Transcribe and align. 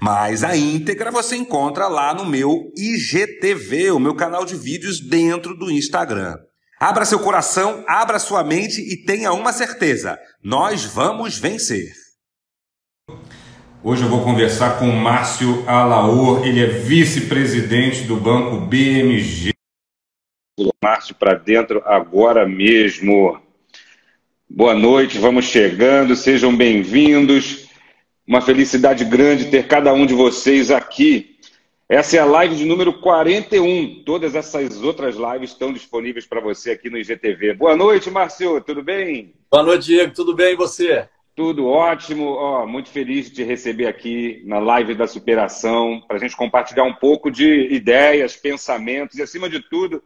Mas 0.00 0.44
a 0.44 0.56
íntegra 0.56 1.10
você 1.10 1.36
encontra 1.36 1.88
lá 1.88 2.14
no 2.14 2.24
meu 2.24 2.72
IGTV, 2.76 3.90
o 3.90 3.98
meu 3.98 4.14
canal 4.14 4.44
de 4.44 4.54
vídeos 4.54 5.00
dentro 5.00 5.56
do 5.56 5.70
Instagram. 5.70 6.36
Abra 6.78 7.04
seu 7.04 7.18
coração, 7.18 7.84
abra 7.88 8.20
sua 8.20 8.44
mente 8.44 8.80
e 8.80 9.04
tenha 9.04 9.32
uma 9.32 9.52
certeza: 9.52 10.16
nós 10.40 10.84
vamos 10.84 11.36
vencer. 11.36 11.92
Hoje 13.82 14.04
eu 14.04 14.08
vou 14.08 14.22
conversar 14.22 14.78
com 14.78 14.88
o 14.88 14.96
Márcio 14.96 15.68
Alaor, 15.68 16.46
ele 16.46 16.62
é 16.62 16.66
vice-presidente 16.66 18.02
do 18.02 18.16
banco 18.16 18.60
BMG. 18.66 19.52
Márcio 20.82 21.16
para 21.16 21.34
dentro 21.34 21.82
agora 21.84 22.46
mesmo. 22.46 23.40
Boa 24.48 24.74
noite, 24.74 25.18
vamos 25.18 25.46
chegando, 25.46 26.14
sejam 26.14 26.56
bem-vindos. 26.56 27.67
Uma 28.28 28.42
felicidade 28.42 29.06
grande 29.06 29.46
ter 29.46 29.66
cada 29.66 29.90
um 29.94 30.04
de 30.04 30.12
vocês 30.12 30.70
aqui. 30.70 31.38
Essa 31.88 32.18
é 32.18 32.20
a 32.20 32.26
live 32.26 32.56
de 32.56 32.66
número 32.66 32.92
41. 33.00 34.02
Todas 34.04 34.34
essas 34.34 34.82
outras 34.82 35.16
lives 35.16 35.52
estão 35.52 35.72
disponíveis 35.72 36.26
para 36.26 36.38
você 36.38 36.72
aqui 36.72 36.90
no 36.90 36.98
IGTV. 36.98 37.54
Boa 37.54 37.74
noite, 37.74 38.10
Márcio, 38.10 38.60
tudo 38.60 38.82
bem? 38.82 39.32
Boa 39.50 39.62
noite, 39.62 39.86
Diego, 39.86 40.12
tudo 40.12 40.34
bem 40.34 40.52
e 40.52 40.56
você? 40.56 41.08
Tudo 41.34 41.68
ótimo, 41.68 42.34
oh, 42.34 42.66
muito 42.66 42.90
feliz 42.90 43.30
de 43.30 43.36
te 43.36 43.44
receber 43.44 43.86
aqui 43.86 44.42
na 44.44 44.58
live 44.58 44.94
da 44.94 45.06
superação, 45.06 46.02
para 46.06 46.18
a 46.18 46.20
gente 46.20 46.36
compartilhar 46.36 46.84
um 46.84 46.94
pouco 46.94 47.30
de 47.30 47.72
ideias, 47.72 48.36
pensamentos 48.36 49.16
e, 49.16 49.22
acima 49.22 49.48
de 49.48 49.60
tudo, 49.70 50.02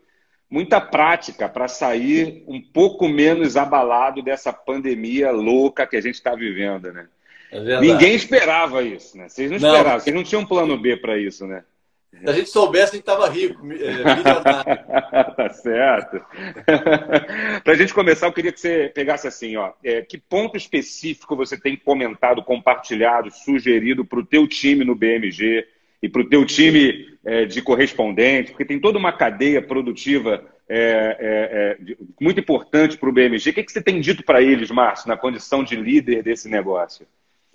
muita 0.48 0.80
prática 0.80 1.48
para 1.48 1.66
sair 1.66 2.44
um 2.46 2.61
pouco 2.61 3.08
menos 3.08 3.56
abalado 3.56 4.22
dessa 4.22 4.52
pandemia 4.52 5.33
louca 5.33 5.89
que 5.89 5.96
a 5.96 6.00
gente 6.00 6.14
está 6.14 6.36
vivendo, 6.36 6.92
né? 6.92 7.08
É 7.53 7.81
Ninguém 7.81 8.14
esperava 8.14 8.83
isso, 8.83 9.17
né? 9.17 9.28
Vocês 9.28 9.50
não, 9.50 9.58
não 9.58 9.69
esperavam, 9.69 10.00
vocês 10.00 10.17
não 10.17 10.25
tinham 10.25 10.41
um 10.41 10.47
plano 10.47 10.78
B 10.78 10.97
para 10.97 11.19
isso, 11.19 11.47
né? 11.47 11.62
Se 12.11 12.28
a 12.28 12.33
gente 12.33 12.48
soubesse, 12.48 12.92
a 12.92 12.95
gente 12.95 13.00
estava 13.00 13.28
rico, 13.28 13.67
é, 13.72 14.05
tá 15.34 15.50
certo. 15.50 16.20
para 17.62 17.73
a 17.73 17.77
gente 17.77 17.92
começar, 17.92 18.27
eu 18.27 18.33
queria 18.33 18.53
que 18.53 18.61
você 18.61 18.91
pegasse 18.95 19.27
assim, 19.27 19.56
ó, 19.56 19.73
é, 19.84 20.03
que 20.03 20.17
ponto 20.17 20.56
específico 20.56 21.36
você 21.36 21.58
tem 21.58 21.77
comentado, 21.77 22.42
compartilhado, 22.42 23.30
sugerido 23.30 24.05
para 24.05 24.20
o 24.20 24.27
teu 24.27 24.47
time 24.47 24.84
no 24.84 24.95
BMG 24.95 25.67
e 26.03 26.08
para 26.08 26.23
o 26.23 26.28
teu 26.28 26.47
time 26.47 27.19
é, 27.25 27.45
de 27.45 27.61
correspondente, 27.61 28.53
porque 28.53 28.64
tem 28.64 28.78
toda 28.78 28.98
uma 28.98 29.12
cadeia 29.12 29.61
produtiva 29.61 30.45
é, 30.69 31.77
é, 31.78 31.89
é 31.91 31.97
muito 32.20 32.41
importante 32.41 32.97
para 32.97 33.08
o 33.08 33.12
BMG. 33.12 33.50
O 33.50 33.55
que, 33.55 33.62
que 33.62 33.73
você 33.73 33.83
tem 33.83 34.00
dito 34.00 34.23
para 34.23 34.41
eles, 34.41 34.70
Márcio, 34.70 35.08
na 35.08 35.17
condição 35.17 35.62
de 35.64 35.77
líder 35.77 36.23
desse 36.23 36.48
negócio? 36.48 37.06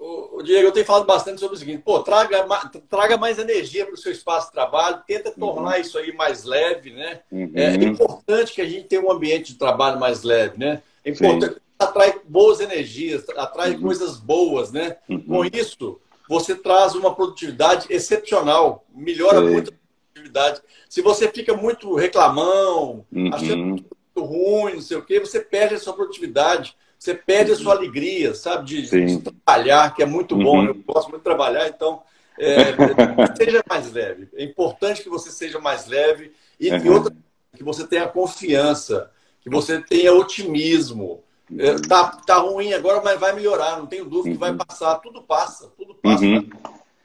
O, 0.07 0.41
Diego, 0.41 0.67
eu 0.67 0.71
tenho 0.71 0.85
falado 0.85 1.05
bastante 1.05 1.39
sobre 1.39 1.55
o 1.55 1.59
seguinte: 1.59 1.81
pô, 1.83 1.99
traga, 1.99 2.45
traga 2.89 3.17
mais 3.17 3.37
energia 3.37 3.85
para 3.85 3.93
o 3.93 3.97
seu 3.97 4.11
espaço 4.11 4.47
de 4.47 4.53
trabalho, 4.53 5.03
tenta 5.05 5.31
tornar 5.31 5.75
uhum. 5.75 5.81
isso 5.81 5.97
aí 5.97 6.13
mais 6.13 6.43
leve, 6.45 6.91
né? 6.91 7.19
Uhum. 7.31 7.51
É, 7.53 7.75
importante 7.75 8.53
que 8.53 8.61
a 8.61 8.65
gente 8.65 8.87
tenha 8.87 9.01
um 9.01 9.11
ambiente 9.11 9.51
de 9.53 9.59
trabalho 9.59 9.99
mais 9.99 10.23
leve, 10.23 10.57
né? 10.57 10.81
É 11.03 11.09
importante, 11.09 11.55
Sim. 11.55 11.59
atrai 11.77 12.21
boas 12.25 12.61
energias, 12.61 13.27
atrai 13.35 13.71
uhum. 13.71 13.81
coisas 13.81 14.17
boas, 14.17 14.71
né? 14.71 14.97
Uhum. 15.09 15.21
Com 15.21 15.45
isso, 15.45 15.99
você 16.29 16.55
traz 16.55 16.95
uma 16.95 17.13
produtividade 17.13 17.87
excepcional, 17.89 18.85
melhora 18.93 19.39
Sim. 19.39 19.49
muito 19.49 19.71
a 19.71 19.73
produtividade. 20.13 20.61
Se 20.87 21.01
você 21.01 21.27
fica 21.29 21.53
muito 21.53 21.93
reclamão, 21.95 23.05
achando 23.33 23.65
muito 23.65 23.97
ruim, 24.15 24.75
não 24.75 24.81
sei 24.81 24.97
o 24.97 25.03
quê, 25.03 25.19
você 25.19 25.41
perde 25.41 25.75
a 25.75 25.79
sua 25.79 25.93
produtividade. 25.93 26.75
Você 26.97 27.13
perde 27.13 27.51
a 27.51 27.55
sua 27.55 27.73
uhum. 27.73 27.79
alegria, 27.79 28.33
sabe? 28.33 28.65
De, 28.65 29.05
de 29.05 29.21
trabalhar, 29.21 29.93
que 29.93 30.01
é 30.01 30.05
muito 30.05 30.35
bom. 30.35 30.59
Uhum. 30.59 30.65
Eu 30.67 30.75
gosto 30.75 31.09
muito 31.09 31.19
de 31.19 31.23
trabalhar, 31.23 31.67
então 31.67 32.01
é, 32.39 32.73
seja 33.37 33.63
mais 33.69 33.91
leve. 33.91 34.29
É 34.35 34.43
importante 34.43 35.03
que 35.03 35.09
você 35.09 35.31
seja 35.31 35.59
mais 35.59 35.87
leve 35.87 36.33
e 36.59 36.71
uhum. 36.71 36.81
que, 36.81 36.89
outra, 36.89 37.15
que 37.55 37.63
você 37.63 37.85
tenha 37.85 38.07
confiança, 38.07 39.11
que 39.41 39.49
você 39.49 39.81
tenha 39.81 40.13
otimismo. 40.13 41.23
É, 41.57 41.75
tá, 41.75 42.07
tá 42.25 42.37
ruim 42.37 42.73
agora, 42.73 43.01
mas 43.01 43.17
vai 43.19 43.31
melhorar, 43.33 43.77
não 43.77 43.85
tenho 43.85 44.03
dúvida 44.03 44.35
que 44.35 44.39
vai 44.39 44.51
uhum. 44.51 44.57
passar. 44.57 44.95
Tudo 44.95 45.21
passa, 45.21 45.71
tudo 45.77 45.95
passa. 45.95 46.25
Uhum. 46.25 46.49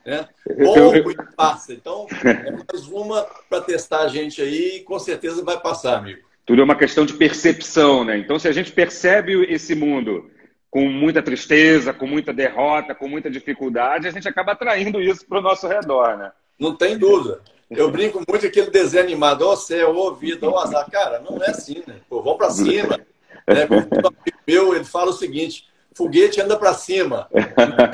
Né? 0.04 0.28
Pouco 0.64 1.10
e 1.10 1.16
passa. 1.36 1.72
Então, 1.72 2.06
é 2.24 2.50
mais 2.50 2.88
uma 2.88 3.26
para 3.48 3.62
testar 3.62 4.00
a 4.00 4.08
gente 4.08 4.42
aí 4.42 4.78
e 4.78 4.80
com 4.80 4.98
certeza 4.98 5.44
vai 5.44 5.60
passar, 5.60 5.98
amigo. 5.98 6.31
Tudo 6.44 6.60
é 6.60 6.64
uma 6.64 6.74
questão 6.74 7.06
de 7.06 7.14
percepção, 7.14 8.04
né? 8.04 8.18
Então, 8.18 8.38
se 8.38 8.48
a 8.48 8.52
gente 8.52 8.72
percebe 8.72 9.44
esse 9.52 9.74
mundo 9.74 10.30
com 10.70 10.88
muita 10.88 11.22
tristeza, 11.22 11.92
com 11.92 12.06
muita 12.06 12.32
derrota, 12.32 12.94
com 12.94 13.06
muita 13.06 13.30
dificuldade, 13.30 14.08
a 14.08 14.10
gente 14.10 14.26
acaba 14.26 14.52
atraindo 14.52 15.00
isso 15.00 15.26
para 15.26 15.38
o 15.38 15.42
nosso 15.42 15.68
redor, 15.68 16.16
né? 16.16 16.32
Não 16.58 16.74
tem 16.74 16.98
dúvida. 16.98 17.40
Eu 17.70 17.90
brinco 17.90 18.22
muito 18.28 18.46
aquele 18.46 18.70
desenho 18.70 19.02
animado, 19.02 19.42
ó 19.42 19.56
céu, 19.56 19.96
ó 19.96 20.10
vida, 20.10 20.48
ó 20.48 20.58
azar. 20.58 20.90
Cara, 20.90 21.20
não 21.20 21.42
é 21.42 21.50
assim, 21.50 21.82
né? 21.86 21.96
Pô, 22.08 22.22
vamos 22.22 22.38
para 22.38 22.50
cima. 22.50 23.00
É, 23.46 23.66
um 23.72 23.78
amigo 23.78 24.38
meu, 24.46 24.74
ele 24.74 24.84
fala 24.84 25.10
o 25.10 25.14
seguinte, 25.14 25.68
foguete 25.94 26.40
anda 26.40 26.56
para 26.56 26.74
cima, 26.74 27.28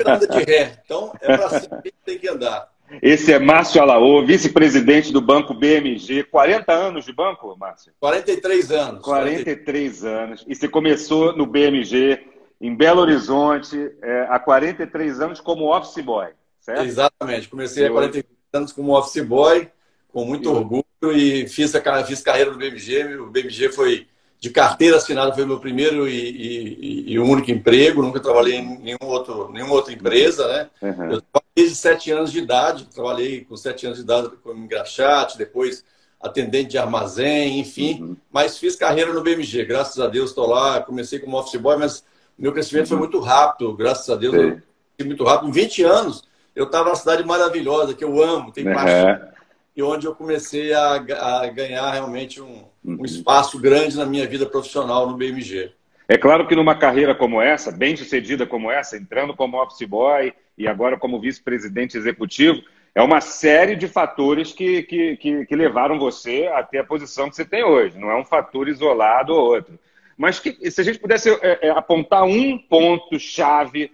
anda 0.05 0.27
de 0.27 0.43
ré. 0.43 0.79
Então, 0.83 1.13
é 1.21 1.37
para 1.37 1.59
cima 1.59 1.81
que 1.81 1.93
tem 2.05 2.17
que 2.17 2.27
andar. 2.27 2.69
Esse 3.01 3.33
é 3.33 3.39
Márcio 3.39 3.81
Alaô, 3.81 4.25
vice-presidente 4.25 5.13
do 5.13 5.21
Banco 5.21 5.53
BMG. 5.53 6.23
40 6.23 6.71
anos 6.71 7.05
de 7.05 7.13
banco, 7.13 7.55
Márcio? 7.57 7.91
43 7.99 8.71
anos. 8.71 9.03
43 9.03 10.05
anos. 10.05 10.45
E 10.47 10.55
você 10.55 10.67
começou 10.67 11.35
no 11.35 11.45
BMG 11.45 12.19
em 12.59 12.75
Belo 12.75 13.01
Horizonte 13.01 13.91
é, 14.01 14.27
há 14.29 14.39
43 14.39 15.21
anos 15.21 15.39
como 15.39 15.73
office 15.73 16.03
boy, 16.03 16.27
certo? 16.59 16.83
Exatamente. 16.83 17.47
Comecei 17.47 17.85
há 17.85 17.91
43 17.91 18.37
anos 18.53 18.71
como 18.73 18.97
office 18.97 19.23
boy, 19.23 19.69
com 20.11 20.25
muito 20.25 20.51
orgulho, 20.51 20.83
e 21.13 21.47
fiz, 21.47 21.73
a, 21.75 22.03
fiz 22.03 22.21
carreira 22.21 22.51
no 22.51 22.57
BMG. 22.57 23.17
O 23.17 23.27
BMG 23.27 23.71
foi 23.71 24.07
de 24.39 24.49
carteira 24.49 24.97
assinada, 24.97 25.33
foi 25.33 25.45
meu 25.45 25.59
primeiro 25.59 26.07
e, 26.07 27.05
e, 27.07 27.13
e 27.13 27.19
único 27.19 27.51
emprego. 27.51 28.01
Nunca 28.01 28.19
trabalhei 28.19 28.55
em 28.55 28.79
nenhum 28.79 28.97
outro, 29.05 29.51
nenhuma 29.51 29.73
outra 29.73 29.93
empresa, 29.93 30.47
né? 30.47 30.69
Uhum. 30.81 31.11
Eu 31.11 31.21
desde 31.55 31.75
sete 31.75 32.11
anos 32.11 32.31
de 32.31 32.39
idade. 32.39 32.85
Trabalhei 32.85 33.43
com 33.45 33.55
sete 33.55 33.85
anos 33.85 33.97
de 33.97 34.03
idade 34.03 34.29
como 34.43 34.63
engraxate, 34.63 35.37
depois 35.37 35.83
atendente 36.19 36.71
de 36.71 36.77
armazém, 36.77 37.59
enfim. 37.59 38.01
Uhum. 38.01 38.17
Mas 38.31 38.57
fiz 38.57 38.75
carreira 38.75 39.13
no 39.13 39.21
BMG, 39.21 39.65
graças 39.65 39.99
a 39.99 40.07
Deus 40.07 40.29
estou 40.29 40.47
lá. 40.47 40.81
Comecei 40.81 41.19
como 41.19 41.37
office 41.37 41.59
boy, 41.59 41.77
mas 41.77 42.03
meu 42.37 42.51
crescimento 42.51 42.85
uhum. 42.85 42.89
foi 42.89 42.97
muito 42.99 43.19
rápido, 43.19 43.75
graças 43.75 44.09
a 44.09 44.15
Deus. 44.15 44.35
Foi 44.35 45.05
muito 45.05 45.23
rápido. 45.23 45.47
Com 45.47 45.51
20 45.51 45.83
anos, 45.83 46.23
eu 46.55 46.65
estava 46.65 46.85
numa 46.85 46.95
cidade 46.95 47.25
maravilhosa, 47.25 47.93
que 47.93 48.03
eu 48.03 48.21
amo, 48.21 48.51
tenho 48.51 48.67
uhum. 48.67 48.73
paixão. 48.73 49.29
E 49.75 49.81
onde 49.83 50.05
eu 50.05 50.13
comecei 50.13 50.73
a, 50.73 50.95
a 50.95 51.47
ganhar 51.47 51.89
realmente 51.91 52.41
um, 52.41 52.65
um 52.83 52.97
uhum. 52.97 53.05
espaço 53.05 53.57
grande 53.59 53.95
na 53.95 54.05
minha 54.05 54.27
vida 54.27 54.45
profissional 54.45 55.07
no 55.07 55.15
BMG. 55.15 55.71
É 56.07 56.17
claro 56.17 56.47
que 56.47 56.55
numa 56.55 56.75
carreira 56.75 57.13
como 57.13 57.39
essa, 57.39 57.71
bem 57.71 57.95
sucedida 57.95 58.45
como 58.45 58.71
essa, 58.71 58.97
entrando 58.97 59.35
como 59.35 59.61
office 59.61 59.87
boy 59.87 60.33
e 60.59 60.67
agora 60.67 60.97
como 60.97 61.19
vice-presidente 61.19 61.97
executivo, 61.97 62.61
é 62.93 63.01
uma 63.01 63.21
série 63.21 63.75
de 63.75 63.87
fatores 63.87 64.51
que, 64.51 64.83
que, 64.83 65.17
que, 65.17 65.45
que, 65.45 65.55
levaram 65.55 65.97
você 65.97 66.47
a 66.53 66.61
ter 66.61 66.79
a 66.79 66.83
posição 66.83 67.29
que 67.29 67.35
você 67.35 67.45
tem 67.45 67.63
hoje. 67.63 67.97
Não 67.97 68.11
é 68.11 68.19
um 68.19 68.25
fator 68.25 68.67
isolado 68.67 69.33
ou 69.33 69.55
outro. 69.55 69.79
Mas 70.17 70.39
que, 70.39 70.69
se 70.69 70.81
a 70.81 70.83
gente 70.83 70.99
pudesse 70.99 71.29
é, 71.29 71.67
é, 71.67 71.69
apontar 71.69 72.23
um 72.23 72.57
ponto-chave 72.57 73.91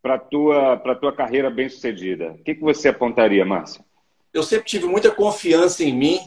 para 0.00 0.14
a 0.14 0.18
tua, 0.18 0.76
tua 0.76 1.12
carreira 1.12 1.50
bem 1.50 1.68
sucedida, 1.68 2.32
o 2.32 2.38
que, 2.38 2.54
que 2.54 2.60
você 2.60 2.88
apontaria, 2.88 3.44
Márcio? 3.44 3.82
Eu 4.32 4.42
sempre 4.42 4.66
tive 4.66 4.86
muita 4.86 5.10
confiança 5.10 5.82
em 5.82 5.92
mim 5.92 6.20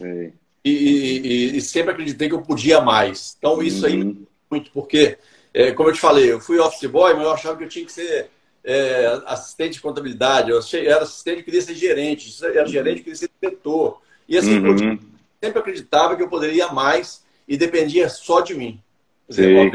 e, 0.64 0.70
e, 0.70 1.56
e, 1.56 1.60
sempre 1.60 1.92
acreditei 1.92 2.28
que 2.28 2.34
eu 2.34 2.42
podia 2.42 2.80
mais. 2.80 3.36
Então, 3.38 3.62
isso 3.62 3.86
aí 3.86 4.02
uhum 4.02 4.26
muito, 4.50 4.70
porque, 4.72 5.18
é, 5.52 5.72
como 5.72 5.88
eu 5.88 5.92
te 5.92 6.00
falei, 6.00 6.32
eu 6.32 6.40
fui 6.40 6.58
office 6.58 6.88
boy, 6.90 7.14
mas 7.14 7.22
eu 7.22 7.32
achava 7.32 7.56
que 7.56 7.64
eu 7.64 7.68
tinha 7.68 7.84
que 7.84 7.92
ser 7.92 8.30
é, 8.64 9.22
assistente 9.26 9.74
de 9.74 9.80
contabilidade, 9.80 10.50
eu 10.50 10.58
achei, 10.58 10.86
era 10.86 11.02
assistente, 11.02 11.42
queria 11.42 11.62
ser 11.62 11.74
gerente, 11.74 12.44
era 12.44 12.66
gerente, 12.66 13.02
queria 13.02 13.16
ser 13.16 13.30
diretor. 13.40 14.00
E 14.28 14.36
assim, 14.36 14.58
uhum. 14.58 14.72
eu 14.72 14.98
sempre 15.42 15.58
acreditava 15.60 16.16
que 16.16 16.22
eu 16.22 16.28
poderia 16.28 16.68
mais 16.68 17.24
e 17.46 17.56
dependia 17.56 18.08
só 18.08 18.40
de 18.40 18.54
mim. 18.54 18.82
Dizer, 19.28 19.72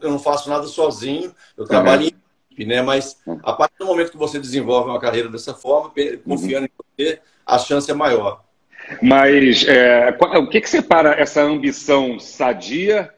eu 0.00 0.10
não 0.10 0.18
faço 0.18 0.48
nada 0.48 0.66
sozinho, 0.66 1.34
eu 1.56 1.64
trabalho 1.64 2.02
uhum. 2.02 2.08
em 2.08 2.52
equipe, 2.52 2.66
né? 2.66 2.82
Mas 2.82 3.18
a 3.42 3.52
partir 3.52 3.78
do 3.78 3.86
momento 3.86 4.10
que 4.10 4.16
você 4.16 4.38
desenvolve 4.38 4.90
uma 4.90 5.00
carreira 5.00 5.28
dessa 5.28 5.54
forma, 5.54 5.92
confiando 6.24 6.66
uhum. 6.66 6.98
em 6.98 7.04
você, 7.04 7.20
a 7.44 7.58
chance 7.58 7.90
é 7.90 7.94
maior. 7.94 8.44
Mas 9.02 9.66
é, 9.66 10.16
o 10.38 10.48
que, 10.48 10.60
que 10.60 10.70
separa 10.70 11.14
essa 11.20 11.42
ambição 11.42 12.18
sadia 12.18 13.12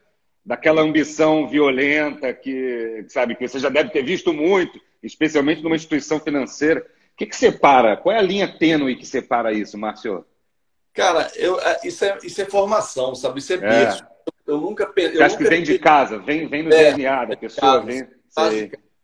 daquela 0.44 0.80
ambição 0.80 1.46
violenta 1.46 2.32
que, 2.32 3.04
sabe, 3.08 3.34
que 3.34 3.46
você 3.46 3.58
já 3.58 3.68
deve 3.68 3.90
ter 3.90 4.02
visto 4.02 4.32
muito, 4.32 4.80
especialmente 5.02 5.62
numa 5.62 5.76
instituição 5.76 6.20
financeira? 6.20 6.80
O 6.80 7.16
que, 7.16 7.26
que 7.26 7.36
separa? 7.36 7.96
Qual 7.96 8.14
é 8.14 8.18
a 8.18 8.22
linha 8.22 8.46
tênue 8.46 8.96
que 8.96 9.06
separa 9.06 9.52
isso, 9.52 9.76
Márcio? 9.76 10.24
Cara, 10.94 11.30
eu, 11.36 11.60
é, 11.60 11.80
isso, 11.84 12.04
é, 12.04 12.18
isso 12.22 12.40
é 12.40 12.44
formação, 12.44 13.14
sabe? 13.14 13.38
Isso 13.38 13.52
é, 13.52 13.56
é. 13.56 13.98
Eu 14.46 14.58
nunca 14.58 14.86
pensei. 14.86 15.22
Acho 15.22 15.36
que 15.36 15.48
vem 15.48 15.62
de 15.62 15.78
casa, 15.78 16.18
vem, 16.18 16.48
vem 16.48 16.62
no 16.62 16.72
é, 16.72 16.92
DNA 16.92 17.24
da 17.26 17.36
pessoa. 17.36 17.80
Vem, 17.82 18.08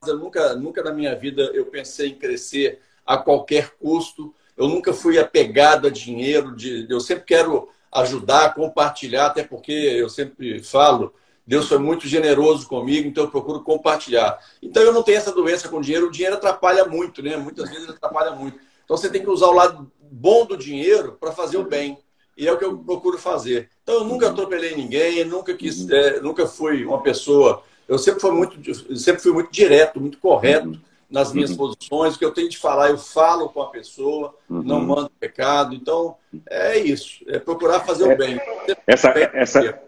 eu 0.07 0.19
nunca, 0.19 0.55
nunca 0.55 0.83
na 0.83 0.93
minha 0.93 1.15
vida 1.15 1.43
eu 1.55 1.67
pensei 1.67 2.11
em 2.11 2.15
crescer 2.15 2.81
a 3.07 3.17
qualquer 3.17 3.71
custo. 3.81 4.35
Eu 4.57 4.69
nunca 4.69 4.93
fui 4.93 5.19
apegado 5.19 5.87
a 5.87 5.91
dinheiro. 5.91 6.55
De, 6.55 6.87
eu 6.89 7.01
sempre 7.01 7.25
quero 7.25 7.69
ajudar, 7.93 8.55
compartilhar, 8.55 9.27
até 9.27 9.45
porque 9.45 9.73
eu 9.73 10.09
sempre 10.09 10.63
falo, 10.63 11.15
Deus 11.47 11.69
foi 11.69 11.79
muito 11.79 12.09
generoso 12.09 12.67
comigo, 12.67 13.07
então 13.07 13.25
eu 13.25 13.31
procuro 13.31 13.61
compartilhar. 13.61 14.39
Então 14.63 14.83
eu 14.83 14.93
não 14.93 15.03
tenho 15.03 15.19
essa 15.19 15.33
doença 15.33 15.69
com 15.69 15.81
dinheiro. 15.81 16.07
O 16.07 16.11
dinheiro 16.11 16.37
atrapalha 16.37 16.87
muito, 16.87 17.23
né? 17.23 17.37
Muitas 17.37 17.69
vezes 17.69 17.89
atrapalha 17.89 18.33
muito. 18.33 18.59
Então 18.85 18.97
você 18.97 19.11
tem 19.11 19.23
que 19.23 19.31
usar 19.31 19.49
o 19.49 19.55
lado 19.55 19.91
bom 20.01 20.47
do 20.47 20.57
dinheiro 20.57 21.17
para 21.21 21.33
fazer 21.33 21.59
o 21.59 21.65
bem. 21.65 21.99
E 22.37 22.49
é 22.49 22.53
o 22.53 22.59
que 22.59 22.65
eu 22.65 22.79
procuro 22.79 23.19
fazer. 23.19 23.71
Então 23.83 23.97
eu 23.97 24.05
nunca 24.05 24.29
atropelei 24.29 24.75
ninguém, 24.75 25.25
nunca 25.25 25.55
quis, 25.55 25.89
é, 25.89 26.21
nunca 26.21 26.47
fui 26.47 26.85
uma 26.85 27.03
pessoa. 27.03 27.63
Eu 27.87 27.99
sempre 27.99 28.21
fui 28.21 28.31
muito, 28.33 28.97
sempre 28.97 29.23
fui 29.23 29.33
muito 29.33 29.53
direto, 29.53 30.01
muito 30.01 30.19
correto 30.19 30.81
nas 31.11 31.33
minhas 31.33 31.51
uhum. 31.51 31.57
posições. 31.57 32.15
O 32.15 32.19
que 32.19 32.25
eu 32.25 32.33
tenho 32.33 32.49
de 32.49 32.59
falar, 32.59 32.91
eu 32.91 32.99
falo 32.99 33.51
com 33.51 33.63
a 33.63 33.71
pessoa, 33.71 34.35
uhum. 34.49 34.63
não 34.63 34.81
mando 34.81 35.11
pecado. 35.21 35.75
Então, 35.75 36.17
é 36.49 36.79
isso. 36.79 37.23
É 37.29 37.39
procurar 37.39 37.81
fazer 37.81 38.11
é, 38.11 38.15
o 38.15 38.17
bem. 38.17 38.41
Essa, 38.87 39.11
essa, 39.35 39.83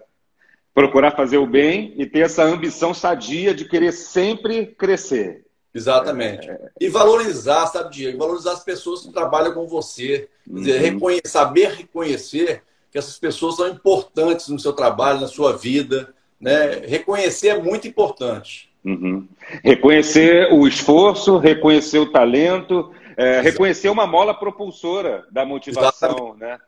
procurar 0.76 1.12
fazer 1.12 1.38
o 1.38 1.46
bem 1.46 1.94
e 1.96 2.05
ter 2.05 2.20
essa 2.20 2.44
ambição 2.44 2.93
sadia 2.93 3.55
de 3.55 3.64
querer 3.64 3.93
sempre 3.93 4.67
crescer. 4.67 5.46
Exatamente. 5.75 6.50
É... 6.50 6.69
E 6.78 6.87
valorizar, 6.90 7.67
sabe, 7.69 7.94
Diego? 7.94 8.19
Valorizar 8.19 8.52
as 8.52 8.62
pessoas 8.62 9.00
que 9.00 9.11
trabalham 9.11 9.55
com 9.55 9.67
você. 9.67 10.28
Uhum. 10.46 10.56
Dizer, 10.56 10.78
reconhecer, 10.78 11.28
saber 11.28 11.70
reconhecer 11.70 12.62
que 12.93 12.99
essas 12.99 13.19
pessoas 13.19 13.56
são 13.56 13.67
importantes 13.69 14.49
no 14.49 14.61
seu 14.61 14.75
trabalho, 14.75 15.19
na 15.19 15.28
sua 15.28 15.56
vida. 15.56 16.14
Né? 16.38 16.82
Reconhecer 16.87 17.49
é 17.49 17.58
muito 17.58 17.88
importante. 17.88 18.70
Uhum. 18.84 19.26
Reconhecer 19.64 20.52
o 20.52 20.69
esforço, 20.69 21.38
reconhecer 21.38 22.00
o 22.00 22.12
talento, 22.12 22.93
é, 23.17 23.40
reconhecer 23.40 23.88
uma 23.88 24.06
mola 24.06 24.34
propulsora 24.34 25.25
da 25.32 25.43
motivação. 25.43 26.37
Né? 26.38 26.58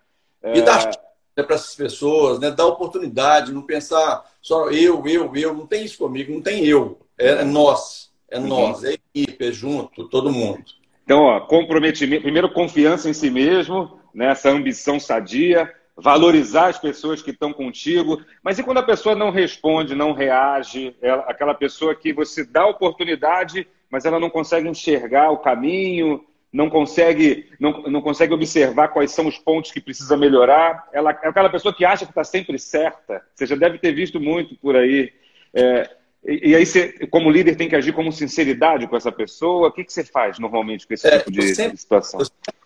É... 0.43 0.56
E 0.56 0.62
dar 0.62 0.90
né, 1.38 1.44
para 1.44 1.55
essas 1.55 1.76
pessoas, 1.76 2.40
né? 2.40 2.50
dar 2.50 2.67
oportunidade, 2.67 3.52
não 3.52 3.62
pensar 3.62 4.25
só 4.43 4.70
eu, 4.70 5.06
eu, 5.06 5.31
eu. 5.37 5.55
Não 5.55 5.67
tem 5.67 5.85
isso 5.85 5.99
comigo, 5.99 6.32
não 6.32 6.43
tem 6.43 6.64
eu. 6.67 6.99
É 7.17 7.44
nós. 7.44 8.11
É 8.29 8.38
uhum. 8.38 8.46
nós, 8.46 8.85
é 8.85 8.94
equipe, 8.94 9.46
é 9.46 9.52
junto, 9.52 10.08
todo 10.08 10.32
mundo. 10.32 10.64
Então, 11.05 11.23
ó, 11.23 11.40
comprometimento, 11.40 12.23
primeiro 12.23 12.52
confiança 12.52 13.08
em 13.08 13.14
si 13.14 13.31
mesmo, 13.31 13.99
nessa 14.12 14.52
né, 14.52 14.58
ambição 14.58 15.00
sadia, 15.00 15.73
valorizar 15.96 16.67
as 16.67 16.79
pessoas 16.79 17.23
que 17.23 17.31
estão 17.31 17.52
contigo. 17.52 18.20
Mas 18.43 18.58
e 18.58 18.62
quando 18.62 18.79
a 18.79 18.82
pessoa 18.82 19.14
não 19.14 19.31
responde, 19.31 19.94
não 19.94 20.12
reage, 20.12 20.94
ela, 21.00 21.23
aquela 21.23 21.55
pessoa 21.55 21.94
que 21.94 22.12
você 22.12 22.44
dá 22.44 22.67
oportunidade, 22.67 23.67
mas 23.90 24.05
ela 24.05 24.20
não 24.20 24.29
consegue 24.29 24.69
enxergar 24.69 25.31
o 25.31 25.38
caminho, 25.38 26.23
não 26.52 26.70
consegue, 26.70 27.50
não, 27.60 27.82
não 27.82 28.00
consegue 28.00 28.32
observar 28.32 28.88
quais 28.88 29.12
são 29.12 29.26
os 29.26 29.38
pontos 29.38 29.70
que 29.70 29.80
precisa 29.80 30.16
melhorar. 30.16 30.88
Ela 30.92 31.10
é 31.10 31.28
aquela 31.28 31.50
pessoa 31.50 31.74
que 31.74 31.84
acha 31.84 32.04
que 32.04 32.10
está 32.10 32.24
sempre 32.24 32.58
certa. 32.58 33.22
Você 33.34 33.46
já 33.46 33.54
deve 33.54 33.78
ter 33.78 33.92
visto 33.92 34.18
muito 34.18 34.56
por 34.56 34.74
aí. 34.74 35.12
É, 35.52 35.90
e, 36.26 36.50
e, 36.50 36.56
aí 36.56 36.64
você, 36.64 37.06
como 37.08 37.30
líder, 37.30 37.56
tem 37.56 37.68
que 37.68 37.76
agir 37.76 37.92
com 37.92 38.10
sinceridade 38.10 38.86
com 38.86 38.96
essa 38.96 39.12
pessoa. 39.12 39.68
O 39.68 39.72
que, 39.72 39.84
que 39.84 39.92
você 39.92 40.04
faz 40.04 40.38
normalmente 40.38 40.86
com 40.86 40.94
esse 40.94 41.06
é, 41.06 41.18
tipo 41.18 41.30
de, 41.30 41.54
sempre, 41.54 41.74
de 41.74 41.80
situação? 41.80 42.20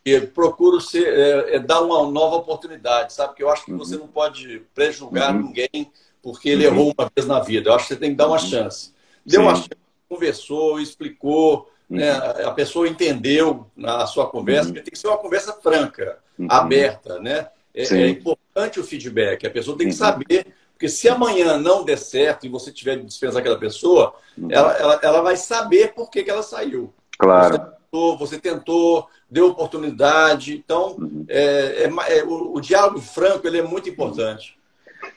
Eu 0.04 0.28
procuro 0.28 0.80
ser, 0.80 1.06
é, 1.06 1.56
é, 1.56 1.58
dar 1.58 1.80
uma 1.80 2.08
nova 2.10 2.36
oportunidade, 2.36 3.12
sabe? 3.12 3.30
Porque 3.30 3.42
eu 3.42 3.50
acho 3.50 3.64
que 3.64 3.72
uhum. 3.72 3.78
você 3.78 3.96
não 3.96 4.06
pode 4.06 4.62
prejulgar 4.74 5.34
uhum. 5.34 5.42
ninguém 5.42 5.90
porque 6.22 6.48
ele 6.48 6.66
uhum. 6.66 6.72
errou 6.72 6.94
uma 6.96 7.10
vez 7.14 7.26
na 7.26 7.40
vida. 7.40 7.70
Eu 7.70 7.74
acho 7.74 7.88
que 7.88 7.94
você 7.94 8.00
tem 8.00 8.10
que 8.10 8.16
dar 8.16 8.28
uma 8.28 8.40
uhum. 8.40 8.46
chance. 8.46 8.92
Deu 9.26 9.40
Sim. 9.40 9.46
uma 9.46 9.54
chance, 9.56 9.70
conversou, 10.08 10.80
explicou, 10.80 11.68
né? 11.92 12.12
Uhum. 12.12 12.48
a 12.48 12.50
pessoa 12.52 12.88
entendeu 12.88 13.66
a 13.84 14.06
sua 14.06 14.26
conversa, 14.26 14.62
uhum. 14.62 14.66
porque 14.68 14.82
tem 14.82 14.92
que 14.92 14.98
ser 14.98 15.08
uma 15.08 15.18
conversa 15.18 15.52
franca, 15.52 16.18
aberta, 16.48 17.18
né? 17.20 17.48
É, 17.74 17.82
é, 17.82 18.08
importante 18.08 18.78
o 18.78 18.84
feedback. 18.84 19.46
A 19.46 19.50
pessoa 19.50 19.76
tem 19.78 19.88
que 19.88 19.94
saber 19.94 20.46
porque 20.72 20.88
se 20.88 21.08
amanhã 21.08 21.56
não 21.58 21.84
der 21.84 21.96
certo 21.96 22.44
e 22.44 22.48
você 22.48 22.72
tiver 22.72 22.96
de 22.96 23.04
dispensar 23.04 23.40
aquela 23.40 23.58
pessoa, 23.58 24.14
uhum. 24.36 24.48
ela, 24.50 24.72
ela, 24.72 25.00
ela 25.02 25.22
vai 25.22 25.36
saber 25.36 25.94
por 25.94 26.10
que, 26.10 26.24
que 26.24 26.30
ela 26.30 26.42
saiu. 26.42 26.92
Claro. 27.16 27.52
Você 27.52 27.58
tentou, 27.58 28.18
você 28.18 28.38
tentou 28.38 29.08
deu 29.32 29.46
oportunidade. 29.48 30.54
Então, 30.54 30.96
uhum. 30.98 31.24
é, 31.28 31.84
é, 31.84 32.18
é, 32.18 32.24
o, 32.24 32.56
o, 32.56 32.60
diálogo 32.60 33.00
franco 33.00 33.46
ele 33.46 33.58
é 33.58 33.62
muito 33.62 33.88
importante. 33.88 34.58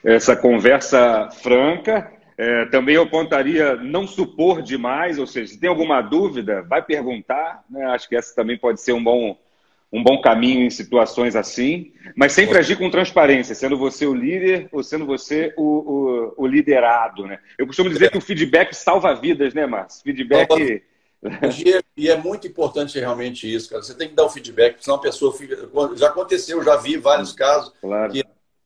Essa 0.02 0.34
conversa 0.34 1.28
franca. 1.42 2.10
É, 2.38 2.66
também 2.66 2.96
eu 2.96 3.02
apontaria 3.02 3.76
não 3.76 4.06
supor 4.06 4.60
demais, 4.60 5.18
ou 5.18 5.26
seja, 5.26 5.52
se 5.52 5.60
tem 5.60 5.70
alguma 5.70 6.02
dúvida, 6.02 6.62
vai 6.62 6.82
perguntar. 6.82 7.64
Né? 7.70 7.84
Acho 7.86 8.08
que 8.08 8.16
essa 8.16 8.34
também 8.34 8.58
pode 8.58 8.80
ser 8.80 8.92
um 8.92 9.02
bom, 9.02 9.38
um 9.90 10.02
bom 10.02 10.20
caminho 10.20 10.64
em 10.64 10.70
situações 10.70 11.34
assim, 11.34 11.92
mas 12.14 12.32
sempre 12.32 12.58
agir 12.58 12.76
com 12.76 12.90
transparência, 12.90 13.54
sendo 13.54 13.78
você 13.78 14.04
o 14.04 14.14
líder 14.14 14.68
ou 14.70 14.82
sendo 14.82 15.06
você 15.06 15.54
o, 15.56 15.62
o, 15.62 16.44
o 16.44 16.46
liderado, 16.46 17.26
né? 17.26 17.38
Eu 17.56 17.66
costumo 17.66 17.88
dizer 17.88 18.10
que 18.10 18.18
o 18.18 18.22
feedback 18.22 18.74
salva 18.74 19.14
vidas, 19.14 19.54
né, 19.54 19.66
Márcio? 19.66 20.02
Feedback... 20.02 20.82
E 21.96 22.08
é 22.08 22.16
muito 22.16 22.46
importante 22.46 23.00
realmente 23.00 23.52
isso, 23.52 23.70
cara. 23.70 23.82
Você 23.82 23.94
tem 23.94 24.08
que 24.08 24.14
dar 24.14 24.24
o 24.24 24.30
feedback, 24.30 24.76
senão 24.78 24.98
a 24.98 25.00
pessoa 25.00 25.32
fica... 25.32 25.56
Já 25.96 26.08
aconteceu, 26.08 26.62
já 26.62 26.76
vi 26.76 26.98
vários 26.98 27.32
casos 27.32 27.72
claro. 27.80 28.12
que 28.12 28.22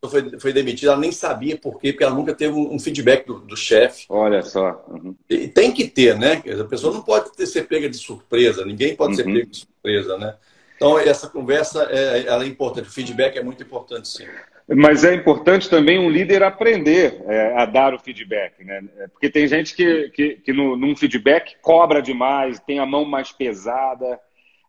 foi, 0.08 0.38
foi 0.38 0.52
demitida, 0.52 0.92
ela 0.92 1.00
nem 1.00 1.12
sabia 1.12 1.56
por 1.58 1.78
quê, 1.78 1.92
porque 1.92 2.04
ela 2.04 2.14
nunca 2.14 2.34
teve 2.34 2.54
um, 2.54 2.78
feedback 2.78 3.26
do, 3.26 3.40
do 3.40 3.56
chefe. 3.56 4.06
Olha 4.08 4.42
só. 4.42 4.82
Uhum. 4.88 5.14
E 5.28 5.46
tem 5.46 5.72
que 5.72 5.86
ter, 5.86 6.18
né? 6.18 6.42
A 6.58 6.64
pessoa 6.64 6.94
não 6.94 7.02
pode 7.02 7.32
ter, 7.36 7.46
ser 7.46 7.64
pega 7.64 7.88
de 7.88 7.98
surpresa, 7.98 8.64
ninguém 8.64 8.96
pode 8.96 9.12
uhum. 9.12 9.16
ser 9.16 9.24
pega 9.24 9.46
de 9.46 9.56
surpresa, 9.58 10.16
né? 10.16 10.36
Então, 10.76 10.98
essa 10.98 11.28
conversa 11.28 11.86
é, 11.90 12.26
ela 12.26 12.44
é 12.44 12.46
importante, 12.46 12.88
o 12.88 12.92
feedback 12.92 13.36
é 13.36 13.42
muito 13.42 13.62
importante, 13.62 14.08
sim. 14.08 14.26
Mas 14.66 15.04
é 15.04 15.12
importante 15.14 15.68
também 15.68 15.98
um 15.98 16.08
líder 16.08 16.42
aprender 16.42 17.20
é, 17.26 17.60
a 17.60 17.66
dar 17.66 17.92
o 17.92 17.98
feedback, 17.98 18.64
né? 18.64 18.82
Porque 19.12 19.28
tem 19.28 19.46
gente 19.46 19.74
que, 19.74 20.08
que, 20.10 20.36
que 20.36 20.52
no, 20.52 20.76
num 20.76 20.96
feedback 20.96 21.56
cobra 21.60 22.00
demais, 22.00 22.60
tem 22.60 22.78
a 22.78 22.86
mão 22.86 23.04
mais 23.04 23.32
pesada. 23.32 24.18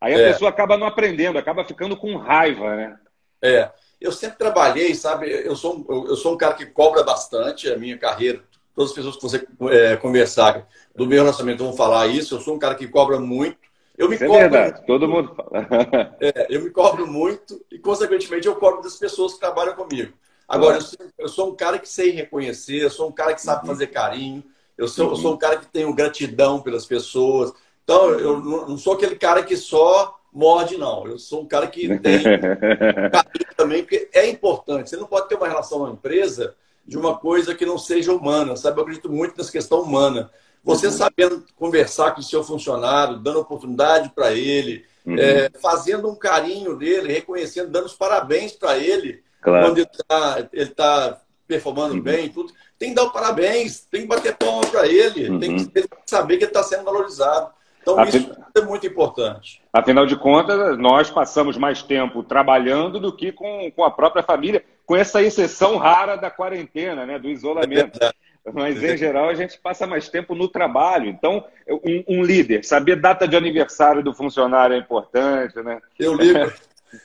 Aí 0.01 0.13
a 0.13 0.19
é. 0.19 0.31
pessoa 0.31 0.49
acaba 0.49 0.75
não 0.75 0.87
aprendendo, 0.87 1.37
acaba 1.37 1.63
ficando 1.63 1.95
com 1.95 2.17
raiva, 2.17 2.75
né? 2.75 2.97
É. 3.41 3.69
Eu 4.01 4.11
sempre 4.11 4.39
trabalhei, 4.39 4.95
sabe? 4.95 5.29
Eu 5.29 5.55
sou, 5.55 5.85
eu 5.87 6.15
sou 6.15 6.33
um 6.33 6.37
cara 6.37 6.55
que 6.55 6.65
cobra 6.65 7.03
bastante 7.03 7.69
a 7.69 7.77
minha 7.77 7.97
carreira. 7.97 8.43
Todas 8.73 8.89
as 8.89 8.95
pessoas 8.95 9.15
que 9.15 9.21
você 9.21 9.47
é, 9.69 9.95
conversar 9.95 10.67
do 10.95 11.05
meu 11.05 11.21
relacionamento 11.21 11.63
vão 11.63 11.73
falar 11.73 12.07
isso. 12.07 12.35
Eu 12.35 12.41
sou 12.41 12.55
um 12.55 12.59
cara 12.59 12.73
que 12.73 12.87
cobra 12.87 13.19
muito. 13.19 13.57
Eu 13.97 14.09
me 14.09 14.15
Isso 14.15 14.23
é 14.23 14.27
cobro, 14.27 14.41
é 14.41 14.49
verdade, 14.49 14.85
todo 14.87 15.07
mundo 15.07 15.35
fala. 15.35 15.51
é, 16.19 16.47
eu 16.49 16.63
me 16.63 16.71
cobro 16.71 17.05
muito 17.05 17.63
e, 17.71 17.77
consequentemente, 17.77 18.47
eu 18.47 18.55
cobro 18.55 18.81
das 18.81 18.95
pessoas 18.95 19.33
que 19.33 19.39
trabalham 19.39 19.75
comigo. 19.75 20.13
Agora, 20.47 20.77
eu 20.77 20.81
sou, 20.81 20.99
eu 21.19 21.27
sou 21.29 21.49
um 21.49 21.55
cara 21.55 21.77
que 21.77 21.87
sei 21.87 22.09
reconhecer, 22.09 22.81
eu 22.81 22.89
sou 22.89 23.07
um 23.09 23.11
cara 23.11 23.35
que 23.35 23.41
sabe 23.41 23.61
uhum. 23.61 23.67
fazer 23.67 23.87
carinho, 23.87 24.43
eu 24.77 24.87
sou, 24.87 25.05
uhum. 25.05 25.11
eu 25.11 25.17
sou 25.17 25.33
um 25.33 25.37
cara 25.37 25.57
que 25.57 25.67
tenho 25.67 25.93
gratidão 25.93 26.59
pelas 26.61 26.85
pessoas. 26.85 27.53
Então, 27.83 28.09
eu 28.11 28.39
não 28.39 28.77
sou 28.77 28.93
aquele 28.93 29.15
cara 29.15 29.43
que 29.43 29.55
só 29.55 30.19
morde, 30.31 30.77
não. 30.77 31.05
Eu 31.07 31.19
sou 31.19 31.41
um 31.41 31.45
cara 31.45 31.67
que 31.67 31.87
tem 31.99 32.23
também, 33.57 33.83
porque 33.83 34.09
é 34.13 34.27
importante. 34.29 34.89
Você 34.89 34.97
não 34.97 35.07
pode 35.07 35.27
ter 35.27 35.35
uma 35.35 35.47
relação 35.47 35.85
na 35.85 35.91
empresa 35.91 36.55
de 36.85 36.97
uma 36.97 37.17
coisa 37.17 37.53
que 37.53 37.65
não 37.65 37.77
seja 37.77 38.13
humana, 38.13 38.55
sabe? 38.55 38.79
Eu 38.79 38.83
acredito 38.83 39.11
muito 39.11 39.37
nessa 39.37 39.51
questão 39.51 39.81
humana. 39.81 40.31
Você 40.63 40.87
uhum. 40.87 40.93
sabendo 40.93 41.45
conversar 41.55 42.11
com 42.11 42.21
o 42.21 42.23
seu 42.23 42.43
funcionário, 42.43 43.17
dando 43.17 43.39
oportunidade 43.39 44.11
para 44.13 44.31
ele, 44.31 44.85
uhum. 45.05 45.17
é, 45.17 45.49
fazendo 45.61 46.09
um 46.09 46.15
carinho 46.15 46.77
dele, 46.77 47.11
reconhecendo, 47.11 47.71
dando 47.71 47.85
os 47.85 47.93
parabéns 47.93 48.51
para 48.53 48.77
ele 48.77 49.23
claro. 49.41 49.65
quando 49.65 49.77
ele 49.79 49.89
está 49.91 50.49
ele 50.53 50.69
tá 50.69 51.21
performando 51.47 51.95
uhum. 51.95 52.01
bem 52.01 52.29
tudo. 52.29 52.53
Tem 52.77 52.89
que 52.89 52.95
dar 52.95 53.05
os 53.05 53.11
parabéns, 53.11 53.81
tem 53.91 54.01
que 54.01 54.07
bater 54.07 54.35
palma 54.37 54.65
para 54.67 54.87
ele, 54.87 55.39
tem 55.39 55.55
que 55.57 55.79
uhum. 55.79 55.87
saber 56.05 56.37
que 56.37 56.43
ele 56.45 56.51
está 56.51 56.63
sendo 56.63 56.83
valorizado. 56.83 57.51
Então, 57.81 57.99
Afin... 57.99 58.17
isso 58.17 58.31
é 58.55 58.61
muito 58.61 58.85
importante. 58.85 59.61
Afinal 59.73 60.05
de 60.05 60.15
contas, 60.15 60.77
nós 60.77 61.09
passamos 61.09 61.57
mais 61.57 61.81
tempo 61.81 62.23
trabalhando 62.23 62.99
do 62.99 63.15
que 63.15 63.31
com, 63.31 63.71
com 63.71 63.83
a 63.83 63.91
própria 63.91 64.23
família, 64.23 64.63
com 64.85 64.95
essa 64.95 65.21
exceção 65.21 65.77
rara 65.77 66.15
da 66.15 66.29
quarentena, 66.29 67.05
né, 67.05 67.17
do 67.17 67.29
isolamento. 67.29 67.99
É 68.03 68.11
mas 68.53 68.81
em 68.81 68.97
geral 68.97 69.29
a 69.29 69.35
gente 69.35 69.59
passa 69.59 69.85
mais 69.85 70.09
tempo 70.09 70.33
no 70.33 70.47
trabalho. 70.47 71.07
Então, 71.07 71.45
um, 71.69 72.03
um 72.07 72.23
líder, 72.23 72.63
saber 72.65 72.95
data 72.95 73.27
de 73.27 73.35
aniversário 73.35 74.03
do 74.03 74.13
funcionário 74.13 74.75
é 74.75 74.79
importante, 74.79 75.61
né? 75.61 75.79
Eu 75.99 76.15
ligo. 76.15 76.39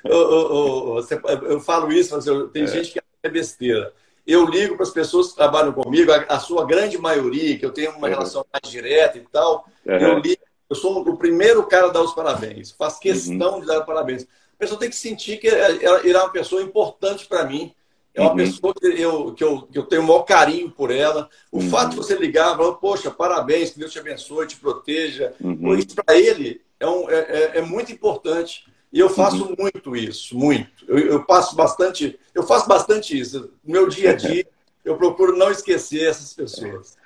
eu, 0.04 0.10
eu, 0.12 1.04
eu, 1.08 1.50
eu, 1.50 1.60
falo 1.60 1.92
isso, 1.92 2.14
mas 2.14 2.24
tem 2.52 2.64
é. 2.64 2.66
gente 2.66 2.92
que 2.92 3.00
é 3.22 3.28
besteira. 3.28 3.92
Eu 4.26 4.44
ligo 4.46 4.74
para 4.74 4.82
as 4.82 4.90
pessoas 4.90 5.28
que 5.28 5.36
trabalham 5.36 5.72
comigo, 5.72 6.10
a, 6.10 6.24
a, 6.28 6.40
sua 6.40 6.66
grande 6.66 6.98
maioria, 6.98 7.56
que 7.58 7.64
eu 7.64 7.70
tenho 7.70 7.92
uma 7.92 8.08
relação 8.08 8.44
mais 8.52 8.72
direta 8.72 9.18
e 9.18 9.20
tal, 9.20 9.68
eu 9.84 10.18
ligo, 10.18 10.42
eu 10.68 10.76
sou 10.76 11.00
o 11.00 11.16
primeiro 11.16 11.66
cara 11.66 11.86
a 11.86 11.90
dar 11.90 12.02
os 12.02 12.14
parabéns. 12.14 12.72
Faço 12.72 13.00
questão 13.00 13.54
uhum. 13.54 13.60
de 13.60 13.66
dar 13.66 13.82
parabéns. 13.82 14.24
A 14.24 14.58
pessoa 14.58 14.80
tem 14.80 14.90
que 14.90 14.96
sentir 14.96 15.38
que 15.38 15.48
ela, 15.48 16.00
é 16.00 16.16
uma 16.16 16.30
pessoa 16.30 16.62
importante 16.62 17.26
para 17.26 17.44
mim. 17.44 17.72
É 18.14 18.20
uma 18.22 18.30
uhum. 18.30 18.36
pessoa 18.36 18.74
que 18.74 18.86
eu, 18.86 19.34
que, 19.34 19.44
eu, 19.44 19.62
que 19.62 19.78
eu 19.78 19.84
tenho 19.84 20.02
o 20.02 20.06
maior 20.06 20.22
carinho 20.22 20.70
por 20.70 20.90
ela. 20.90 21.28
O 21.52 21.58
uhum. 21.58 21.68
fato 21.68 21.90
de 21.90 21.96
você 21.96 22.16
ligar, 22.16 22.56
falar, 22.56 22.72
poxa, 22.74 23.10
parabéns, 23.10 23.70
que 23.70 23.78
Deus 23.78 23.92
te 23.92 23.98
abençoe, 23.98 24.46
te 24.46 24.56
proteja. 24.56 25.34
Uhum. 25.40 25.74
Isso 25.74 25.94
para 25.94 26.18
ele 26.18 26.62
é, 26.80 26.88
um, 26.88 27.10
é, 27.10 27.18
é, 27.18 27.58
é, 27.58 27.60
muito 27.60 27.92
importante. 27.92 28.64
E 28.92 28.98
eu 28.98 29.10
faço 29.10 29.44
uhum. 29.44 29.54
muito 29.58 29.94
isso, 29.94 30.36
muito. 30.36 30.84
Eu, 30.88 30.98
eu, 30.98 31.24
passo 31.24 31.54
bastante, 31.54 32.18
eu 32.34 32.42
faço 32.42 32.66
bastante 32.66 33.18
isso. 33.18 33.52
No 33.62 33.72
meu 33.72 33.88
dia 33.88 34.10
a 34.10 34.14
dia, 34.14 34.46
eu 34.86 34.96
procuro 34.96 35.36
não 35.36 35.50
esquecer 35.50 36.08
essas 36.08 36.32
pessoas. 36.32 36.96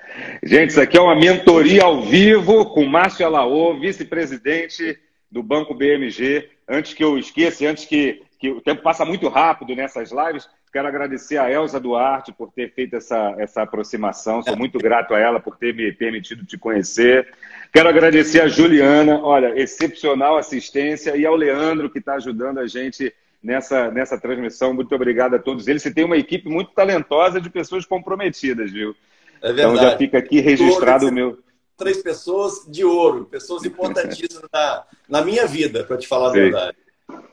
Gente, 0.42 0.70
isso 0.70 0.80
aqui 0.80 0.98
é 0.98 1.00
uma 1.00 1.16
mentoria 1.16 1.82
ao 1.82 2.02
vivo 2.02 2.66
com 2.66 2.84
Márcio 2.84 3.24
Alaô, 3.24 3.80
vice-presidente 3.80 4.98
do 5.30 5.42
Banco 5.42 5.72
BMG. 5.72 6.50
Antes 6.68 6.92
que 6.92 7.02
eu 7.02 7.18
esqueça, 7.18 7.66
antes 7.66 7.86
que, 7.86 8.22
que 8.38 8.50
o 8.50 8.60
tempo 8.60 8.82
passa 8.82 9.02
muito 9.06 9.28
rápido 9.28 9.74
nessas 9.74 10.12
lives, 10.12 10.46
quero 10.70 10.88
agradecer 10.88 11.38
a 11.38 11.50
Elza 11.50 11.80
Duarte 11.80 12.32
por 12.32 12.52
ter 12.52 12.70
feito 12.74 12.96
essa, 12.96 13.34
essa 13.38 13.62
aproximação. 13.62 14.42
Sou 14.42 14.56
muito 14.56 14.78
grato 14.78 15.14
a 15.14 15.18
ela 15.18 15.40
por 15.40 15.56
ter 15.56 15.74
me 15.74 15.90
permitido 15.90 16.44
te 16.44 16.58
conhecer. 16.58 17.32
Quero 17.72 17.88
agradecer 17.88 18.42
a 18.42 18.48
Juliana, 18.48 19.20
olha, 19.22 19.58
excepcional 19.58 20.36
assistência, 20.36 21.16
e 21.16 21.24
ao 21.24 21.34
Leandro, 21.34 21.88
que 21.88 21.98
está 21.98 22.14
ajudando 22.14 22.58
a 22.58 22.66
gente 22.66 23.10
nessa, 23.42 23.90
nessa 23.90 24.18
transmissão. 24.18 24.74
Muito 24.74 24.94
obrigado 24.94 25.34
a 25.34 25.38
todos 25.38 25.66
eles. 25.66 25.82
Você 25.82 25.92
tem 25.92 26.04
uma 26.04 26.16
equipe 26.16 26.48
muito 26.48 26.72
talentosa 26.72 27.40
de 27.40 27.50
pessoas 27.50 27.84
comprometidas, 27.84 28.70
viu? 28.70 28.94
É 29.42 29.52
verdade. 29.52 29.74
Então 29.74 29.76
já 29.76 29.96
fica 29.96 30.18
aqui 30.18 30.40
registrado 30.40 31.08
o 31.08 31.12
meu. 31.12 31.38
Três 31.76 32.02
pessoas 32.02 32.66
de 32.68 32.84
ouro, 32.84 33.24
pessoas 33.24 33.64
importantíssimas 33.64 34.44
na, 34.52 34.84
na 35.08 35.22
minha 35.22 35.46
vida, 35.46 35.82
para 35.82 35.96
te 35.96 36.06
falar 36.06 36.28
a 36.28 36.32
verdade. 36.32 36.76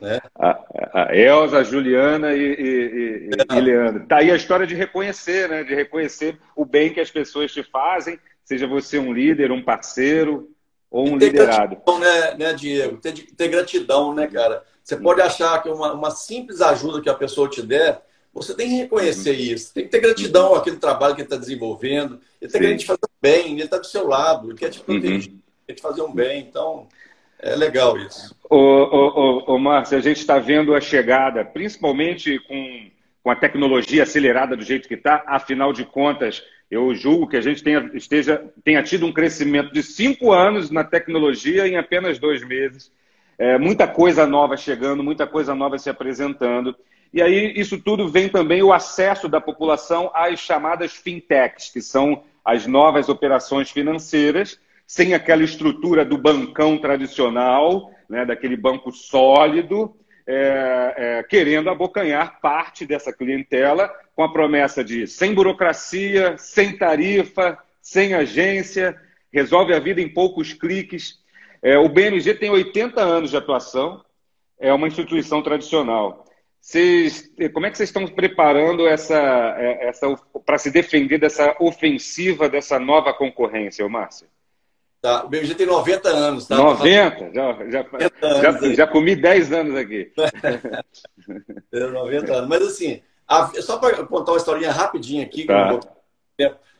Né? 0.00 0.18
A, 0.34 0.58
a 0.94 1.16
Elza, 1.16 1.58
a 1.58 1.62
Juliana 1.62 2.34
e, 2.34 2.40
e, 2.40 3.30
e, 3.30 3.56
e 3.56 3.60
Leandro. 3.60 4.06
Tá 4.06 4.18
aí 4.18 4.30
a 4.30 4.36
história 4.36 4.66
de 4.66 4.74
reconhecer, 4.74 5.48
né? 5.48 5.62
De 5.62 5.74
reconhecer 5.74 6.38
o 6.56 6.64
bem 6.64 6.92
que 6.92 7.00
as 7.00 7.10
pessoas 7.10 7.52
te 7.52 7.62
fazem, 7.62 8.18
seja 8.44 8.66
você 8.66 8.98
um 8.98 9.12
líder, 9.12 9.52
um 9.52 9.62
parceiro 9.62 10.50
ou 10.90 11.06
um 11.06 11.16
liderado. 11.16 11.76
Gratidão, 11.76 11.98
né, 11.98 12.34
né, 12.36 12.52
Diego? 12.54 12.96
Ter, 12.96 13.12
ter 13.12 13.48
gratidão, 13.48 14.14
né, 14.14 14.26
cara? 14.26 14.64
Você 14.88 14.96
pode 14.96 15.20
achar 15.20 15.62
que 15.62 15.68
uma, 15.68 15.92
uma 15.92 16.10
simples 16.10 16.62
ajuda 16.62 17.02
que 17.02 17.10
a 17.10 17.14
pessoa 17.14 17.46
te 17.46 17.60
der 17.60 18.00
você 18.32 18.54
tem 18.54 18.68
que 18.68 18.76
reconhecer 18.76 19.34
uhum. 19.34 19.54
isso, 19.54 19.74
tem 19.74 19.84
que 19.84 19.90
ter 19.90 20.00
gratidão 20.00 20.54
àquele 20.54 20.76
trabalho 20.76 21.14
que 21.14 21.20
ele 21.20 21.26
está 21.26 21.36
desenvolvendo. 21.36 22.20
Ele 22.40 22.46
está 22.46 22.58
querendo 22.58 22.78
te 22.78 22.86
fazer 22.86 23.00
um 23.04 23.20
bem, 23.20 23.52
ele 23.52 23.62
está 23.64 23.78
do 23.78 23.86
seu 23.86 24.06
lado, 24.06 24.48
ele 24.48 24.58
quer 24.58 24.70
te 24.70 24.80
proteger, 24.80 25.32
uhum. 25.32 25.38
quer 25.66 25.74
te 25.74 25.82
fazer 25.82 26.02
um 26.02 26.14
bem. 26.14 26.40
Então, 26.40 26.86
é 27.38 27.56
legal 27.56 27.98
isso. 27.98 28.34
Ô, 28.48 28.56
ô, 28.56 29.44
ô, 29.48 29.54
ô 29.54 29.58
Márcio, 29.58 29.98
a 29.98 30.00
gente 30.00 30.18
está 30.18 30.38
vendo 30.38 30.74
a 30.74 30.80
chegada, 30.80 31.44
principalmente 31.44 32.38
com, 32.46 32.90
com 33.24 33.30
a 33.30 33.36
tecnologia 33.36 34.04
acelerada 34.04 34.56
do 34.56 34.64
jeito 34.64 34.88
que 34.88 34.94
está, 34.94 35.22
afinal 35.26 35.72
de 35.72 35.84
contas, 35.84 36.42
eu 36.70 36.94
julgo 36.94 37.28
que 37.28 37.36
a 37.36 37.42
gente 37.42 37.62
tenha, 37.62 37.90
esteja, 37.94 38.42
tenha 38.64 38.82
tido 38.82 39.04
um 39.04 39.12
crescimento 39.12 39.72
de 39.72 39.82
cinco 39.82 40.32
anos 40.32 40.70
na 40.70 40.84
tecnologia 40.84 41.66
em 41.66 41.76
apenas 41.76 42.18
dois 42.18 42.46
meses. 42.46 42.92
É, 43.38 43.56
muita 43.56 43.86
coisa 43.86 44.26
nova 44.26 44.56
chegando, 44.56 45.02
muita 45.02 45.26
coisa 45.26 45.54
nova 45.54 45.78
se 45.78 45.88
apresentando. 45.88 46.74
E 47.12 47.22
aí, 47.22 47.52
isso 47.56 47.80
tudo 47.80 48.08
vem 48.08 48.28
também 48.28 48.62
o 48.62 48.72
acesso 48.72 49.28
da 49.28 49.40
população 49.40 50.10
às 50.12 50.40
chamadas 50.40 50.92
fintechs, 50.92 51.70
que 51.70 51.80
são 51.80 52.24
as 52.44 52.66
novas 52.66 53.08
operações 53.08 53.70
financeiras, 53.70 54.58
sem 54.86 55.14
aquela 55.14 55.44
estrutura 55.44 56.04
do 56.04 56.18
bancão 56.18 56.78
tradicional, 56.78 57.92
né, 58.08 58.24
daquele 58.24 58.56
banco 58.56 58.90
sólido, 58.90 59.94
é, 60.26 60.94
é, 60.96 61.22
querendo 61.22 61.70
abocanhar 61.70 62.40
parte 62.40 62.84
dessa 62.84 63.12
clientela 63.12 63.90
com 64.14 64.22
a 64.22 64.32
promessa 64.32 64.82
de 64.82 65.06
sem 65.06 65.32
burocracia, 65.32 66.36
sem 66.36 66.76
tarifa, 66.76 67.58
sem 67.80 68.14
agência, 68.14 68.98
resolve 69.32 69.72
a 69.72 69.78
vida 69.78 70.00
em 70.00 70.08
poucos 70.08 70.52
cliques. 70.52 71.18
É, 71.62 71.78
o 71.78 71.88
BMG 71.88 72.34
tem 72.34 72.50
80 72.50 73.00
anos 73.00 73.30
de 73.30 73.36
atuação, 73.36 74.04
é 74.58 74.72
uma 74.72 74.88
instituição 74.88 75.42
tradicional. 75.42 76.24
Vocês, 76.60 77.30
como 77.54 77.66
é 77.66 77.70
que 77.70 77.76
vocês 77.78 77.88
estão 77.88 78.06
preparando 78.06 78.86
essa, 78.86 79.16
é, 79.58 79.88
essa 79.88 80.06
para 80.44 80.58
se 80.58 80.70
defender 80.70 81.18
dessa 81.18 81.56
ofensiva 81.60 82.48
dessa 82.48 82.78
nova 82.78 83.12
concorrência, 83.14 83.88
Márcio? 83.88 84.26
Tá, 85.00 85.24
o 85.24 85.28
BMG 85.28 85.54
tem 85.54 85.66
90 85.66 86.08
anos, 86.08 86.46
tá? 86.46 86.56
90? 86.56 87.30
Já, 87.32 87.52
já, 87.70 87.86
já, 88.42 88.74
já, 88.74 88.86
comi 88.86 89.14
10 89.14 89.52
anos 89.52 89.76
aqui. 89.76 90.12
90 91.72 92.34
anos. 92.34 92.48
Mas 92.48 92.62
assim, 92.62 93.00
a, 93.26 93.48
só 93.62 93.78
para 93.78 94.04
contar 94.04 94.32
uma 94.32 94.38
historinha 94.38 94.72
rapidinha 94.72 95.24
aqui, 95.24 95.44
tá. 95.44 95.78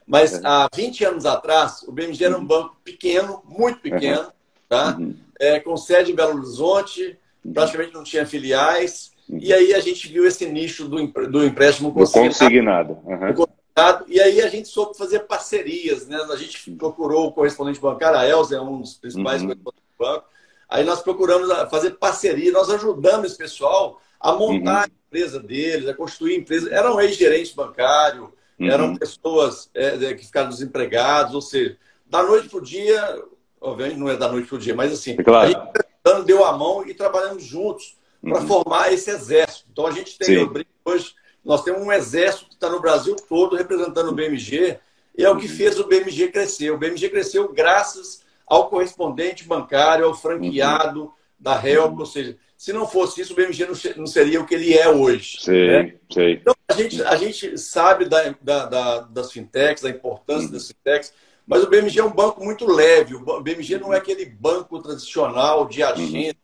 mas 0.05 0.35
é. 0.35 0.41
há 0.43 0.69
20 0.75 1.05
anos 1.05 1.27
atrás, 1.27 1.85
o 1.85 1.93
BMG 1.93 2.25
era 2.25 2.35
um 2.35 2.41
uhum. 2.41 2.47
banco 2.47 2.77
pequeno, 2.83 3.41
muito 3.47 3.79
pequeno, 3.81 4.23
uhum. 4.23 4.33
Tá? 4.69 4.97
Uhum. 4.99 5.17
É, 5.41 5.61
com 5.61 5.77
sede 5.77 6.13
em 6.13 6.15
Belo 6.15 6.37
Horizonte, 6.37 7.17
uhum. 7.45 7.53
praticamente 7.53 7.95
não 7.95 8.05
tinha 8.05 8.27
filiais. 8.27 9.13
E 9.29 9.53
aí 9.53 9.75
a 9.75 9.81
gente 9.81 10.09
viu 10.09 10.27
esse 10.27 10.47
nicho 10.47 10.89
do, 10.89 11.07
do 11.07 11.45
empréstimo 11.45 11.93
consignado. 11.93 12.97
consignado. 12.97 12.99
Uhum. 13.05 14.05
E 14.09 14.21
aí 14.21 14.41
a 14.41 14.49
gente 14.49 14.69
soube 14.69 14.97
fazer 14.97 15.21
parcerias. 15.21 16.07
Né? 16.07 16.17
A 16.31 16.37
gente 16.37 16.71
procurou 16.73 17.29
o 17.29 17.33
correspondente 17.33 17.81
bancário, 17.81 18.19
a 18.19 18.27
Elza 18.27 18.57
é 18.57 18.61
um 18.61 18.81
dos 18.81 18.95
principais 18.95 19.43
uhum. 19.43 19.49
correspondentes 19.49 19.85
do 19.99 20.05
banco. 20.05 20.25
Aí 20.69 20.85
nós 20.85 21.01
procuramos 21.01 21.49
fazer 21.71 21.93
parceria, 21.93 22.53
nós 22.53 22.69
ajudamos 22.69 23.29
esse 23.29 23.39
pessoal 23.39 24.01
a 24.21 24.33
montar 24.33 24.73
uhum. 24.73 24.79
a 24.79 24.89
empresa 25.07 25.41
deles, 25.41 25.89
a 25.89 25.95
construir 25.95 26.35
a 26.35 26.39
empresa. 26.39 26.71
Eram 26.75 27.01
ex-gerentes 27.01 27.53
bancários, 27.53 28.29
uhum. 28.59 28.71
eram 28.71 28.97
pessoas 28.97 29.71
é, 29.75 30.13
que 30.15 30.27
ficaram 30.27 30.49
desempregados, 30.49 31.35
ou 31.35 31.41
seja, 31.41 31.77
da 32.07 32.23
noite 32.23 32.49
para 32.49 32.59
o 32.59 32.63
dia, 32.63 33.23
obviamente 33.61 33.99
não 33.99 34.09
é 34.09 34.17
da 34.17 34.31
noite 34.31 34.49
para 34.49 34.57
o 34.57 34.59
dia, 34.59 34.75
mas 34.75 34.93
assim, 34.93 35.17
claro. 35.17 35.57
a 36.05 36.15
gente 36.15 36.27
deu 36.27 36.45
a 36.45 36.57
mão 36.57 36.87
e 36.87 36.95
trabalhamos 36.95 37.45
juntos 37.45 37.97
para 38.23 38.41
uhum. 38.41 38.47
formar 38.47 38.93
esse 38.93 39.11
exército. 39.11 39.69
Então 39.73 39.87
a 39.87 39.91
gente 39.91 40.19
tem 40.19 40.49
hoje, 40.85 41.15
nós 41.45 41.63
temos 41.63 41.83
um 41.83 41.93
exército 41.93 42.49
que 42.49 42.55
está 42.55 42.69
no 42.69 42.81
Brasil 42.81 43.15
todo 43.29 43.57
representando 43.57 44.09
o 44.09 44.15
BMG, 44.15 44.79
e 45.17 45.25
é 45.25 45.31
o 45.31 45.37
que 45.37 45.47
uhum. 45.47 45.55
fez 45.55 45.79
o 45.79 45.87
BMG 45.87 46.29
crescer. 46.29 46.71
O 46.71 46.79
BMG 46.79 47.09
cresceu 47.09 47.53
graças 47.53 48.23
ao 48.47 48.69
correspondente 48.69 49.45
bancário, 49.45 50.07
ao 50.07 50.15
franqueado 50.15 51.03
uhum. 51.03 51.11
da 51.39 51.61
Help, 51.67 51.99
ou 51.99 52.07
seja, 52.07 52.37
se 52.57 52.73
não 52.73 52.89
fosse 52.89 53.21
isso, 53.21 53.33
o 53.33 53.37
BMG 53.37 53.69
não 53.97 54.07
seria 54.07 54.41
o 54.41 54.47
que 54.47 54.55
ele 54.55 54.77
é 54.77 54.89
hoje. 54.89 55.39
Sim, 55.41 55.67
né? 55.67 55.95
sim. 56.11 56.31
Então, 56.33 56.55
a 56.69 56.75
gente, 56.75 57.03
a 57.03 57.15
gente 57.15 57.57
sabe 57.57 58.05
da, 58.07 58.35
da, 58.43 58.67
da, 58.67 59.01
das 59.01 59.31
fintechs, 59.31 59.83
da 59.83 59.91
importância 59.91 60.51
das 60.51 60.67
fintechs, 60.67 61.13
mas 61.49 61.65
o 61.65 61.69
BMG 61.69 61.99
é 61.99 62.05
um 62.05 62.13
banco 62.13 62.45
muito 62.45 62.67
leve. 62.67 63.17
O 63.17 63.41
BMG 63.41 63.79
não 63.79 63.93
é 63.93 63.97
aquele 63.97 64.27
banco 64.27 64.79
tradicional 64.81 65.67
de 65.67 65.83
agência, 65.83 66.37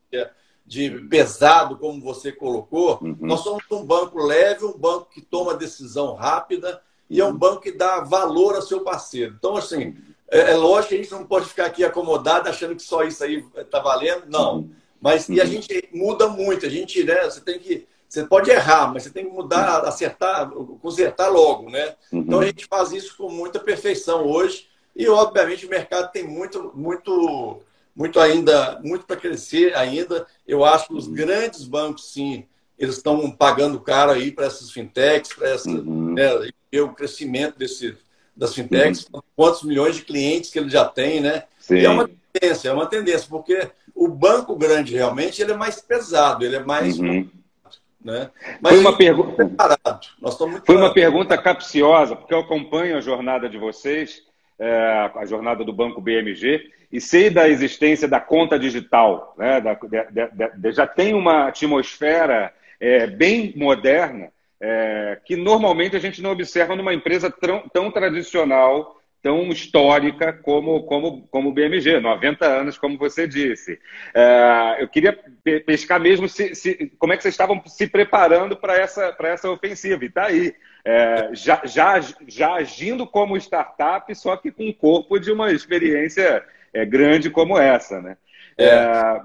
de 0.66 0.90
pesado, 1.08 1.76
como 1.76 2.00
você 2.00 2.32
colocou, 2.32 2.99
uhum. 3.02 3.16
nós 3.20 3.40
somos 3.40 3.62
um 3.70 3.84
banco 3.84 4.18
leve, 4.18 4.64
um 4.64 4.76
banco 4.76 5.11
que 5.11 5.20
toma 5.20 5.54
decisão 5.54 6.14
rápida 6.14 6.80
e 7.11 7.20
é 7.20 7.25
um 7.25 7.37
banco 7.37 7.61
que 7.61 7.73
dá 7.73 8.00
valor 8.00 8.54
ao 8.54 8.62
seu 8.62 8.80
parceiro. 8.80 9.34
Então, 9.38 9.56
assim, 9.56 9.94
é, 10.30 10.52
é 10.52 10.56
lógico 10.56 10.88
que 10.88 10.94
a 10.94 10.99
gente 10.99 11.11
não 11.11 11.26
pode 11.26 11.46
ficar 11.46 11.66
aqui 11.66 11.84
acomodado 11.84 12.49
achando 12.49 12.75
que 12.75 12.82
só 12.82 13.04
isso 13.04 13.23
aí 13.23 13.44
está 13.56 13.78
valendo. 13.78 14.25
Não. 14.26 14.56
Uhum. 14.56 14.70
Mas 15.00 15.28
uhum. 15.28 15.34
e 15.34 15.40
a 15.40 15.44
uhum. 15.44 15.50
gente 15.50 15.88
muda 15.92 16.28
muito. 16.28 16.64
A 16.64 16.70
gente, 16.70 17.04
né, 17.04 17.25
você 17.25 17.40
tem 17.40 17.58
que. 17.58 17.87
Você 18.08 18.25
pode 18.25 18.49
errar, 18.49 18.92
mas 18.92 19.02
você 19.02 19.11
tem 19.11 19.26
que 19.26 19.32
mudar, 19.32 19.80
acertar, 19.80 20.49
consertar 20.80 21.28
logo, 21.28 21.68
né? 21.68 21.94
Uhum. 22.12 22.20
Então 22.20 22.40
a 22.40 22.46
gente 22.46 22.64
faz 22.66 22.92
isso 22.92 23.16
com 23.16 23.28
muita 23.28 23.58
perfeição 23.58 24.25
hoje. 24.25 24.68
E, 24.94 25.08
obviamente, 25.08 25.66
o 25.66 25.70
mercado 25.70 26.10
tem 26.12 26.26
muito, 26.26 26.72
muito 26.74 27.62
muito 27.94 28.18
ainda, 28.18 28.80
muito 28.82 29.06
para 29.06 29.16
crescer 29.16 29.74
ainda. 29.76 30.26
Eu 30.46 30.64
acho 30.64 30.88
que 30.88 30.94
os 30.94 31.06
uhum. 31.06 31.14
grandes 31.14 31.64
bancos, 31.64 32.12
sim, 32.12 32.44
eles 32.78 32.96
estão 32.96 33.30
pagando 33.30 33.78
caro 33.80 34.10
aí 34.10 34.32
para 34.32 34.46
essas 34.46 34.70
fintechs, 34.70 35.32
para 35.32 35.50
essa, 35.50 35.70
uhum. 35.70 36.14
né, 36.14 36.28
o 36.80 36.88
crescimento 36.88 37.56
desse, 37.56 37.96
das 38.36 38.54
fintechs, 38.54 39.06
uhum. 39.12 39.20
quantos 39.36 39.62
milhões 39.62 39.96
de 39.96 40.02
clientes 40.02 40.50
que 40.50 40.58
ele 40.58 40.68
já 40.68 40.84
tem, 40.84 41.20
né? 41.20 41.44
E 41.70 41.84
é 41.84 41.90
uma 41.90 42.10
tendência, 42.32 42.68
é 42.68 42.72
uma 42.72 42.86
tendência, 42.86 43.28
porque 43.28 43.70
o 43.94 44.08
banco 44.08 44.56
grande 44.56 44.94
realmente 44.94 45.40
ele 45.40 45.52
é 45.52 45.56
mais 45.56 45.80
pesado, 45.80 46.44
ele 46.44 46.56
é 46.56 46.64
mais. 46.64 46.98
Uhum. 46.98 47.28
Né? 48.04 48.30
Mas 48.60 48.72
Foi 48.72 48.80
uma 48.80 48.96
pergunta. 48.98 49.50
Foi 50.66 50.76
uma 50.76 50.92
pergunta 50.92 51.38
capciosa, 51.38 52.14
porque 52.14 52.34
eu 52.34 52.40
acompanho 52.40 52.98
a 52.98 53.00
jornada 53.00 53.48
de 53.48 53.56
vocês, 53.56 54.22
é, 54.58 55.11
a 55.14 55.25
jornada 55.26 55.64
do 55.64 55.73
Banco 55.73 56.00
BMG, 56.00 56.70
e 56.90 57.00
sei 57.00 57.28
da 57.28 57.49
existência 57.49 58.06
da 58.06 58.20
conta 58.20 58.58
digital. 58.58 59.34
Né? 59.37 59.61
Da, 59.61 59.75
de, 59.75 60.58
de, 60.58 60.73
já 60.73 60.87
tem 60.87 61.12
uma 61.14 61.49
atmosfera 61.49 62.52
é, 62.80 63.06
bem 63.06 63.52
moderna 63.56 64.30
é, 64.61 65.18
que 65.25 65.37
normalmente 65.37 65.96
a 65.96 65.99
gente 65.99 66.23
não 66.23 66.30
observa 66.30 66.76
numa 66.76 66.94
empresa 66.94 67.30
tão, 67.30 67.68
tão 67.68 67.90
tradicional 67.90 68.93
tão 69.24 69.48
histórica 69.48 70.34
como, 70.34 70.82
como, 70.82 71.26
como 71.30 71.48
o 71.48 71.52
BMG, 71.52 71.98
90 71.98 72.44
anos, 72.44 72.76
como 72.76 72.98
você 72.98 73.26
disse. 73.26 73.80
É, 74.12 74.76
eu 74.80 74.86
queria 74.86 75.18
pescar 75.64 75.98
mesmo 75.98 76.28
se, 76.28 76.54
se, 76.54 76.92
como 76.98 77.14
é 77.14 77.16
que 77.16 77.22
vocês 77.22 77.32
estavam 77.32 77.62
se 77.64 77.86
preparando 77.86 78.54
para 78.54 78.76
essa, 78.76 79.16
essa 79.18 79.50
ofensiva. 79.50 80.04
E 80.04 80.08
está 80.08 80.26
aí. 80.26 80.54
É, 80.84 81.30
já, 81.32 81.62
já, 81.64 81.98
já 82.28 82.52
agindo 82.56 83.06
como 83.06 83.38
startup, 83.38 84.14
só 84.14 84.36
que 84.36 84.52
com 84.52 84.68
o 84.68 84.74
corpo 84.74 85.18
de 85.18 85.32
uma 85.32 85.50
experiência 85.50 86.44
é, 86.74 86.84
grande 86.84 87.30
como 87.30 87.58
essa. 87.58 88.02
Né? 88.02 88.18
É. 88.58 89.22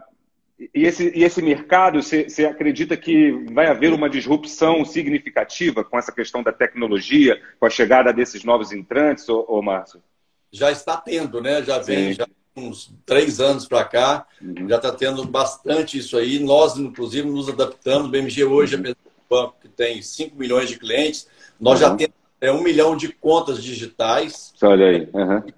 E 0.60 0.86
esse, 0.86 1.10
e 1.16 1.24
esse 1.24 1.42
mercado, 1.42 2.04
você, 2.04 2.46
acredita 2.46 2.98
que 2.98 3.32
vai 3.54 3.68
haver 3.68 3.94
uma 3.94 4.10
disrupção 4.10 4.84
significativa 4.84 5.86
com 5.86 5.98
essa 5.98 6.12
questão 6.12 6.44
da 6.44 6.52
tecnologia, 6.52 7.42
com 7.58 7.66
a 7.66 7.70
chegada 7.70 8.12
desses 8.12 8.44
novos 8.44 8.74
entrantes, 8.74 9.30
ô, 9.30 9.46
ô 9.48 9.62
Márcio? 9.62 10.04
Já 10.52 10.70
está 10.70 10.98
tendo, 10.98 11.42
né? 11.42 11.64
Já 11.64 11.80
vem 11.80 12.12
já 12.12 12.28
uns 12.58 12.94
três 13.06 13.40
anos 13.40 13.68
para 13.68 13.86
cá, 13.86 14.28
uhum. 14.42 14.68
já 14.68 14.76
está 14.76 14.92
tendo 14.92 15.24
bastante 15.24 15.98
isso 15.98 16.18
aí. 16.18 16.40
Nós, 16.40 16.78
inclusive, 16.78 17.30
nos 17.30 17.48
adaptamos. 17.48 18.10
O 18.10 18.12
BMG 18.12 18.44
hoje, 18.44 18.76
uhum. 18.76 18.88
é 18.88 18.90
um 18.90 18.94
banco 19.30 19.56
que 19.62 19.70
tem 19.70 20.02
5 20.02 20.36
milhões 20.36 20.68
de 20.68 20.78
clientes, 20.78 21.28
nós 21.58 21.82
uhum. 21.82 21.88
já 21.88 21.96
temos 21.96 22.16
é, 22.42 22.52
um 22.52 22.62
milhão 22.62 22.98
de 22.98 23.10
contas 23.14 23.64
digitais. 23.64 24.54
Olha 24.62 24.88
aí. 24.88 25.10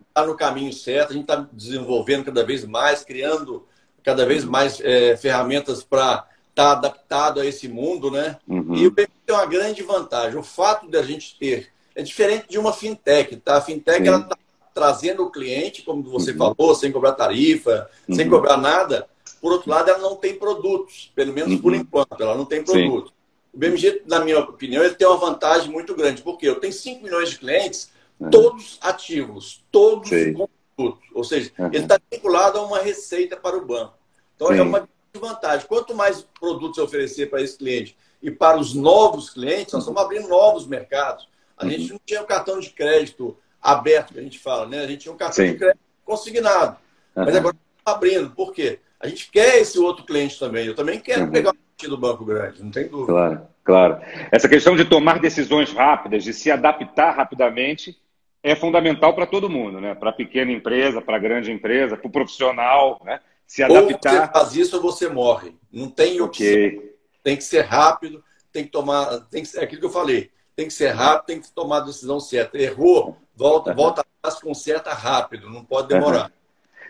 Está 0.07 0.27
no 0.27 0.35
caminho 0.35 0.73
certo, 0.73 1.11
a 1.11 1.13
gente 1.13 1.23
está 1.23 1.47
desenvolvendo 1.51 2.25
cada 2.25 2.43
vez 2.43 2.65
mais, 2.65 3.03
criando 3.03 3.65
cada 4.03 4.25
vez 4.25 4.43
mais 4.43 4.79
é, 4.81 5.15
ferramentas 5.17 5.83
para 5.83 6.27
estar 6.49 6.63
tá 6.63 6.71
adaptado 6.71 7.39
a 7.39 7.45
esse 7.45 7.67
mundo, 7.67 8.11
né? 8.11 8.37
Uhum. 8.47 8.75
E 8.75 8.87
o 8.87 8.91
BMG 8.91 9.11
tem 9.25 9.35
uma 9.35 9.45
grande 9.45 9.83
vantagem. 9.83 10.37
O 10.37 10.43
fato 10.43 10.87
de 10.87 10.97
a 10.97 11.03
gente 11.03 11.37
ter 11.37 11.69
é 11.95 12.01
diferente 12.01 12.47
de 12.49 12.57
uma 12.57 12.73
fintech, 12.73 13.35
tá? 13.37 13.57
A 13.57 13.61
fintech 13.61 14.01
Sim. 14.01 14.07
ela 14.07 14.19
está 14.19 14.37
trazendo 14.73 15.23
o 15.23 15.31
cliente, 15.31 15.81
como 15.81 16.03
você 16.03 16.31
uhum. 16.31 16.37
falou, 16.37 16.75
sem 16.75 16.91
cobrar 16.91 17.13
tarifa, 17.13 17.89
uhum. 18.07 18.15
sem 18.15 18.29
cobrar 18.29 18.57
nada. 18.57 19.07
Por 19.41 19.51
outro 19.51 19.69
lado, 19.69 19.89
ela 19.89 19.99
não 19.99 20.15
tem 20.15 20.35
produtos, 20.35 21.11
pelo 21.15 21.33
menos 21.33 21.59
por 21.59 21.73
uhum. 21.73 21.79
enquanto, 21.79 22.21
ela 22.21 22.35
não 22.35 22.45
tem 22.45 22.63
produtos. 22.63 23.11
O 23.53 23.57
BMG, 23.57 24.03
na 24.05 24.19
minha 24.19 24.39
opinião, 24.39 24.83
ele 24.83 24.95
tem 24.95 25.07
uma 25.07 25.17
vantagem 25.17 25.69
muito 25.69 25.93
grande, 25.93 26.21
porque 26.21 26.47
eu 26.47 26.59
tenho 26.59 26.71
5 26.71 27.03
milhões 27.03 27.31
de 27.31 27.37
clientes, 27.37 27.89
uhum. 28.19 28.29
todos 28.29 28.77
ativos, 28.81 29.61
todos 29.71 30.09
Sim. 30.09 30.33
com 30.33 30.47
produtos. 30.81 31.09
Ou 31.13 31.23
seja, 31.23 31.51
uhum. 31.57 31.67
ele 31.67 31.83
está 31.83 31.99
vinculado 32.11 32.59
a 32.59 32.63
uma 32.63 32.79
receita 32.79 33.37
para 33.37 33.57
o 33.57 33.65
banco. 33.65 33.93
Então, 34.35 34.47
Sim. 34.47 34.57
é 34.57 34.61
uma 34.61 34.89
vantagem. 35.19 35.67
Quanto 35.67 35.93
mais 35.93 36.25
produtos 36.39 36.77
oferecer 36.77 37.29
para 37.29 37.41
esse 37.41 37.57
cliente 37.57 37.95
e 38.21 38.31
para 38.31 38.57
os 38.57 38.73
novos 38.73 39.29
clientes, 39.29 39.73
nós 39.73 39.83
estamos 39.83 40.01
abrindo 40.01 40.27
novos 40.27 40.67
mercados. 40.67 41.27
A 41.57 41.65
uhum. 41.65 41.71
gente 41.71 41.91
não 41.91 42.01
tinha 42.05 42.21
um 42.21 42.25
cartão 42.25 42.59
de 42.59 42.69
crédito 42.69 43.37
aberto, 43.61 44.13
que 44.13 44.19
a 44.19 44.23
gente 44.23 44.39
fala, 44.39 44.67
né? 44.67 44.79
A 44.79 44.87
gente 44.87 45.01
tinha 45.01 45.13
um 45.13 45.17
cartão 45.17 45.45
Sim. 45.45 45.51
de 45.51 45.57
crédito 45.57 45.79
consignado. 46.03 46.77
Uhum. 47.15 47.25
Mas 47.25 47.35
agora 47.35 47.55
estamos 47.55 47.97
abrindo. 47.97 48.31
Por 48.31 48.53
quê? 48.53 48.79
A 48.99 49.07
gente 49.07 49.29
quer 49.29 49.59
esse 49.59 49.77
outro 49.79 50.05
cliente 50.05 50.39
também. 50.39 50.65
Eu 50.65 50.75
também 50.75 50.99
quero 50.99 51.23
uhum. 51.23 51.31
pegar 51.31 51.51
o 51.51 51.89
do 51.89 51.97
banco 51.97 52.23
grande, 52.23 52.63
não 52.63 52.69
tem 52.69 52.87
dúvida. 52.87 53.11
Claro, 53.11 53.41
claro. 53.63 54.01
Essa 54.31 54.47
questão 54.47 54.75
de 54.75 54.85
tomar 54.85 55.19
decisões 55.19 55.73
rápidas, 55.73 56.23
de 56.23 56.31
se 56.31 56.51
adaptar 56.51 57.15
rapidamente, 57.15 57.99
é 58.43 58.55
fundamental 58.55 59.13
para 59.13 59.25
todo 59.25 59.49
mundo, 59.49 59.79
né? 59.79 59.93
Para 59.93 60.09
a 60.09 60.13
pequena 60.13 60.51
empresa, 60.51 61.01
para 61.01 61.17
a 61.17 61.19
grande 61.19 61.51
empresa, 61.51 61.95
para 61.95 62.07
o 62.07 62.11
profissional, 62.11 62.99
né? 63.03 63.19
Se 63.45 63.61
adaptar. 63.61 64.13
Ou 64.13 64.19
você 64.21 64.31
faz 64.31 64.55
isso 64.55 64.75
ou 64.77 64.81
você 64.81 65.09
morre. 65.09 65.55
Não 65.71 65.89
tem 65.89 66.19
opção. 66.21 66.47
Okay. 66.47 66.95
Tem 67.23 67.37
que 67.37 67.43
ser 67.43 67.61
rápido, 67.61 68.23
tem 68.51 68.63
que 68.63 68.71
tomar. 68.71 69.21
Tem 69.29 69.43
que, 69.43 69.57
é 69.57 69.63
aquilo 69.63 69.81
que 69.81 69.87
eu 69.87 69.91
falei. 69.91 70.31
Tem 70.55 70.67
que 70.67 70.73
ser 70.73 70.89
rápido, 70.89 71.25
tem 71.27 71.41
que 71.41 71.51
tomar 71.51 71.77
a 71.77 71.81
decisão 71.81 72.19
certa. 72.19 72.57
Errou, 72.57 73.17
volta, 73.35 73.71
uhum. 73.71 73.75
volta 73.75 74.01
atrás, 74.01 74.41
conserta 74.41 74.93
rápido, 74.93 75.49
não 75.49 75.63
pode 75.63 75.87
demorar. 75.87 76.25
Uhum. 76.25 76.31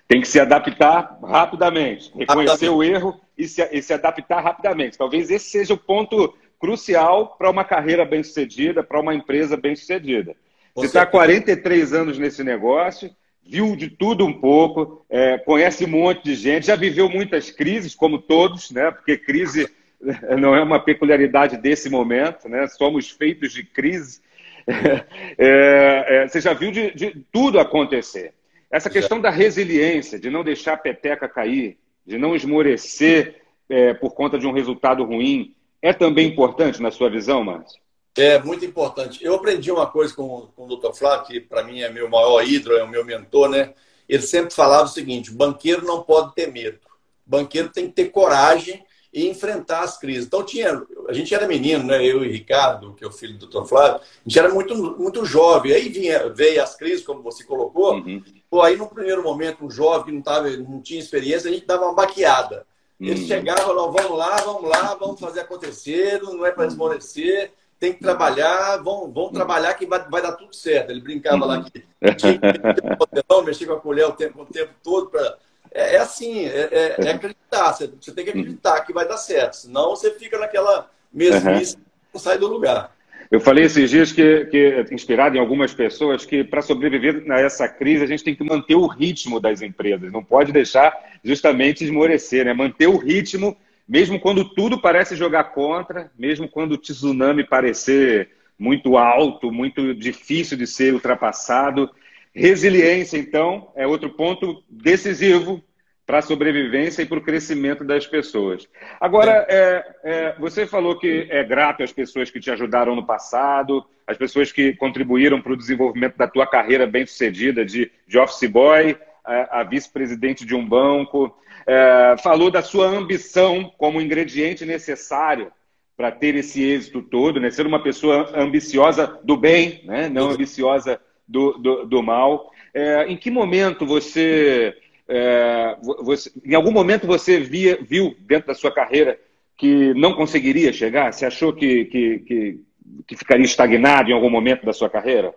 Tem 0.08 0.22
que 0.22 0.28
se 0.28 0.40
adaptar 0.40 1.18
rapidamente, 1.24 2.12
reconhecer 2.14 2.52
rapidamente. 2.52 2.70
o 2.70 2.84
erro 2.84 3.22
e 3.38 3.48
se, 3.48 3.64
e 3.72 3.82
se 3.82 3.94
adaptar 3.94 4.42
rapidamente. 4.42 4.98
Talvez 4.98 5.30
esse 5.32 5.50
seja 5.50 5.74
o 5.74 5.78
ponto 5.78 6.34
crucial 6.60 7.36
para 7.38 7.50
uma 7.50 7.64
carreira 7.64 8.04
bem-sucedida, 8.04 8.84
para 8.84 9.00
uma 9.00 9.16
empresa 9.16 9.56
bem-sucedida. 9.56 10.36
Você 10.76 10.88
está 10.88 11.02
há 11.04 11.06
43 11.06 11.94
anos 11.94 12.18
nesse 12.18 12.44
negócio, 12.44 13.14
viu 13.44 13.76
de 13.76 13.90
tudo 13.90 14.26
um 14.26 14.34
pouco, 14.34 15.06
é, 15.10 15.38
conhece 15.40 15.86
um 15.86 15.90
monte 15.90 16.24
de 16.24 16.36
gente, 16.36 16.68
já 16.68 16.76
viveu 16.76 17.10
muitas 17.10 17.52
crises, 17.52 17.94
como 17.94 18.20
todos, 18.20 18.72
né? 18.72 18.92
porque 18.92 19.18
crise 19.18 19.70
não 20.40 20.56
é 20.56 20.64
uma 20.64 20.80
peculiaridade 20.80 21.58
desse 21.58 21.90
momento, 21.90 22.48
né? 22.48 22.68
somos 22.68 23.10
feitos 23.10 23.52
de 23.52 23.64
crise. 23.64 24.22
É, 25.38 26.06
é, 26.08 26.28
você 26.28 26.40
já 26.40 26.54
viu 26.54 26.72
de, 26.72 26.94
de, 26.94 27.26
tudo 27.32 27.60
acontecer. 27.60 28.34
Essa 28.70 28.92
questão 28.92 29.20
da 29.20 29.32
resiliência, 29.32 30.20
de 30.20 30.30
não 30.30 30.44
deixar 30.44 30.74
a 30.74 30.78
peteca 30.78 31.28
cair, 31.28 31.78
de 32.06 32.18
não 32.18 32.36
esmorecer 32.36 33.42
é, 33.68 33.94
por 33.94 34.14
conta 34.14 34.38
de 34.38 34.46
um 34.46 34.52
resultado 34.52 35.04
ruim, 35.04 35.56
é 35.82 35.94
também 35.94 36.28
importante 36.28 36.82
na 36.82 36.92
sua 36.92 37.10
visão, 37.10 37.44
Márcio? 37.44 37.82
É 38.18 38.40
muito 38.40 38.66
importante. 38.66 39.24
Eu 39.24 39.36
aprendi 39.36 39.72
uma 39.72 39.88
coisa 39.88 40.14
com, 40.14 40.48
com 40.56 40.66
o 40.66 40.76
Dr. 40.76 40.94
Flávio, 40.94 41.28
que 41.28 41.40
para 41.40 41.64
mim 41.64 41.82
é 41.82 41.90
meu 41.90 42.10
maior 42.10 42.46
ídolo, 42.46 42.76
é 42.76 42.84
o 42.84 42.90
meu 42.90 43.06
mentor, 43.06 43.50
né? 43.50 43.74
Ele 44.08 44.22
sempre 44.22 44.54
falava 44.54 44.84
o 44.84 44.90
seguinte: 44.90 45.32
banqueiro 45.32 45.86
não 45.86 46.04
pode 46.04 46.36
ter 46.36 46.52
medo. 46.52 46.80
Banqueiro 47.26 47.70
tem 47.70 47.88
que 47.88 47.94
ter 47.94 48.10
coragem 48.10 48.84
e 49.14 49.30
enfrentar 49.30 49.82
as 49.82 49.98
crises. 49.98 50.26
Então 50.26 50.44
tinha, 50.44 50.82
a 51.08 51.14
gente 51.14 51.34
era 51.34 51.48
menino, 51.48 51.86
né? 51.86 52.04
Eu 52.04 52.24
e 52.24 52.30
Ricardo, 52.30 52.94
que 52.94 53.04
é 53.06 53.08
o 53.08 53.12
filho 53.12 53.38
do 53.38 53.48
Dr. 53.48 53.66
Flávio, 53.66 54.02
a 54.02 54.30
gente 54.30 54.40
era 54.40 54.54
muito, 54.54 54.76
muito 54.76 55.26
jovem. 55.26 55.72
Aí 55.72 55.88
vinha, 55.88 56.28
veio 56.30 56.62
as 56.62 56.76
crises, 56.76 57.06
como 57.06 57.24
você 57.24 57.46
colocou. 57.46 57.94
Uhum. 57.94 58.22
Pô, 58.50 58.62
aí 58.62 58.76
no 58.76 58.90
primeiro 58.90 59.24
momento, 59.24 59.66
um 59.66 59.72
jovem 59.72 60.06
que 60.06 60.12
não, 60.12 60.22
tava, 60.22 60.50
não 60.50 60.82
tinha 60.82 61.00
experiência, 61.00 61.50
a 61.50 61.54
gente 61.54 61.66
dava 61.66 61.86
uma 61.86 61.96
baqueada. 61.96 62.66
Ele 63.00 63.22
uhum. 63.22 63.28
chegava, 63.28 63.62
falava, 63.62 63.92
vamos 63.92 64.18
lá, 64.18 64.36
vamos 64.36 64.70
lá, 64.70 64.96
vamos 64.96 65.20
fazer 65.20 65.40
acontecer, 65.40 66.22
não 66.22 66.46
é 66.46 66.52
para 66.52 66.68
esmorecer 66.68 67.52
tem 67.82 67.94
que 67.94 68.00
trabalhar, 68.00 68.78
vão, 68.78 69.12
vão 69.12 69.32
trabalhar 69.32 69.74
que 69.74 69.88
vai, 69.88 70.08
vai 70.08 70.22
dar 70.22 70.34
tudo 70.34 70.56
certo. 70.56 70.92
Ele 70.92 71.02
brincava 71.02 71.44
lá 71.48 71.64
que 71.64 71.84
tinha 72.16 72.38
que 72.38 73.44
mexer 73.44 73.66
com 73.66 73.74
a 73.74 73.80
colher 73.80 74.06
o 74.06 74.12
tempo, 74.12 74.44
o 74.44 74.46
tempo 74.46 74.72
todo. 74.84 75.10
Pra... 75.10 75.38
É, 75.74 75.96
é 75.96 75.98
assim, 75.98 76.46
é, 76.46 76.70
é, 76.72 76.96
é, 77.00 77.12
acreditar. 77.12 77.74
Você, 77.74 77.92
você 78.00 78.12
tem 78.12 78.24
que 78.24 78.30
acreditar 78.30 78.82
que 78.82 78.94
vai 78.94 79.08
dar 79.08 79.18
certo. 79.18 79.56
Senão 79.56 79.96
você 79.96 80.12
fica 80.12 80.38
naquela 80.38 80.92
mesmice 81.12 81.76
uhum. 81.76 81.82
não 82.14 82.22
sai 82.22 82.38
do 82.38 82.46
lugar. 82.46 82.96
Eu 83.32 83.40
falei 83.40 83.64
esses 83.64 83.90
dias 83.90 84.12
que, 84.12 84.46
que 84.46 84.86
inspirado 84.92 85.36
em 85.36 85.40
algumas 85.40 85.74
pessoas, 85.74 86.24
que 86.24 86.44
para 86.44 86.62
sobreviver 86.62 87.24
a 87.32 87.40
essa 87.40 87.68
crise 87.68 88.04
a 88.04 88.08
gente 88.08 88.24
tem 88.24 88.36
que 88.36 88.44
manter 88.44 88.76
o 88.76 88.86
ritmo 88.86 89.40
das 89.40 89.64
empresas, 89.64 90.12
não 90.12 90.24
pode 90.24 90.52
deixar 90.52 90.96
justamente 91.24 91.84
esmorecer, 91.84 92.46
né? 92.46 92.54
manter 92.54 92.88
o 92.88 92.98
ritmo 92.98 93.58
mesmo 93.92 94.18
quando 94.22 94.46
tudo 94.46 94.80
parece 94.80 95.18
jogar 95.18 95.44
contra, 95.52 96.10
mesmo 96.18 96.48
quando 96.48 96.72
o 96.72 96.78
tsunami 96.78 97.44
parecer 97.44 98.30
muito 98.58 98.98
alto, 98.98 99.52
muito 99.52 99.94
difícil 99.94 100.58
de 100.58 100.66
ser 100.66 100.94
ultrapassado. 100.94 101.92
Resiliência, 102.34 103.18
então, 103.18 103.70
é 103.76 103.86
outro 103.86 104.10
ponto 104.12 104.64
decisivo 104.70 105.62
para 106.06 106.20
a 106.20 106.22
sobrevivência 106.22 107.02
e 107.02 107.06
para 107.06 107.18
o 107.18 107.22
crescimento 107.22 107.84
das 107.84 108.08
pessoas. 108.08 108.66
Agora, 108.98 109.46
é, 109.50 109.86
é, 110.06 110.36
você 110.40 110.66
falou 110.66 110.98
que 110.98 111.28
é 111.30 111.44
grato 111.44 111.84
às 111.84 111.92
pessoas 111.92 112.32
que 112.32 112.40
te 112.40 112.50
ajudaram 112.50 112.96
no 112.96 113.06
passado, 113.06 113.86
às 114.08 114.16
pessoas 114.16 114.54
que 114.54 114.74
contribuíram 114.74 115.42
para 115.42 115.52
o 115.52 115.58
desenvolvimento 115.58 116.16
da 116.16 116.30
tua 116.30 116.48
carreira 116.48 116.88
bem-sucedida 116.88 117.66
de, 117.66 117.92
de 118.08 118.18
office 118.18 118.50
boy, 118.50 118.98
a, 119.26 119.60
a 119.60 119.64
vice-presidente 119.64 120.46
de 120.46 120.56
um 120.56 120.66
banco 120.66 121.36
é, 121.66 122.16
falou 122.22 122.50
da 122.50 122.62
sua 122.62 122.88
ambição 122.88 123.72
como 123.78 124.02
ingrediente 124.02 124.66
necessário 124.66 125.52
para 125.96 126.12
ter 126.12 126.36
esse 126.36 126.64
êxito 126.64 127.02
todo, 127.02 127.40
né? 127.40 127.52
ser 127.52 127.68
uma 127.68 127.82
pessoa 127.82 128.32
ambiciosa 128.36 129.20
do 129.24 129.38
bem, 129.38 129.82
né? 129.86 130.10
não 130.10 130.32
ambiciosa 130.32 131.00
do, 131.28 131.54
do, 131.54 131.86
do 131.86 132.02
mal. 132.04 132.52
É, 132.74 133.06
em 133.08 133.18
que 133.18 133.30
momento 133.30 133.86
você, 133.86 134.76
é, 135.08 135.78
você, 136.04 136.32
em 136.44 136.56
algum 136.56 136.72
momento 136.72 137.06
você 137.06 137.40
via, 137.40 137.78
viu 137.82 138.16
dentro 138.22 138.48
da 138.48 138.56
sua 138.56 138.72
carreira 138.72 139.20
que 139.58 139.94
não 139.94 140.14
conseguiria 140.14 140.74
chegar? 140.74 141.14
Você 141.14 141.26
achou 141.26 141.54
que, 141.54 141.86
que, 141.86 142.20
que, 142.20 142.60
que 143.06 143.16
ficaria 143.16 143.46
estagnado 143.46 144.10
em 144.10 144.14
algum 144.14 144.30
momento 144.30 144.66
da 144.66 144.74
sua 144.74 144.90
carreira? 144.90 145.36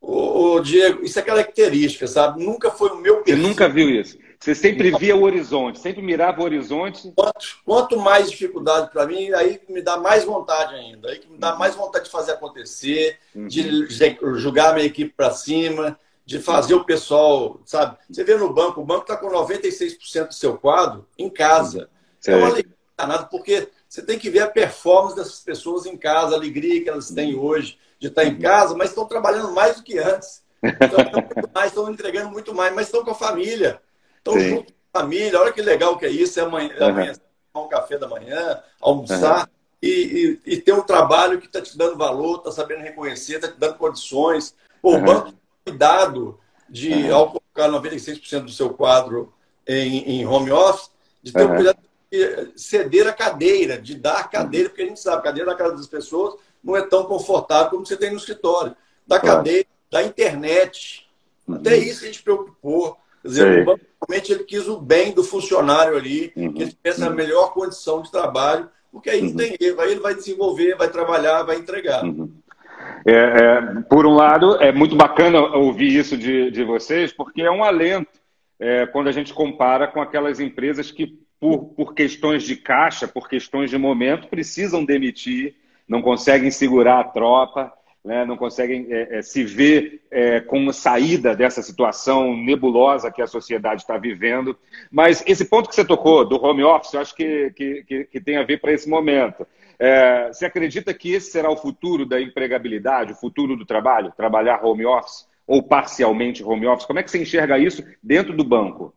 Ô, 0.00 0.60
Diego, 0.60 1.04
isso 1.04 1.18
é 1.18 1.22
característica, 1.22 2.06
sabe? 2.06 2.44
Nunca 2.44 2.70
foi 2.70 2.90
o 2.90 2.96
meu 2.96 3.16
perfil. 3.18 3.36
Você 3.36 3.48
nunca 3.48 3.68
viu 3.68 3.88
isso? 3.88 4.18
Você 4.40 4.54
sempre 4.54 4.90
via 4.98 5.14
o 5.14 5.22
horizonte, 5.22 5.78
sempre 5.78 6.00
mirava 6.00 6.40
o 6.40 6.44
horizonte. 6.44 7.12
Quanto, 7.14 7.46
quanto 7.62 7.98
mais 7.98 8.30
dificuldade 8.30 8.90
para 8.90 9.06
mim, 9.06 9.30
aí 9.34 9.60
me 9.68 9.82
dá 9.82 9.98
mais 9.98 10.24
vontade 10.24 10.74
ainda. 10.74 11.10
Aí 11.10 11.20
me 11.28 11.36
dá 11.36 11.56
mais 11.56 11.74
vontade 11.74 12.06
de 12.06 12.10
fazer 12.10 12.32
acontecer, 12.32 13.18
uhum. 13.34 13.46
de 13.46 13.86
jogar 14.38 14.70
a 14.70 14.72
minha 14.72 14.86
equipe 14.86 15.12
para 15.14 15.30
cima, 15.30 15.98
de 16.24 16.38
fazer 16.38 16.74
o 16.74 16.84
pessoal, 16.84 17.60
sabe? 17.66 17.98
Você 18.08 18.24
vê 18.24 18.34
no 18.34 18.50
banco, 18.50 18.80
o 18.80 18.84
banco 18.84 19.02
está 19.02 19.14
com 19.14 19.28
96% 19.28 20.28
do 20.28 20.34
seu 20.34 20.56
quadro 20.56 21.06
em 21.18 21.28
casa. 21.28 21.90
Uhum. 22.26 22.32
É 22.32 22.36
uma 22.36 22.46
alegria 22.46 22.76
danada, 22.96 23.24
porque 23.24 23.68
você 23.86 24.00
tem 24.00 24.18
que 24.18 24.30
ver 24.30 24.40
a 24.40 24.48
performance 24.48 25.16
dessas 25.16 25.40
pessoas 25.40 25.84
em 25.84 25.98
casa, 25.98 26.34
a 26.34 26.38
alegria 26.38 26.82
que 26.82 26.88
elas 26.88 27.10
têm 27.10 27.36
hoje 27.36 27.78
de 27.98 28.06
estar 28.06 28.24
em 28.24 28.38
casa, 28.38 28.74
mas 28.74 28.88
estão 28.88 29.04
trabalhando 29.04 29.52
mais 29.52 29.76
do 29.76 29.82
que 29.82 29.98
antes. 29.98 30.42
Mais, 31.54 31.70
estão 31.70 31.90
entregando 31.90 32.30
muito 32.30 32.54
mais, 32.54 32.74
mas 32.74 32.86
estão 32.86 33.02
com 33.02 33.12
a 33.12 33.14
família. 33.14 33.80
Estão 34.20 34.38
junto 34.38 34.72
com 34.72 34.78
a 34.92 35.00
família. 35.00 35.40
Olha 35.40 35.52
que 35.52 35.62
legal 35.62 35.98
que 35.98 36.06
é 36.06 36.10
isso. 36.10 36.38
É 36.38 36.42
amanhã, 36.42 36.74
uhum. 36.78 36.86
amanhã 36.86 37.12
tomar 37.52 37.66
um 37.66 37.68
café 37.68 37.98
da 37.98 38.08
manhã, 38.08 38.62
almoçar. 38.80 39.40
Uhum. 39.40 39.60
E, 39.82 40.38
e, 40.44 40.52
e, 40.54 40.60
ter 40.60 40.72
um 40.72 40.82
trabalho 40.82 41.40
que 41.40 41.46
está 41.46 41.60
te 41.60 41.76
dando 41.76 41.96
valor, 41.96 42.38
está 42.38 42.52
sabendo 42.52 42.82
reconhecer, 42.82 43.36
está 43.36 43.48
te 43.48 43.58
dando 43.58 43.76
condições. 43.76 44.54
Pô, 44.82 44.92
uhum. 44.92 44.98
O 44.98 45.04
banco 45.04 45.34
cuidado 45.64 46.38
de, 46.68 46.92
uhum. 46.92 47.14
ao 47.14 47.26
colocar 47.28 47.68
96% 47.68 48.44
do 48.44 48.50
seu 48.50 48.70
quadro 48.70 49.32
em, 49.66 50.20
em, 50.20 50.26
home 50.26 50.52
office, 50.52 50.90
de 51.22 51.32
ter 51.32 51.42
uhum. 51.42 51.54
cuidado 51.56 51.78
de 52.10 52.52
ceder 52.56 53.06
a 53.06 53.12
cadeira, 53.12 53.80
de 53.80 53.94
dar 53.94 54.18
a 54.18 54.24
cadeira, 54.24 54.68
porque 54.68 54.82
a 54.82 54.86
gente 54.86 55.00
sabe, 55.00 55.18
a 55.18 55.22
cadeira 55.22 55.50
na 55.50 55.56
casa 55.56 55.76
das 55.76 55.86
pessoas 55.86 56.34
não 56.62 56.76
é 56.76 56.82
tão 56.82 57.04
confortável 57.04 57.70
como 57.70 57.86
você 57.86 57.96
tem 57.96 58.10
no 58.10 58.16
escritório. 58.16 58.76
Da 59.06 59.18
cadeira, 59.18 59.66
da 59.90 60.02
internet. 60.02 61.08
Uhum. 61.46 61.56
Até 61.56 61.76
isso 61.76 62.04
a 62.04 62.06
gente 62.06 62.22
preocupou. 62.22 62.98
Quer 63.22 63.28
dizer, 63.28 63.62
o 63.62 63.64
banco 63.64 63.80
realmente 64.08 64.32
ele 64.32 64.44
quis 64.44 64.66
o 64.68 64.80
bem 64.80 65.12
do 65.12 65.22
funcionário 65.22 65.96
ali, 65.96 66.32
uhum. 66.34 66.52
que 66.52 66.62
ele 66.62 66.72
tivesse 66.72 67.02
a 67.02 67.08
uhum. 67.08 67.14
melhor 67.14 67.52
condição 67.52 68.02
de 68.02 68.10
trabalho, 68.10 68.68
porque 68.90 69.10
aí 69.10 69.20
não 69.20 69.30
uhum. 69.30 69.36
tem 69.36 69.56
erro, 69.60 69.80
aí 69.80 69.92
ele 69.92 70.00
vai 70.00 70.14
desenvolver, 70.14 70.76
vai 70.76 70.88
trabalhar, 70.88 71.42
vai 71.42 71.56
entregar. 71.56 72.04
Uhum. 72.04 72.30
É, 73.06 73.12
é, 73.12 73.60
por 73.88 74.06
um 74.06 74.14
lado, 74.14 74.56
é 74.56 74.72
muito 74.72 74.96
bacana 74.96 75.40
ouvir 75.40 75.94
isso 75.94 76.16
de, 76.16 76.50
de 76.50 76.64
vocês, 76.64 77.12
porque 77.12 77.42
é 77.42 77.50
um 77.50 77.62
alento 77.62 78.20
é, 78.58 78.86
quando 78.86 79.08
a 79.08 79.12
gente 79.12 79.32
compara 79.32 79.86
com 79.86 80.00
aquelas 80.00 80.40
empresas 80.40 80.90
que, 80.90 81.18
por, 81.38 81.64
por 81.74 81.94
questões 81.94 82.42
de 82.42 82.56
caixa, 82.56 83.08
por 83.08 83.28
questões 83.28 83.70
de 83.70 83.78
momento, 83.78 84.28
precisam 84.28 84.84
demitir, 84.84 85.54
não 85.88 86.02
conseguem 86.02 86.50
segurar 86.50 87.00
a 87.00 87.04
tropa, 87.04 87.72
né, 88.04 88.24
não 88.24 88.36
conseguem 88.36 88.86
é, 88.90 89.18
é, 89.18 89.22
se 89.22 89.44
ver 89.44 90.02
é, 90.10 90.40
com 90.40 90.58
uma 90.58 90.72
saída 90.72 91.36
dessa 91.36 91.62
situação 91.62 92.34
nebulosa 92.36 93.10
que 93.10 93.20
a 93.20 93.26
sociedade 93.26 93.82
está 93.82 93.98
vivendo. 93.98 94.56
Mas 94.90 95.22
esse 95.26 95.44
ponto 95.44 95.68
que 95.68 95.74
você 95.74 95.84
tocou 95.84 96.24
do 96.24 96.42
home 96.42 96.64
office, 96.64 96.94
eu 96.94 97.00
acho 97.00 97.14
que, 97.14 97.50
que, 97.50 98.04
que 98.10 98.20
tem 98.20 98.36
a 98.36 98.42
ver 98.42 98.60
para 98.60 98.72
esse 98.72 98.88
momento. 98.88 99.46
É, 99.78 100.28
você 100.28 100.46
acredita 100.46 100.92
que 100.92 101.12
esse 101.12 101.30
será 101.30 101.50
o 101.50 101.56
futuro 101.56 102.04
da 102.06 102.20
empregabilidade, 102.20 103.12
o 103.12 103.16
futuro 103.16 103.56
do 103.56 103.66
trabalho? 103.66 104.12
Trabalhar 104.16 104.64
home 104.64 104.84
office 104.84 105.26
ou 105.46 105.62
parcialmente 105.62 106.44
home 106.44 106.66
office? 106.66 106.86
Como 106.86 106.98
é 106.98 107.02
que 107.02 107.10
você 107.10 107.20
enxerga 107.20 107.58
isso 107.58 107.84
dentro 108.02 108.34
do 108.34 108.44
banco? 108.44 108.94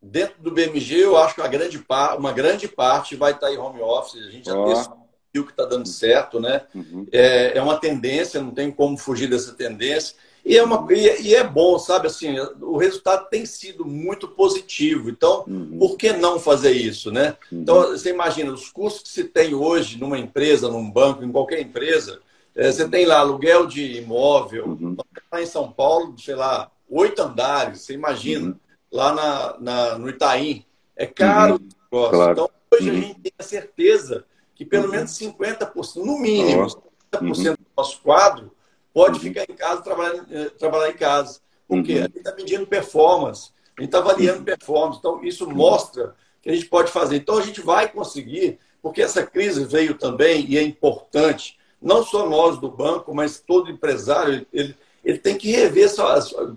Dentro 0.00 0.40
do 0.40 0.52
BMG, 0.52 1.02
eu 1.02 1.16
acho 1.16 1.34
que 1.34 1.40
uma 1.40 1.48
grande, 1.48 1.84
uma 2.18 2.32
grande 2.32 2.68
parte 2.68 3.16
vai 3.16 3.32
estar 3.32 3.52
em 3.52 3.58
home 3.58 3.80
office. 3.80 4.22
A 4.26 4.30
gente 4.30 4.46
já 4.46 4.54
oh. 4.54 5.07
Viu 5.32 5.44
que 5.44 5.52
está 5.52 5.64
dando 5.64 5.86
certo, 5.86 6.40
né? 6.40 6.62
Uhum. 6.74 7.06
É, 7.12 7.56
é 7.58 7.62
uma 7.62 7.78
tendência, 7.78 8.40
não 8.40 8.50
tem 8.50 8.70
como 8.70 8.96
fugir 8.96 9.28
dessa 9.28 9.52
tendência. 9.52 10.14
E 10.44 10.56
é, 10.56 10.62
uma, 10.62 10.86
e 10.90 11.34
é 11.34 11.44
bom, 11.44 11.78
sabe? 11.78 12.06
Assim, 12.06 12.36
o 12.60 12.78
resultado 12.78 13.28
tem 13.28 13.44
sido 13.44 13.84
muito 13.84 14.28
positivo. 14.28 15.10
Então, 15.10 15.44
uhum. 15.46 15.76
por 15.78 15.96
que 15.96 16.12
não 16.12 16.40
fazer 16.40 16.72
isso, 16.72 17.10
né? 17.10 17.36
Uhum. 17.52 17.60
Então, 17.60 17.82
você 17.88 18.10
imagina, 18.10 18.50
os 18.50 18.70
custos 18.70 19.02
que 19.02 19.08
se 19.10 19.24
tem 19.24 19.54
hoje 19.54 19.98
numa 19.98 20.18
empresa, 20.18 20.68
num 20.68 20.90
banco, 20.90 21.22
em 21.22 21.30
qualquer 21.30 21.60
empresa, 21.60 22.20
é, 22.54 22.72
você 22.72 22.88
tem 22.88 23.04
lá 23.04 23.18
aluguel 23.18 23.66
de 23.66 23.98
imóvel, 23.98 24.68
uhum. 24.68 24.96
lá 25.30 25.42
em 25.42 25.46
São 25.46 25.70
Paulo, 25.70 26.18
sei 26.18 26.34
lá, 26.34 26.70
oito 26.88 27.20
andares, 27.20 27.82
você 27.82 27.92
imagina, 27.92 28.46
uhum. 28.46 28.56
lá 28.90 29.12
na, 29.12 29.56
na, 29.60 29.98
no 29.98 30.08
Itaim. 30.08 30.64
É 30.96 31.06
caro 31.06 31.54
uhum. 31.54 31.58
o 31.58 31.94
negócio. 31.94 32.10
Claro. 32.10 32.32
Então, 32.32 32.50
hoje 32.72 32.90
a 32.90 32.94
gente 32.94 33.20
tem 33.20 33.32
a 33.38 33.42
certeza 33.42 34.24
que 34.58 34.64
pelo 34.64 34.88
menos 34.88 35.12
50%, 35.12 36.04
no 36.04 36.18
mínimo, 36.18 36.66
50% 37.12 37.56
do 37.56 37.66
nosso 37.76 38.00
quadro 38.02 38.50
pode 38.92 39.18
uhum. 39.18 39.20
ficar 39.20 39.44
em 39.48 39.54
casa, 39.54 39.82
trabalhar, 39.82 40.26
eh, 40.28 40.50
trabalhar 40.58 40.90
em 40.90 40.96
casa. 40.96 41.40
Porque 41.68 41.92
uhum. 41.92 41.98
a 42.00 42.02
gente 42.02 42.18
está 42.18 42.34
medindo 42.34 42.66
performance, 42.66 43.52
a 43.76 43.80
gente 43.80 43.88
está 43.90 43.98
avaliando 43.98 44.42
performance. 44.42 44.98
Então, 44.98 45.22
isso 45.22 45.48
mostra 45.48 46.16
que 46.42 46.50
a 46.50 46.54
gente 46.54 46.66
pode 46.66 46.90
fazer. 46.90 47.14
Então, 47.14 47.38
a 47.38 47.40
gente 47.40 47.60
vai 47.60 47.88
conseguir, 47.88 48.58
porque 48.82 49.00
essa 49.00 49.24
crise 49.24 49.64
veio 49.64 49.94
também 49.94 50.44
e 50.48 50.58
é 50.58 50.62
importante, 50.62 51.56
não 51.80 52.02
só 52.02 52.28
nós 52.28 52.58
do 52.58 52.68
banco, 52.68 53.14
mas 53.14 53.38
todo 53.38 53.70
empresário, 53.70 54.44
ele, 54.52 54.74
ele 55.04 55.18
tem 55.18 55.38
que 55.38 55.52
rever 55.52 55.88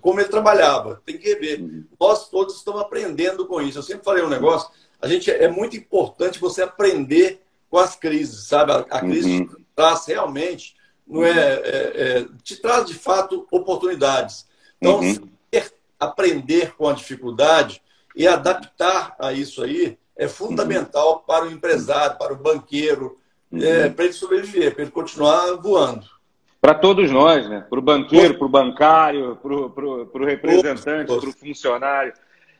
como 0.01 0.19
ele 0.19 0.29
trabalhava, 0.29 1.03
tem 1.05 1.19
que 1.19 1.29
rever. 1.35 1.61
Uhum. 1.61 1.85
Nós 1.99 2.27
todos 2.29 2.55
estamos 2.55 2.81
aprendendo 2.81 3.45
com 3.45 3.61
isso. 3.61 3.77
Eu 3.77 3.83
sempre 3.83 4.03
falei 4.03 4.23
um 4.23 4.29
negócio, 4.29 4.71
a 4.99 5.07
gente 5.07 5.29
é 5.29 5.47
muito 5.47 5.77
importante 5.77 6.39
você 6.39 6.63
aprender 6.63 7.40
com 7.71 7.77
as 7.77 7.95
crises, 7.95 8.47
sabe? 8.47 8.73
A, 8.73 8.79
a 8.79 8.99
crise 8.99 9.39
uhum. 9.39 9.49
traz 9.73 10.05
realmente 10.05 10.75
não 11.07 11.23
é, 11.23 11.31
é, 11.31 11.91
é, 11.95 12.25
te 12.43 12.57
traz 12.57 12.85
de 12.85 12.93
fato 12.93 13.47
oportunidades. 13.49 14.45
Então, 14.79 14.99
uhum. 14.99 15.29
aprender 15.99 16.73
com 16.75 16.87
a 16.87 16.93
dificuldade 16.93 17.81
e 18.15 18.27
adaptar 18.27 19.15
a 19.17 19.31
isso 19.31 19.63
aí 19.63 19.97
é 20.17 20.27
fundamental 20.27 21.13
uhum. 21.13 21.19
para 21.19 21.45
o 21.45 21.51
empresário, 21.51 22.17
para 22.17 22.33
o 22.33 22.37
banqueiro, 22.37 23.17
uhum. 23.51 23.63
é, 23.63 23.89
para 23.89 24.05
ele 24.05 24.13
sobreviver, 24.13 24.73
para 24.73 24.83
ele 24.83 24.91
continuar 24.91 25.55
voando. 25.55 26.05
Para 26.59 26.75
todos 26.75 27.09
nós, 27.09 27.49
né? 27.49 27.65
Para 27.67 27.79
o 27.79 27.81
banqueiro, 27.81 28.37
para 28.37 28.45
o 28.45 28.49
bancário, 28.49 29.35
para 29.37 29.53
o 29.53 30.25
representante, 30.25 31.07
para 31.07 31.29
o 31.29 31.31
funcionário. 31.31 32.13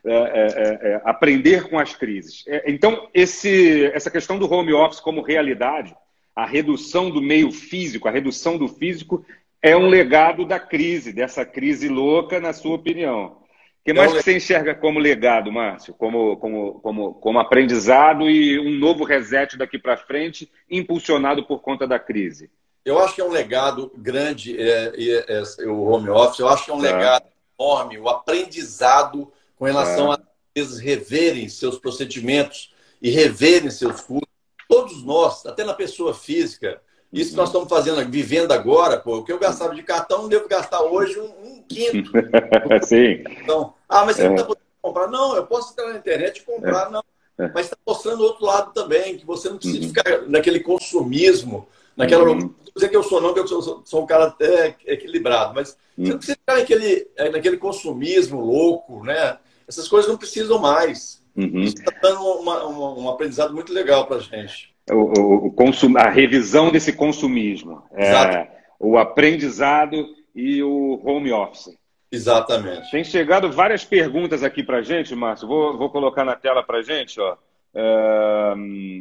É, 0.03 0.11
é, 0.11 0.15
é, 0.15 0.93
é, 0.93 1.01
aprender 1.05 1.69
com 1.69 1.77
as 1.77 1.95
crises. 1.95 2.43
então, 2.65 3.07
esse, 3.13 3.85
essa 3.93 4.09
questão 4.09 4.39
do 4.39 4.51
home 4.51 4.73
office 4.73 4.99
como 4.99 5.21
realidade 5.21 5.95
a 6.35 6.45
redução 6.45 7.09
do 7.09 7.21
meio 7.21 7.51
físico, 7.51 8.07
a 8.07 8.11
redução 8.11 8.57
do 8.57 8.67
físico, 8.67 9.25
é 9.61 9.75
um 9.75 9.87
legado 9.87 10.45
da 10.45 10.59
crise, 10.59 11.13
dessa 11.13 11.45
crise 11.45 11.87
louca, 11.87 12.39
na 12.39 12.53
sua 12.53 12.75
opinião. 12.75 13.37
O 13.81 13.83
que 13.83 13.93
mais 13.93 14.11
que 14.11 14.21
você 14.21 14.37
enxerga 14.37 14.75
como 14.75 14.99
legado, 14.99 15.51
Márcio? 15.51 15.93
Como, 15.93 16.37
como, 16.37 16.79
como, 16.81 17.13
como 17.15 17.39
aprendizado 17.39 18.29
e 18.29 18.59
um 18.59 18.77
novo 18.77 19.03
reset 19.03 19.57
daqui 19.57 19.77
para 19.77 19.97
frente, 19.97 20.51
impulsionado 20.69 21.43
por 21.45 21.61
conta 21.61 21.87
da 21.87 21.99
crise? 21.99 22.49
Eu 22.85 22.99
acho 22.99 23.15
que 23.15 23.21
é 23.21 23.25
um 23.25 23.31
legado 23.31 23.91
grande 23.95 24.59
é, 24.59 24.93
é, 24.95 25.25
é, 25.29 25.67
o 25.67 25.81
home 25.83 26.09
office. 26.09 26.39
Eu 26.39 26.47
acho 26.47 26.65
que 26.65 26.71
é 26.71 26.73
um 26.73 26.81
tá. 26.81 26.83
legado 26.83 27.25
enorme, 27.59 27.99
o 27.99 28.09
aprendizado 28.09 29.31
com 29.61 29.65
relação 29.65 30.07
tá. 30.07 30.15
a 30.15 30.19
empresas 30.49 30.79
reverem 30.79 31.47
seus 31.47 31.77
procedimentos 31.77 32.73
e 32.99 33.11
reverem 33.11 33.69
seus 33.69 34.01
custos 34.01 34.27
todos 34.67 35.03
nós, 35.03 35.45
até 35.45 35.63
na 35.63 35.75
pessoa 35.75 36.15
física, 36.15 36.81
isso 37.13 37.31
que 37.31 37.37
nós 37.37 37.49
estamos 37.49 37.69
fazendo, 37.69 38.03
vivendo 38.09 38.53
agora, 38.53 38.97
pô, 38.97 39.17
o 39.17 39.23
que 39.23 39.31
eu 39.31 39.37
gastava 39.37 39.75
de 39.75 39.83
cartão, 39.83 40.23
não 40.23 40.29
devo 40.29 40.47
gastar 40.47 40.81
hoje 40.81 41.19
um, 41.19 41.25
um 41.25 41.63
quinto. 41.69 42.11
Sim. 42.81 43.23
Então, 43.43 43.75
ah, 43.87 44.03
mas 44.03 44.15
você 44.15 44.23
é. 44.23 44.29
não 44.29 44.35
está 44.35 44.47
podendo 44.47 44.65
comprar? 44.81 45.07
Não, 45.07 45.35
eu 45.35 45.45
posso 45.45 45.73
entrar 45.73 45.89
na 45.89 45.99
internet 45.99 46.37
e 46.39 46.43
comprar, 46.43 46.87
é. 46.87 46.89
não. 46.89 47.03
É. 47.37 47.51
Mas 47.53 47.65
está 47.65 47.77
mostrando 47.85 48.21
o 48.21 48.23
outro 48.23 48.43
lado 48.43 48.73
também, 48.73 49.15
que 49.15 49.27
você 49.27 49.47
não 49.47 49.57
precisa 49.57 49.79
uhum. 49.79 49.89
ficar 49.89 50.21
naquele 50.27 50.61
consumismo, 50.61 51.67
naquela. 51.95 52.23
Uhum. 52.23 52.39
Não 52.39 52.55
dizer 52.75 52.89
que 52.89 52.97
eu 52.97 53.03
sou, 53.03 53.21
não, 53.21 53.31
que 53.31 53.39
eu 53.39 53.47
sou, 53.47 53.83
sou 53.85 54.01
um 54.01 54.07
cara 54.07 54.25
até 54.25 54.75
equilibrado, 54.87 55.53
mas 55.53 55.77
uhum. 55.95 56.05
você 56.05 56.11
não 56.11 56.17
precisa 56.17 56.37
ficar 56.37 56.55
naquele, 56.55 57.07
é, 57.15 57.29
naquele 57.29 57.57
consumismo 57.57 58.41
louco, 58.41 59.03
né? 59.03 59.37
Essas 59.67 59.87
coisas 59.87 60.09
não 60.09 60.17
precisam 60.17 60.59
mais. 60.59 61.23
Uhum. 61.35 61.61
Isso 61.61 61.77
está 61.77 61.91
dando 62.01 62.21
uma, 62.23 62.65
uma, 62.65 62.99
um 62.99 63.09
aprendizado 63.09 63.53
muito 63.53 63.73
legal 63.73 64.05
para 64.07 64.17
a 64.17 64.19
gente. 64.19 64.73
O, 64.89 65.47
o, 65.47 65.51
consum, 65.51 65.97
a 65.97 66.09
revisão 66.09 66.71
desse 66.71 66.93
consumismo. 66.93 67.83
É, 67.93 68.47
o 68.79 68.97
aprendizado 68.97 70.07
e 70.35 70.61
o 70.61 70.99
home 71.05 71.31
office. 71.31 71.77
Exatamente. 72.11 72.91
Tem 72.91 73.03
chegado 73.03 73.49
várias 73.51 73.85
perguntas 73.85 74.43
aqui 74.43 74.63
para 74.63 74.77
a 74.77 74.81
gente, 74.81 75.15
Márcio. 75.15 75.47
Vou, 75.47 75.77
vou 75.77 75.89
colocar 75.89 76.25
na 76.25 76.35
tela 76.35 76.61
para 76.61 76.79
a 76.79 76.81
gente. 76.81 77.19
Ó. 77.19 77.37
É, 77.73 78.53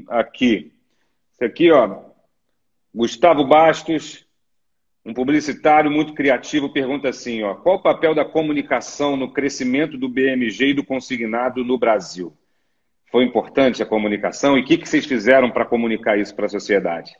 aqui. 0.08 0.72
Esse 1.34 1.44
aqui, 1.44 1.72
ó. 1.72 1.98
Gustavo 2.94 3.44
Bastos, 3.44 4.24
um 5.04 5.14
publicitário 5.14 5.90
muito 5.90 6.12
criativo, 6.14 6.72
pergunta 6.72 7.08
assim: 7.08 7.42
ó, 7.42 7.54
qual 7.54 7.76
o 7.76 7.82
papel 7.82 8.14
da 8.14 8.24
comunicação 8.24 9.16
no 9.16 9.32
crescimento 9.32 9.96
do 9.96 10.08
BMG 10.08 10.68
e 10.68 10.74
do 10.74 10.84
consignado 10.84 11.64
no 11.64 11.78
Brasil? 11.78 12.36
Foi 13.10 13.24
importante 13.24 13.82
a 13.82 13.86
comunicação 13.86 14.56
e 14.56 14.60
o 14.60 14.64
que, 14.64 14.78
que 14.78 14.88
vocês 14.88 15.04
fizeram 15.04 15.50
para 15.50 15.64
comunicar 15.64 16.18
isso 16.18 16.34
para 16.34 16.46
a 16.46 16.50
sociedade? 16.50 17.12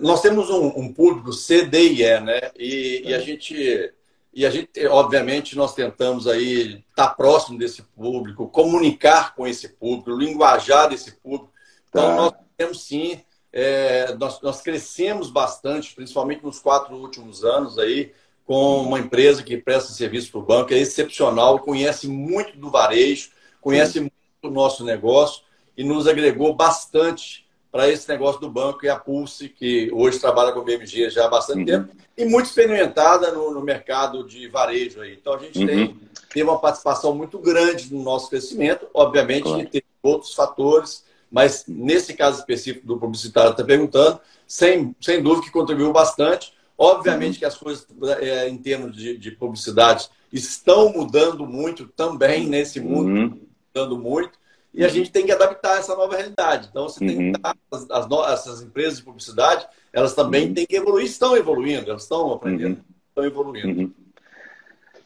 Nós 0.00 0.22
temos 0.22 0.48
um, 0.48 0.66
um 0.76 0.92
público 0.92 1.30
CDIE, 1.30 2.20
né? 2.20 2.50
E, 2.56 3.02
e, 3.06 3.14
a 3.14 3.18
gente. 3.18 3.92
e 4.32 4.46
a 4.46 4.50
gente, 4.50 4.86
obviamente, 4.86 5.56
nós 5.56 5.74
tentamos 5.74 6.26
aí 6.26 6.82
estar 6.90 7.08
próximo 7.10 7.58
desse 7.58 7.82
público, 7.82 8.48
comunicar 8.48 9.34
com 9.34 9.46
esse 9.46 9.68
público, 9.68 10.10
linguajar 10.10 10.88
desse 10.88 11.12
público. 11.20 11.50
Então, 11.88 12.02
tá. 12.02 12.16
nós 12.16 12.32
temos 12.56 12.84
sim, 12.84 13.20
é, 13.52 14.14
nós, 14.14 14.40
nós 14.40 14.60
crescemos 14.60 15.30
bastante, 15.30 15.94
principalmente 15.94 16.44
nos 16.44 16.58
quatro 16.58 16.94
últimos 16.96 17.44
anos 17.44 17.78
aí, 17.78 18.12
com 18.44 18.80
uma 18.82 18.98
empresa 18.98 19.42
que 19.42 19.58
presta 19.58 19.92
serviço 19.92 20.30
para 20.30 20.40
o 20.40 20.44
banco, 20.44 20.72
é 20.72 20.78
excepcional, 20.78 21.58
conhece 21.58 22.08
muito 22.08 22.56
do 22.58 22.70
varejo, 22.70 23.30
conhece 23.60 24.00
muito 24.00 24.12
do 24.42 24.50
nosso 24.50 24.84
negócio 24.84 25.42
e 25.76 25.84
nos 25.84 26.06
agregou 26.06 26.54
bastante 26.54 27.46
para 27.70 27.88
esse 27.88 28.08
negócio 28.08 28.40
do 28.40 28.50
banco 28.50 28.84
e 28.84 28.88
a 28.88 28.96
Pulse, 28.96 29.48
que 29.48 29.90
hoje 29.92 30.18
trabalha 30.18 30.52
com 30.52 30.60
o 30.60 30.64
BMG 30.64 31.10
já 31.10 31.26
há 31.26 31.28
bastante 31.28 31.58
uhum. 31.58 31.66
tempo, 31.66 31.92
e 32.16 32.24
muito 32.24 32.46
experimentada 32.46 33.30
no, 33.30 33.52
no, 33.52 33.60
mercado 33.60 34.24
de 34.24 34.48
varejo. 34.48 35.00
Aí. 35.02 35.14
Então, 35.14 35.34
a 35.34 35.38
gente 35.38 35.58
uhum. 35.58 35.96
tem, 36.32 36.42
uma 36.42 36.58
participação 36.58 37.14
muito 37.14 37.38
grande 37.38 37.92
no 37.92 38.02
nosso 38.02 38.30
crescimento. 38.30 38.88
Obviamente, 38.94 39.42
claro. 39.42 39.68
tem 39.68 39.82
outros 40.02 40.34
fatores, 40.34 41.04
mas 41.30 41.64
nesse 41.66 42.14
caso 42.14 42.40
específico 42.40 42.86
do 42.86 42.98
publicitário 42.98 43.50
está 43.50 43.64
perguntando, 43.64 44.20
sem, 44.46 44.94
sem 45.00 45.22
dúvida 45.22 45.46
que 45.46 45.52
contribuiu 45.52 45.92
bastante. 45.92 46.52
Obviamente 46.76 47.34
uhum. 47.34 47.38
que 47.40 47.44
as 47.44 47.56
coisas, 47.56 47.86
é, 48.20 48.48
em 48.48 48.56
termos 48.56 48.96
de, 48.96 49.18
de, 49.18 49.32
publicidade, 49.32 50.08
estão 50.32 50.92
mudando 50.92 51.44
muito 51.44 51.88
também 51.88 52.46
nesse 52.46 52.80
mundo, 52.80 53.08
uhum. 53.08 53.40
mudando 53.74 53.98
muito 53.98 54.38
e 54.72 54.84
a 54.84 54.88
gente 54.88 55.10
tem 55.10 55.26
que 55.26 55.32
adaptar 55.32 55.78
essa 55.78 55.96
nova 55.96 56.16
realidade. 56.16 56.68
Então, 56.70 56.88
você 56.88 57.02
uhum. 57.02 57.08
tem 57.08 57.32
que 57.32 57.40
as, 57.42 57.90
as, 57.90 58.30
essas 58.32 58.62
empresas 58.62 58.98
de 58.98 59.04
publicidade, 59.04 59.66
elas 59.92 60.14
também 60.14 60.48
uhum. 60.48 60.54
têm 60.54 60.66
que 60.66 60.76
evoluir, 60.76 61.06
estão 61.06 61.36
evoluindo, 61.36 61.90
elas 61.90 62.02
estão 62.02 62.32
aprendendo, 62.32 62.76
uhum. 62.76 62.84
estão 63.08 63.24
evoluindo. 63.24 63.92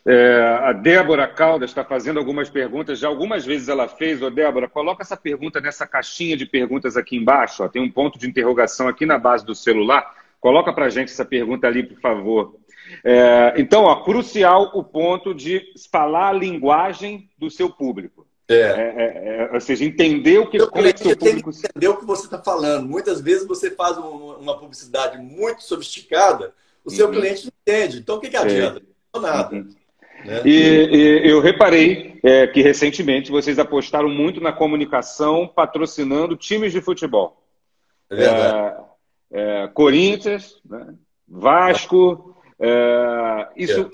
É, 0.04 0.58
a 0.62 0.72
Débora 0.72 1.28
Caldas 1.28 1.70
está 1.70 1.84
fazendo 1.84 2.18
algumas 2.18 2.50
perguntas, 2.50 2.98
já 2.98 3.06
algumas 3.06 3.44
vezes 3.44 3.68
ela 3.68 3.86
fez. 3.86 4.20
Ô, 4.20 4.30
Débora, 4.30 4.68
coloca 4.68 5.02
essa 5.02 5.16
pergunta 5.16 5.60
nessa 5.60 5.86
caixinha 5.86 6.36
de 6.36 6.44
perguntas 6.44 6.96
aqui 6.96 7.16
embaixo. 7.16 7.62
Ó, 7.62 7.68
tem 7.68 7.80
um 7.80 7.90
ponto 7.90 8.18
de 8.18 8.28
interrogação 8.28 8.88
aqui 8.88 9.06
na 9.06 9.18
base 9.18 9.46
do 9.46 9.54
celular. 9.54 10.14
Coloca 10.40 10.72
para 10.72 10.86
a 10.86 10.90
gente 10.90 11.12
essa 11.12 11.24
pergunta 11.24 11.68
ali, 11.68 11.84
por 11.84 12.00
favor. 12.00 12.56
É, 13.04 13.54
então, 13.56 13.84
ó, 13.84 14.02
crucial 14.02 14.72
o 14.74 14.82
ponto 14.82 15.32
de 15.32 15.62
falar 15.90 16.30
a 16.30 16.32
linguagem 16.32 17.30
do 17.38 17.48
seu 17.48 17.70
público. 17.70 18.26
É. 18.48 18.54
É, 18.54 18.60
é. 18.60 19.48
é, 19.50 19.50
ou 19.54 19.60
seja, 19.60 19.84
entender 19.84 20.38
o 20.38 20.50
que 20.50 20.60
o 20.60 20.68
como 20.68 20.86
é 20.86 20.92
que 20.92 20.98
seu 20.98 21.16
público... 21.16 21.50
tem 21.52 21.60
que 21.60 21.66
entender 21.68 21.88
o 21.88 21.96
que 21.96 22.04
você 22.04 22.24
está 22.24 22.42
falando. 22.42 22.88
Muitas 22.88 23.20
vezes 23.20 23.46
você 23.46 23.70
faz 23.70 23.96
um, 23.96 24.34
uma 24.34 24.58
publicidade 24.58 25.16
muito 25.18 25.62
sofisticada, 25.62 26.52
o 26.84 26.90
seu 26.90 27.06
uhum. 27.06 27.12
cliente 27.12 27.44
não 27.44 27.52
entende. 27.62 27.98
Então, 27.98 28.16
o 28.16 28.20
que, 28.20 28.28
que 28.28 28.36
adianta? 28.36 28.82
Não 29.14 29.22
nada. 29.22 29.54
Uhum. 29.54 29.68
Né? 30.24 30.42
E, 30.44 30.50
e, 30.50 31.30
eu 31.30 31.40
reparei 31.40 32.18
é, 32.22 32.46
que 32.46 32.62
recentemente 32.62 33.30
vocês 33.30 33.58
apostaram 33.58 34.08
muito 34.08 34.40
na 34.40 34.52
comunicação 34.52 35.46
patrocinando 35.46 36.36
times 36.36 36.72
de 36.72 36.80
futebol. 36.80 37.42
É 38.10 38.16
verdade. 38.16 38.76
É, 39.32 39.68
Corinthians, 39.68 40.60
né? 40.64 40.94
Vasco. 41.26 42.36
isso 43.56 43.90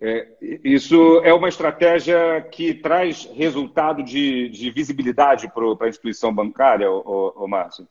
é, 0.00 0.28
isso 0.62 1.20
é 1.24 1.32
uma 1.32 1.48
estratégia 1.48 2.42
que 2.52 2.74
traz 2.74 3.24
resultado 3.34 4.02
de, 4.02 4.48
de 4.50 4.70
visibilidade 4.70 5.50
para 5.52 5.86
a 5.86 5.88
instituição 5.88 6.34
bancária, 6.34 6.90
ô, 6.90 7.32
ô, 7.34 7.48
Márcio? 7.48 7.88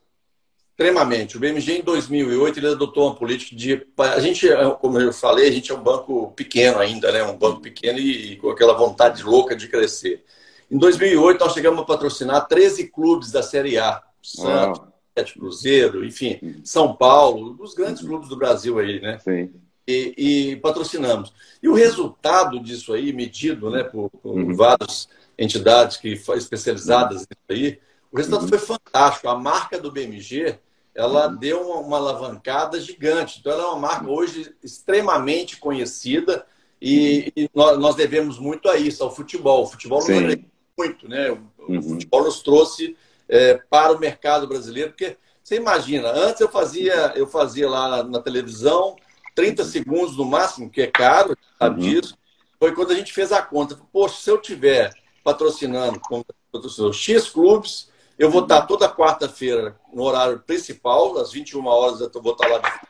Extremamente. 0.78 1.36
O 1.36 1.40
BMG, 1.40 1.78
em 1.78 1.82
2008, 1.82 2.58
ele 2.58 2.66
adotou 2.68 3.06
uma 3.06 3.14
política 3.14 3.56
de. 3.56 3.86
A 3.96 4.20
gente, 4.20 4.46
como 4.80 5.00
eu 5.00 5.12
falei, 5.12 5.48
a 5.48 5.52
gente 5.52 5.72
é 5.72 5.74
um 5.74 5.82
banco 5.82 6.32
pequeno 6.32 6.78
ainda, 6.78 7.10
né? 7.10 7.22
Um 7.22 7.36
banco 7.36 7.62
pequeno 7.62 7.98
e, 7.98 8.32
e 8.32 8.36
com 8.36 8.50
aquela 8.50 8.74
vontade 8.74 9.22
louca 9.22 9.56
de 9.56 9.68
crescer. 9.68 10.22
Em 10.70 10.76
2008, 10.76 11.40
nós 11.40 11.54
chegamos 11.54 11.80
a 11.80 11.84
patrocinar 11.84 12.46
13 12.46 12.88
clubes 12.88 13.32
da 13.32 13.42
Série 13.42 13.78
A. 13.78 14.02
Santos, 14.22 14.82
Sete 15.16 15.38
Cruzeiro, 15.38 16.04
enfim, 16.04 16.60
São 16.64 16.94
Paulo, 16.94 17.56
os 17.60 17.74
grandes 17.74 18.02
clubes 18.02 18.28
do 18.28 18.36
Brasil 18.36 18.78
aí, 18.78 19.00
né? 19.00 19.18
Sim 19.20 19.50
e, 19.86 20.14
e, 20.50 20.56
patrocinamos. 20.56 21.32
E 21.62 21.68
o 21.68 21.74
resultado 21.74 22.58
disso 22.58 22.92
aí, 22.92 23.12
medido 23.12 23.70
né, 23.70 23.84
por, 23.84 24.10
por 24.10 24.36
uhum. 24.36 24.54
várias 24.54 25.08
entidades 25.38 25.96
que 25.96 26.20
especializadas 26.34 27.20
nisso 27.20 27.46
aí, 27.48 27.78
o 28.10 28.16
resultado 28.16 28.42
uhum. 28.42 28.48
foi 28.48 28.58
fantástico. 28.58 29.28
A 29.28 29.38
marca 29.38 29.78
do 29.78 29.92
BMG 29.92 30.58
ela 30.96 31.28
deu 31.28 31.60
uma, 31.60 31.80
uma, 31.80 31.96
alavancada 31.98 32.80
gigante. 32.80 33.38
Então, 33.38 33.52
ela 33.52 33.62
é 33.62 33.66
uma 33.66 33.78
marca 33.78 34.08
hoje 34.08 34.54
extremamente 34.64 35.58
conhecida 35.58 36.46
e, 36.80 37.32
e 37.36 37.50
nós, 37.54 37.78
nós, 37.78 37.94
devemos 37.94 38.38
muito 38.38 38.68
a 38.68 38.76
isso, 38.76 39.04
ao 39.04 39.14
futebol. 39.14 39.62
O 39.62 39.66
futebol 39.66 40.00
Sim. 40.00 40.20
nos 40.20 40.36
muito, 40.76 41.08
né? 41.08 41.30
O, 41.30 41.72
uhum. 41.72 41.82
futebol 41.82 42.24
nos 42.24 42.42
trouxe 42.42 42.96
é, 43.28 43.54
para 43.70 43.92
o 43.92 43.98
mercado 43.98 44.46
brasileiro, 44.46 44.90
porque 44.90 45.16
você 45.42 45.56
imagina, 45.56 46.10
antes 46.10 46.40
eu 46.40 46.48
fazia, 46.48 47.12
eu 47.14 47.26
fazia 47.26 47.68
lá 47.68 48.02
na 48.02 48.20
televisão 48.20 48.96
30 49.34 49.64
segundos 49.64 50.16
no 50.16 50.24
máximo, 50.24 50.70
que 50.70 50.82
é 50.82 50.86
caro, 50.86 51.36
sabe 51.58 51.82
uhum. 51.82 51.88
disso. 52.00 52.16
Foi 52.58 52.74
quando 52.74 52.92
a 52.92 52.94
gente 52.94 53.12
fez 53.12 53.32
a 53.32 53.42
conta. 53.42 53.78
Poxa, 53.92 54.16
se 54.16 54.30
eu 54.30 54.38
tiver 54.38 54.92
patrocinando 55.22 56.00
como 56.00 56.24
patrocinador 56.50 56.94
X 56.94 57.28
clubes, 57.28 57.90
eu 58.18 58.30
vou 58.30 58.42
estar 58.42 58.62
toda 58.62 58.88
quarta-feira 58.88 59.76
no 59.92 60.02
horário 60.02 60.38
principal, 60.40 61.18
às 61.18 61.32
21 61.32 61.66
horas 61.66 62.00
eu 62.00 62.22
vou 62.22 62.32
estar 62.32 62.48
lá 62.48 62.80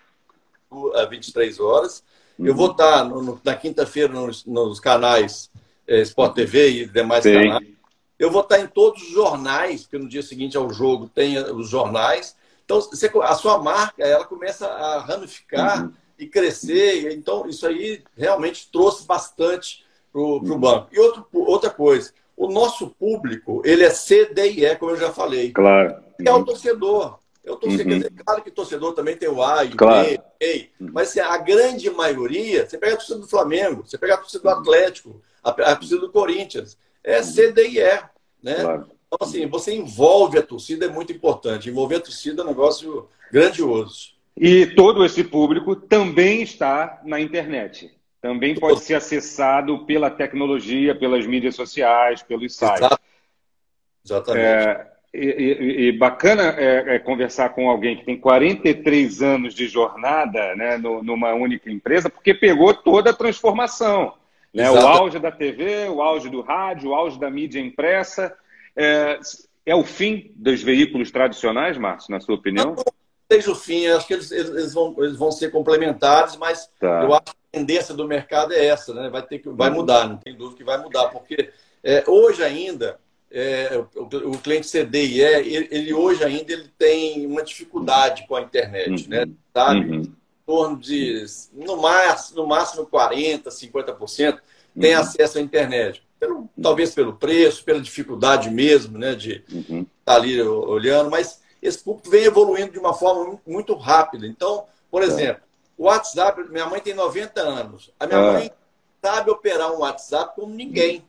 às 0.95 1.09
23 1.09 1.61
horas. 1.61 2.05
Eu 2.39 2.55
vou 2.55 2.71
estar 2.71 3.05
no, 3.05 3.41
na 3.43 3.55
quinta-feira 3.55 4.13
nos, 4.13 4.45
nos, 4.45 4.79
canais 4.79 5.51
é, 5.87 6.03
Sport 6.03 6.35
TV 6.35 6.69
e 6.69 6.87
demais 6.87 7.23
Sim. 7.23 7.33
canais. 7.33 7.69
Eu 8.19 8.31
vou 8.31 8.43
estar 8.43 8.61
em 8.61 8.67
todos 8.67 9.03
os 9.03 9.09
jornais, 9.09 9.83
porque 9.83 9.99
no 9.99 10.09
dia 10.09 10.23
seguinte 10.23 10.57
ao 10.57 10.71
jogo 10.71 11.09
tem 11.09 11.39
os 11.39 11.69
jornais. 11.69 12.37
Então, 12.65 12.81
você, 12.81 13.11
a 13.23 13.35
sua 13.35 13.59
marca 13.59 14.03
ela 14.03 14.25
começa 14.25 14.67
a 14.67 14.99
ramificar 15.01 15.85
uhum 15.85 15.93
e 16.19 16.27
crescer. 16.27 17.13
Então, 17.13 17.47
isso 17.47 17.67
aí 17.67 18.03
realmente 18.17 18.69
trouxe 18.71 19.07
bastante 19.07 19.85
para 20.13 20.21
o 20.21 20.39
uhum. 20.39 20.59
banco. 20.59 20.89
E 20.93 20.99
outro, 20.99 21.27
outra 21.33 21.71
coisa, 21.71 22.13
o 22.37 22.49
nosso 22.49 22.91
público, 22.91 23.63
ele 23.65 23.83
é 23.83 23.91
C, 23.91 24.27
D 24.27 24.51
e 24.51 24.65
E, 24.65 24.77
como 24.77 24.93
eu 24.93 24.97
já 24.97 25.13
falei. 25.13 25.53
Claro. 25.53 25.97
É 26.25 26.33
o 26.33 26.45
torcedor. 26.45 27.19
É 27.45 27.51
o 27.51 27.57
torcedor. 27.57 27.93
Uhum. 27.93 28.03
Claro 28.25 28.43
que 28.43 28.51
torcedor 28.51 28.93
também 28.93 29.17
tem 29.17 29.29
o 29.29 29.43
A 29.43 29.65
e 29.65 29.69
o 29.69 29.77
claro. 29.77 30.09
B, 30.09 30.21
E, 30.41 30.69
uhum. 30.81 30.91
mas 30.93 31.11
assim, 31.11 31.21
a 31.21 31.39
grande 31.39 31.89
maioria, 31.91 32.69
você 32.69 32.77
pega 32.77 32.95
a 32.95 32.97
torcida 32.97 33.21
do 33.21 33.29
Flamengo, 33.29 33.85
você 33.87 33.97
pega 33.97 34.15
a 34.15 34.19
torcida 34.19 34.43
do 34.43 34.51
Atlético, 34.51 35.23
a, 35.43 35.51
a 35.51 35.77
torcida 35.77 36.01
do 36.01 36.11
Corinthians, 36.11 36.77
é 37.03 37.23
C, 37.23 37.53
D 37.53 37.69
e 37.69 37.81
E. 37.81 38.03
Né? 38.43 38.57
Claro. 38.57 38.91
Então, 39.07 39.19
assim, 39.27 39.47
você 39.47 39.75
envolve 39.75 40.39
a 40.39 40.43
torcida, 40.43 40.87
é 40.87 40.89
muito 40.89 41.13
importante. 41.13 41.71
Envolver 41.71 41.97
a 41.97 42.01
torcida 42.01 42.43
é 42.43 42.45
um 42.45 42.49
negócio 42.49 43.09
grandioso. 43.33 44.17
E 44.37 44.67
todo 44.67 45.05
esse 45.05 45.25
público 45.25 45.75
também 45.75 46.43
está 46.43 47.01
na 47.05 47.21
internet. 47.21 47.96
Também 48.27 48.57
pode 48.57 48.81
ser 48.81 48.95
acessado 48.95 49.87
pela 49.87 50.11
tecnologia, 50.11 50.97
pelas 50.97 51.25
mídias 51.25 51.55
sociais, 51.55 52.25
pelos 52.25 52.57
sites. 52.57 52.89
Exatamente. 54.05 54.45
É, 54.45 54.87
e, 55.15 55.87
e, 55.87 55.93
bacana 55.93 56.43
é, 56.59 56.97
é, 56.97 56.99
conversar 56.99 57.51
com 57.51 57.71
alguém 57.71 57.97
que 57.97 58.05
tem 58.05 58.19
43 58.19 59.23
anos 59.23 59.55
de 59.55 59.69
jornada 59.69 60.57
né, 60.57 60.77
no, 60.77 61.05
numa 61.05 61.35
única 61.35 61.71
empresa, 61.71 62.11
porque 62.11 62.35
pegou 62.35 62.75
toda 62.75 63.11
a 63.11 63.15
transformação. 63.15 64.15
Né? 64.53 64.69
O 64.69 64.77
auge 64.77 65.21
da 65.21 65.31
TV, 65.31 65.89
o 65.89 66.03
auge 66.03 66.29
do 66.29 66.41
rádio, 66.41 66.91
o 66.91 66.95
auge 66.95 67.21
da 67.21 67.31
mídia 67.31 67.61
impressa. 67.61 68.37
É, 68.75 69.21
é 69.65 69.75
o 69.77 69.85
fim 69.85 70.33
dos 70.35 70.65
veículos 70.65 71.13
tradicionais, 71.13 71.79
Márcio, 71.79 72.11
na 72.11 72.19
sua 72.19 72.35
opinião? 72.35 72.75
Não, 72.75 72.85
seja 73.31 73.53
o 73.53 73.55
fim, 73.55 73.87
acho 73.87 74.07
que 74.07 74.15
eles, 74.15 74.33
eles, 74.33 74.75
vão, 74.75 74.95
eles 74.99 75.17
vão 75.17 75.31
ser 75.31 75.51
complementares, 75.53 76.37
mas 76.37 76.69
tá. 76.81 77.05
eu 77.05 77.15
acho 77.15 77.25
que 77.25 77.46
tendência 77.57 77.95
do 77.95 78.07
mercado 78.07 78.53
é 78.53 78.67
essa, 78.67 78.93
né? 78.93 79.09
Vai, 79.09 79.23
ter 79.23 79.39
que, 79.39 79.49
vai 79.49 79.71
mudar, 79.71 80.07
não 80.07 80.19
tem 80.19 80.35
dúvida 80.35 80.59
que 80.59 80.65
vai 80.65 80.77
mudar, 80.79 81.09
porque 81.09 81.51
é, 81.83 82.05
hoje 82.07 82.43
ainda, 82.43 82.99
é, 83.31 83.83
o, 83.95 84.03
o, 84.03 84.39
cliente 84.39 84.69
CDIE, 84.69 85.21
ele, 85.21 85.69
ele, 85.71 85.95
hoje 85.95 86.23
ainda 86.23 86.53
ele 86.53 86.71
tem 86.79 87.27
uma 87.27 87.43
dificuldade 87.43 88.27
com 88.29 88.37
a 88.37 88.43
internet, 88.43 89.09
né? 89.09 89.21
uhum. 89.21 89.27
né? 89.27 89.35
Sabe? 89.55 89.91
Uhum. 89.91 90.03
Em 90.03 90.15
torno 90.45 90.77
de, 90.79 91.25
no 91.55 91.77
máximo, 91.79 92.43
no 92.43 92.47
máximo 92.47 92.87
40%, 92.87 93.45
50% 93.45 94.39
tem 94.79 94.95
uhum. 94.95 95.01
acesso 95.01 95.39
à 95.39 95.41
internet. 95.41 96.03
Pelo, 96.21 96.49
talvez 96.63 96.95
pelo 96.95 97.15
preço, 97.15 97.65
pela 97.65 97.81
dificuldade 97.81 98.51
mesmo, 98.51 98.99
né? 98.99 99.15
De 99.15 99.43
uhum. 99.51 99.81
estar 99.81 99.87
tá 100.05 100.15
ali 100.15 100.41
olhando, 100.43 101.11
mas 101.11 101.41
esse 101.61 101.79
público 101.83 102.11
vem 102.11 102.25
evoluindo 102.25 102.73
de 102.73 102.79
uma 102.79 102.95
forma 102.95 103.39
muito 103.47 103.75
rápida. 103.75 104.27
Então, 104.27 104.65
por 104.91 105.03
exemplo, 105.03 105.43
o 105.77 105.85
WhatsApp, 105.85 106.43
minha 106.51 106.67
mãe 106.67 106.81
tem 106.81 106.95
90 106.95 107.41
anos. 107.41 107.93
A 107.99 108.07
minha 108.07 108.19
é. 108.19 108.33
mãe 108.33 108.51
sabe 109.03 109.31
operar 109.31 109.73
um 109.73 109.81
WhatsApp 109.81 110.35
como 110.35 110.55
ninguém. 110.55 111.05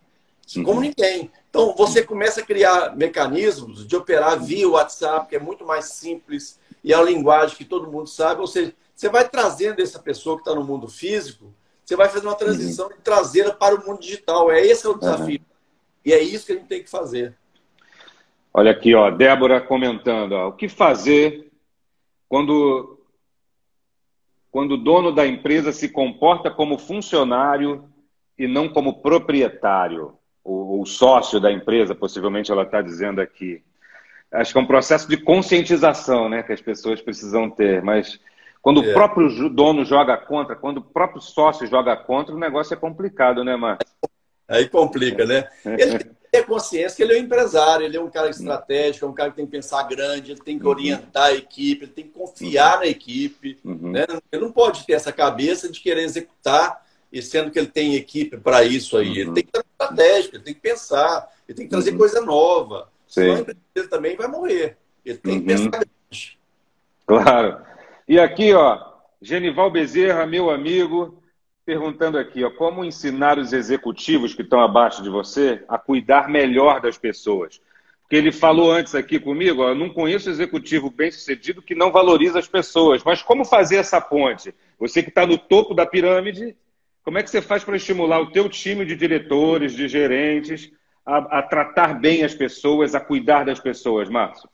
Uhum. 0.56 0.64
Como 0.64 0.82
ninguém. 0.82 1.32
Então, 1.50 1.74
você 1.76 2.04
começa 2.04 2.42
a 2.42 2.46
criar 2.46 2.96
mecanismos 2.96 3.88
de 3.88 3.96
operar 3.96 4.40
via 4.40 4.68
WhatsApp, 4.68 5.28
que 5.30 5.36
é 5.36 5.40
muito 5.40 5.66
mais 5.66 5.86
simples 5.86 6.60
e 6.84 6.94
é 6.94 6.96
a 6.96 7.02
linguagem 7.02 7.58
que 7.58 7.66
todo 7.66 7.92
mundo 7.92 8.08
sabe. 8.08 8.42
Ou 8.42 8.48
seja, 8.48 8.74
você 8.96 9.10
vai 9.10 9.28
trazendo 9.28 9.82
essa 9.82 10.00
pessoa 10.00 10.36
que 10.36 10.42
está 10.42 10.54
no 10.54 10.64
mundo 10.64 10.88
físico, 10.88 11.54
você 11.84 11.96
vai 11.96 12.10
fazer 12.10 12.28
uma 12.28 12.36
transição 12.36 12.88
uhum. 12.88 12.94
traseira 13.04 13.54
para 13.54 13.76
o 13.76 13.86
mundo 13.86 14.02
digital. 14.02 14.52
É 14.52 14.66
esse 14.66 14.86
é 14.86 14.90
o 14.90 14.98
desafio. 14.98 15.40
Uhum. 15.40 15.46
E 16.06 16.14
é 16.14 16.22
isso 16.22 16.46
que 16.46 16.52
a 16.54 16.56
gente 16.56 16.68
tem 16.68 16.84
que 16.84 16.90
fazer. 16.90 17.36
Olha 18.54 18.72
aqui, 18.72 18.96
ó, 18.96 19.10
Débora 19.12 19.62
comentando, 19.62 20.32
ó, 20.32 20.48
o 20.48 20.54
que 20.54 20.68
fazer 20.68 21.52
quando 22.28 22.97
quando 24.52 24.74
o 24.74 24.78
dono 24.78 25.12
da 25.12 25.26
empresa 25.26 25.72
se 25.72 25.90
comporta 25.90 26.50
como 26.50 26.78
funcionário 26.78 27.90
e 28.38 28.48
não 28.48 28.70
como 28.70 29.02
proprietário, 29.02 30.14
ou, 30.44 30.80
ou 30.80 30.86
sócio 30.86 31.40
da 31.40 31.52
empresa, 31.52 31.94
possivelmente 31.94 32.52
ela 32.52 32.64
está 32.64 32.82
dizendo 32.82 33.20
aqui. 33.20 33.62
Acho 34.32 34.52
que 34.52 34.58
é 34.58 34.62
um 34.62 34.68
processo 34.68 35.08
de 35.08 35.18
conscientização 35.18 36.30
né, 36.30 36.44
que 36.44 36.54
as 36.54 36.62
pessoas 36.62 37.02
precisam 37.02 37.50
ter, 37.50 37.82
mas 37.82 38.20
quando 38.62 38.84
é. 38.84 38.90
o 38.90 38.94
próprio 38.94 39.50
dono 39.50 39.86
joga 39.86 40.18
contra, 40.18 40.56
quando 40.56 40.78
o 40.78 40.82
próprio 40.84 41.22
sócio 41.22 41.68
joga 41.68 41.96
contra, 41.96 42.36
o 42.36 42.40
negócio 42.40 42.74
é 42.74 42.78
complicado, 42.78 43.44
né, 43.44 43.56
Márcio? 43.56 43.88
Aí 44.48 44.68
complica, 44.70 45.26
né? 45.26 45.48
Ele 45.66 46.12
ter 46.32 46.46
consciência 46.46 46.96
que 46.96 47.04
ele 47.04 47.14
é 47.14 47.22
um 47.22 47.24
empresário, 47.24 47.86
ele 47.86 47.98
é 47.98 48.02
um 48.02 48.10
cara 48.10 48.30
estratégico, 48.30 49.06
é 49.06 49.08
um 49.10 49.14
cara 49.14 49.30
que 49.30 49.38
tem 49.38 49.46
que 49.46 49.52
pensar 49.52 49.84
grande, 49.84 50.32
ele 50.32 50.42
tem 50.42 50.58
que 50.58 50.66
uhum. 50.66 50.72
orientar 50.72 51.28
a 51.28 51.34
equipe, 51.34 51.86
ele 51.86 51.92
tem 51.92 52.04
que 52.06 52.12
confiar 52.12 52.76
uhum. 52.76 52.80
na 52.80 52.88
equipe. 52.88 53.58
Uhum. 53.64 53.92
Né? 53.92 54.06
Ele 54.32 54.42
não 54.44 54.52
pode 54.52 54.86
ter 54.86 54.94
essa 54.94 55.12
cabeça 55.12 55.70
de 55.72 55.80
querer 55.80 56.04
executar, 56.04 56.86
e 57.12 57.22
sendo 57.22 57.52
que 57.52 57.58
ele 57.58 57.68
tem 57.68 57.96
equipe 57.96 58.38
para 58.38 58.64
isso 58.64 58.98
aí. 58.98 59.20
Ele 59.20 59.32
tem 59.32 59.44
que 59.44 59.52
ter 59.52 59.64
estratégico, 59.66 60.36
ele 60.36 60.44
tem 60.44 60.54
que 60.54 60.60
pensar, 60.60 61.32
ele 61.48 61.56
tem 61.56 61.66
que 61.66 61.72
trazer 61.72 61.98
coisa 61.98 62.22
nova. 62.22 62.90
Sim. 63.08 63.22
Senão 63.22 63.40
empresa 63.40 63.90
também 63.90 64.16
vai 64.18 64.28
morrer. 64.28 64.78
Ele 65.06 65.18
tem 65.18 65.40
que 65.40 65.48
pensar 65.48 65.70
grande. 65.70 66.40
Claro. 67.06 67.62
E 68.08 68.20
aqui, 68.20 68.54
ó, 68.54 68.94
Genival 69.22 69.72
Bezerra, 69.72 70.26
meu 70.26 70.50
amigo, 70.50 71.22
perguntando 71.68 72.18
aqui, 72.18 72.46
ó, 72.46 72.50
como 72.50 72.86
ensinar 72.86 73.38
os 73.38 73.52
executivos 73.52 74.34
que 74.34 74.42
estão 74.42 74.62
abaixo 74.62 75.04
de 75.04 75.10
você 75.10 75.66
a 75.68 75.78
cuidar 75.78 76.30
melhor 76.30 76.80
das 76.80 76.98
pessoas? 76.98 77.60
Porque 78.02 78.16
ele 78.16 78.32
falou 78.32 78.72
antes 78.72 78.96
aqui 78.96 79.20
comigo, 79.20 79.62
ó, 79.62 79.70
eu 79.72 79.76
não 79.76 79.90
conheço 79.90 80.30
executivo 80.30 80.90
bem-sucedido 80.90 81.62
que 81.62 81.76
não 81.76 81.92
valoriza 81.92 82.40
as 82.40 82.48
pessoas. 82.48 83.04
Mas 83.04 83.22
como 83.22 83.44
fazer 83.44 83.76
essa 83.76 84.00
ponte? 84.00 84.56
Você 84.80 85.04
que 85.04 85.10
está 85.10 85.28
no 85.28 85.38
topo 85.38 85.74
da 85.74 85.86
pirâmide, 85.86 86.56
como 87.04 87.18
é 87.18 87.24
que 87.24 87.30
você 87.30 87.42
faz 87.42 87.66
para 87.66 87.76
estimular 87.76 88.22
o 88.22 88.32
teu 88.32 88.48
time 88.48 88.86
de 88.86 88.96
diretores, 88.96 89.74
de 89.74 89.90
gerentes, 89.90 90.72
a, 91.06 91.40
a 91.40 91.44
tratar 91.44 92.00
bem 92.00 92.24
as 92.24 92.34
pessoas, 92.34 92.96
a 92.96 93.02
cuidar 93.02 93.44
das 93.44 93.60
pessoas, 93.60 94.08
Márcio? 94.08 94.50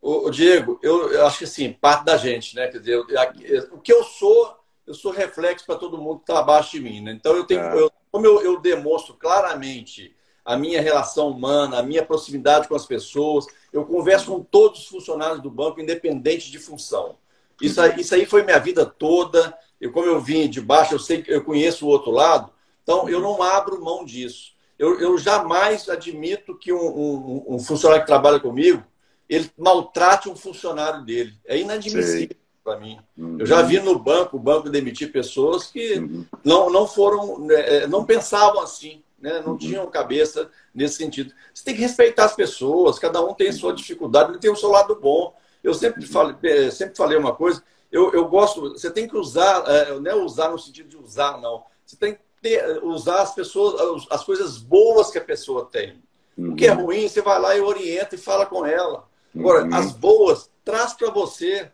O 0.00 0.30
Diego, 0.30 0.80
eu, 0.82 1.12
eu, 1.12 1.26
acho 1.26 1.36
que 1.36 1.44
assim, 1.44 1.70
parte 1.74 2.06
da 2.06 2.16
gente, 2.16 2.56
né? 2.56 2.68
Quer 2.68 2.78
dizer, 2.78 2.94
eu, 2.94 3.06
eu, 3.10 3.68
o 3.72 3.78
que 3.78 3.92
eu 3.92 4.02
sou, 4.02 4.58
eu 4.90 4.94
sou 4.94 5.12
reflexo 5.12 5.64
para 5.64 5.76
todo 5.76 5.96
mundo 5.96 6.16
que 6.16 6.24
está 6.24 6.40
abaixo 6.40 6.72
de 6.72 6.80
mim, 6.80 7.00
né? 7.00 7.12
Então, 7.12 7.36
eu 7.36 7.44
tenho, 7.44 7.60
é. 7.60 7.88
como 8.10 8.26
eu, 8.26 8.60
demonstro 8.60 9.14
claramente 9.14 10.12
a 10.44 10.56
minha 10.56 10.82
relação 10.82 11.28
humana, 11.30 11.78
a 11.78 11.82
minha 11.82 12.04
proximidade 12.04 12.66
com 12.66 12.74
as 12.74 12.86
pessoas, 12.86 13.46
eu 13.72 13.84
converso 13.84 14.32
com 14.32 14.42
todos 14.42 14.80
os 14.80 14.86
funcionários 14.88 15.40
do 15.40 15.48
banco, 15.48 15.80
independente 15.80 16.50
de 16.50 16.58
função. 16.58 17.16
Isso 17.62 17.80
aí, 17.80 18.00
isso 18.00 18.12
aí 18.16 18.26
foi 18.26 18.42
minha 18.42 18.58
vida 18.58 18.84
toda. 18.84 19.56
Eu, 19.80 19.92
como 19.92 20.06
eu 20.06 20.20
vim 20.20 20.50
de 20.50 20.60
baixo, 20.60 20.94
eu 20.94 20.98
sei 20.98 21.22
que 21.22 21.32
eu 21.32 21.44
conheço 21.44 21.86
o 21.86 21.88
outro 21.88 22.10
lado, 22.10 22.52
então 22.82 23.08
eu 23.08 23.20
não 23.20 23.40
abro 23.40 23.80
mão 23.80 24.04
disso. 24.04 24.54
Eu, 24.76 24.98
eu 24.98 25.16
jamais 25.16 25.88
admito 25.88 26.58
que 26.58 26.72
um, 26.72 26.80
um, 26.80 27.44
um 27.54 27.58
funcionário 27.60 28.02
que 28.02 28.10
trabalha 28.10 28.40
comigo 28.40 28.82
ele 29.28 29.48
maltrate 29.56 30.28
um 30.28 30.34
funcionário 30.34 31.04
dele. 31.04 31.38
É 31.46 31.56
inadmissível 31.56 32.39
para 32.62 32.78
mim. 32.78 32.98
Uhum. 33.16 33.38
Eu 33.38 33.46
já 33.46 33.62
vi 33.62 33.80
no 33.80 33.98
banco, 33.98 34.36
o 34.36 34.40
banco 34.40 34.68
demitir 34.68 35.12
pessoas 35.12 35.66
que 35.66 35.98
uhum. 35.98 36.24
não, 36.44 36.70
não 36.70 36.86
foram, 36.86 37.38
né, 37.40 37.54
é, 37.76 37.86
não 37.86 38.04
pensavam 38.04 38.60
assim, 38.60 39.02
né? 39.18 39.40
não 39.44 39.52
uhum. 39.52 39.58
tinham 39.58 39.86
cabeça 39.90 40.50
nesse 40.74 40.96
sentido. 40.96 41.32
Você 41.52 41.64
tem 41.64 41.74
que 41.74 41.80
respeitar 41.80 42.24
as 42.24 42.34
pessoas, 42.34 42.98
cada 42.98 43.24
um 43.24 43.34
tem 43.34 43.52
sua 43.52 43.72
dificuldade, 43.72 44.30
ele 44.30 44.38
tem 44.38 44.50
o 44.50 44.56
seu 44.56 44.70
lado 44.70 44.94
bom. 44.94 45.34
Eu 45.62 45.74
sempre 45.74 46.06
falei, 46.06 46.36
é, 46.42 46.70
sempre 46.70 46.96
falei 46.96 47.18
uma 47.18 47.34
coisa, 47.34 47.62
eu, 47.92 48.12
eu 48.12 48.26
gosto, 48.28 48.60
você 48.72 48.90
tem 48.90 49.08
que 49.08 49.16
usar, 49.16 49.64
é, 49.66 49.98
não 49.98 50.10
é 50.10 50.14
usar 50.14 50.50
no 50.50 50.58
sentido 50.58 50.88
de 50.88 50.96
usar, 50.96 51.40
não. 51.40 51.64
Você 51.84 51.96
tem 51.96 52.14
que 52.14 52.20
ter, 52.40 52.82
usar 52.84 53.22
as 53.22 53.34
pessoas, 53.34 54.06
as 54.10 54.24
coisas 54.24 54.58
boas 54.58 55.10
que 55.10 55.18
a 55.18 55.24
pessoa 55.24 55.68
tem. 55.70 56.00
O 56.38 56.54
que 56.54 56.66
é 56.66 56.72
uhum. 56.72 56.86
ruim, 56.86 57.08
você 57.08 57.20
vai 57.20 57.38
lá 57.38 57.54
e 57.54 57.60
orienta 57.60 58.14
e 58.14 58.18
fala 58.18 58.46
com 58.46 58.64
ela. 58.64 59.06
Agora, 59.36 59.64
uhum. 59.64 59.74
as 59.74 59.92
boas, 59.92 60.50
traz 60.64 60.92
para 60.94 61.10
você, 61.10 61.70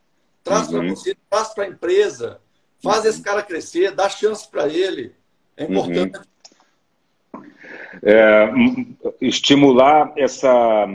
traz 0.46 0.68
uhum. 0.68 0.78
para 0.78 0.88
você, 0.88 1.16
traz 1.28 1.48
para 1.48 1.64
a 1.64 1.68
empresa, 1.68 2.40
faz 2.80 3.04
esse 3.04 3.20
cara 3.20 3.42
crescer, 3.42 3.90
dá 3.90 4.08
chance 4.08 4.48
para 4.48 4.68
ele. 4.68 5.12
É 5.56 5.64
uhum. 5.64 5.70
importante. 5.72 6.20
É, 8.02 8.50
estimular 9.20 10.12
essa, 10.16 10.86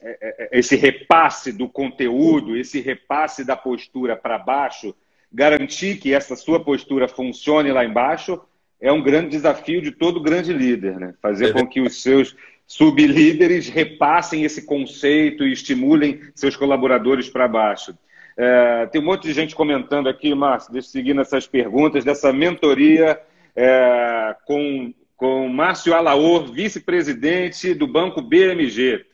é, 0.00 0.48
é, 0.54 0.58
esse 0.58 0.76
repasse 0.76 1.52
do 1.52 1.68
conteúdo, 1.68 2.56
esse 2.56 2.80
repasse 2.80 3.44
da 3.44 3.56
postura 3.56 4.14
para 4.14 4.38
baixo, 4.38 4.94
garantir 5.32 5.98
que 5.98 6.14
essa 6.14 6.36
sua 6.36 6.62
postura 6.62 7.08
funcione 7.08 7.72
lá 7.72 7.84
embaixo, 7.84 8.40
é 8.80 8.92
um 8.92 9.02
grande 9.02 9.30
desafio 9.30 9.82
de 9.82 9.90
todo 9.90 10.22
grande 10.22 10.52
líder, 10.52 10.98
né? 10.98 11.14
Fazer 11.20 11.50
é 11.50 11.52
com 11.52 11.66
que 11.66 11.80
os 11.80 12.00
seus 12.02 12.36
sublíderes 12.66 13.68
repassem 13.68 14.44
esse 14.44 14.62
conceito 14.64 15.44
e 15.44 15.52
estimulem 15.52 16.20
seus 16.34 16.56
colaboradores 16.56 17.28
para 17.28 17.48
baixo. 17.48 17.94
É, 18.42 18.86
tem 18.86 19.02
um 19.02 19.04
monte 19.04 19.24
de 19.24 19.34
gente 19.34 19.54
comentando 19.54 20.08
aqui, 20.08 20.34
Márcio, 20.34 20.72
deixa 20.72 20.88
eu 20.88 20.92
seguir 20.92 21.12
nessas 21.12 21.46
perguntas, 21.46 22.06
dessa 22.06 22.32
mentoria 22.32 23.20
é, 23.54 24.34
com, 24.46 24.94
com 25.14 25.46
Márcio 25.46 25.92
Alaor, 25.92 26.50
vice-presidente 26.50 27.74
do 27.74 27.86
Banco 27.86 28.22
BMG. 28.22 29.04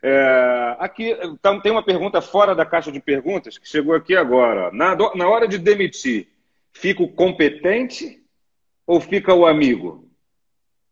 É, 0.00 0.76
aqui 0.78 1.10
então, 1.24 1.60
tem 1.60 1.72
uma 1.72 1.82
pergunta 1.82 2.20
fora 2.20 2.54
da 2.54 2.64
caixa 2.64 2.92
de 2.92 3.00
perguntas 3.00 3.58
que 3.58 3.68
chegou 3.68 3.96
aqui 3.96 4.14
agora. 4.14 4.70
Na, 4.70 4.94
na 4.94 5.28
hora 5.28 5.48
de 5.48 5.58
demitir, 5.58 6.28
fica 6.72 7.02
o 7.02 7.08
competente 7.08 8.22
ou 8.86 9.00
fica 9.00 9.34
o 9.34 9.44
amigo? 9.44 10.07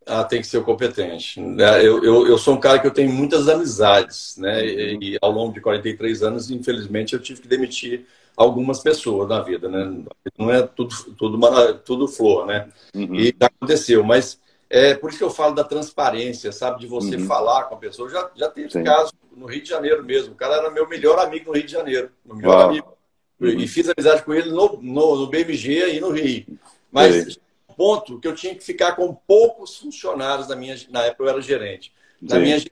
Ah, 0.07 0.23
tem 0.23 0.41
que 0.41 0.47
ser 0.47 0.59
o 0.59 0.65
competente. 0.65 1.41
É, 1.41 1.81
eu, 1.81 2.03
eu, 2.05 2.29
eu, 2.29 2.39
sou 2.39 2.55
um 2.55 2.61
cara 2.61 2.79
que 2.79 2.87
eu 2.87 2.93
tenho 2.93 3.13
muitas 3.13 3.49
amizades, 3.49 4.37
né? 4.39 4.65
E, 4.65 5.15
e, 5.15 5.19
ao 5.21 5.33
longo 5.33 5.53
de 5.53 5.61
43 5.61 6.23
anos, 6.23 6.49
infelizmente, 6.49 7.13
eu 7.13 7.21
tive 7.21 7.43
que 7.43 7.49
demitir 7.49 8.07
algumas 8.37 8.81
pessoas 8.81 9.29
na 9.29 9.41
vida, 9.41 9.69
né? 9.69 10.05
Não 10.39 10.49
é 10.49 10.63
tudo, 10.63 10.95
tudo, 11.19 11.75
tudo 11.85 12.07
flor, 12.07 12.47
né? 12.47 12.69
Uhum. 12.95 13.17
E 13.17 13.35
aconteceu, 13.41 14.05
mas 14.05 14.39
é 14.71 14.95
por 14.95 15.11
isso 15.11 15.19
que 15.19 15.25
eu 15.25 15.31
falo 15.31 15.57
da 15.57 15.65
transparência, 15.65 16.53
sabe? 16.53 16.81
De 16.81 16.87
você 16.87 17.17
uhum. 17.17 17.27
falar 17.27 17.65
com 17.65 17.75
a 17.75 17.79
pessoa. 17.79 18.09
Já, 18.09 18.31
já 18.37 18.49
teve 18.49 18.71
Sim. 18.71 18.85
caso 18.85 19.13
no 19.37 19.47
Rio 19.47 19.63
de 19.63 19.69
Janeiro 19.69 20.05
mesmo. 20.05 20.35
O 20.35 20.37
cara 20.37 20.55
era 20.55 20.71
meu 20.71 20.89
melhor 20.89 21.19
amigo 21.19 21.47
no 21.47 21.57
Rio 21.57 21.67
de 21.67 21.73
Janeiro. 21.73 22.11
Meu 22.25 22.37
melhor 22.37 22.59
Uau. 22.59 22.69
amigo. 22.69 22.97
Uhum. 23.41 23.49
E 23.49 23.67
fiz 23.67 23.89
amizade 23.89 24.23
com 24.23 24.33
ele 24.33 24.51
no, 24.51 24.79
no, 24.81 25.17
no 25.17 25.27
BMG 25.27 25.97
e 25.97 26.01
no 26.01 26.11
Rio. 26.11 26.47
Mas 26.93 27.39
ponto 27.77 28.19
que 28.19 28.29
eu 28.29 28.35
tinha 28.35 28.55
que 28.55 28.65
ficar 28.65 28.97
com 28.97 29.15
poucos 29.15 29.77
funcionários 29.77 30.49
na 30.49 30.57
minha 30.57 30.77
na 30.91 31.05
época 31.05 31.25
eu 31.25 31.29
era 31.29 31.41
gerente. 31.41 31.93
Na 32.21 32.37
Sim. 32.37 32.43
minha 32.43 32.65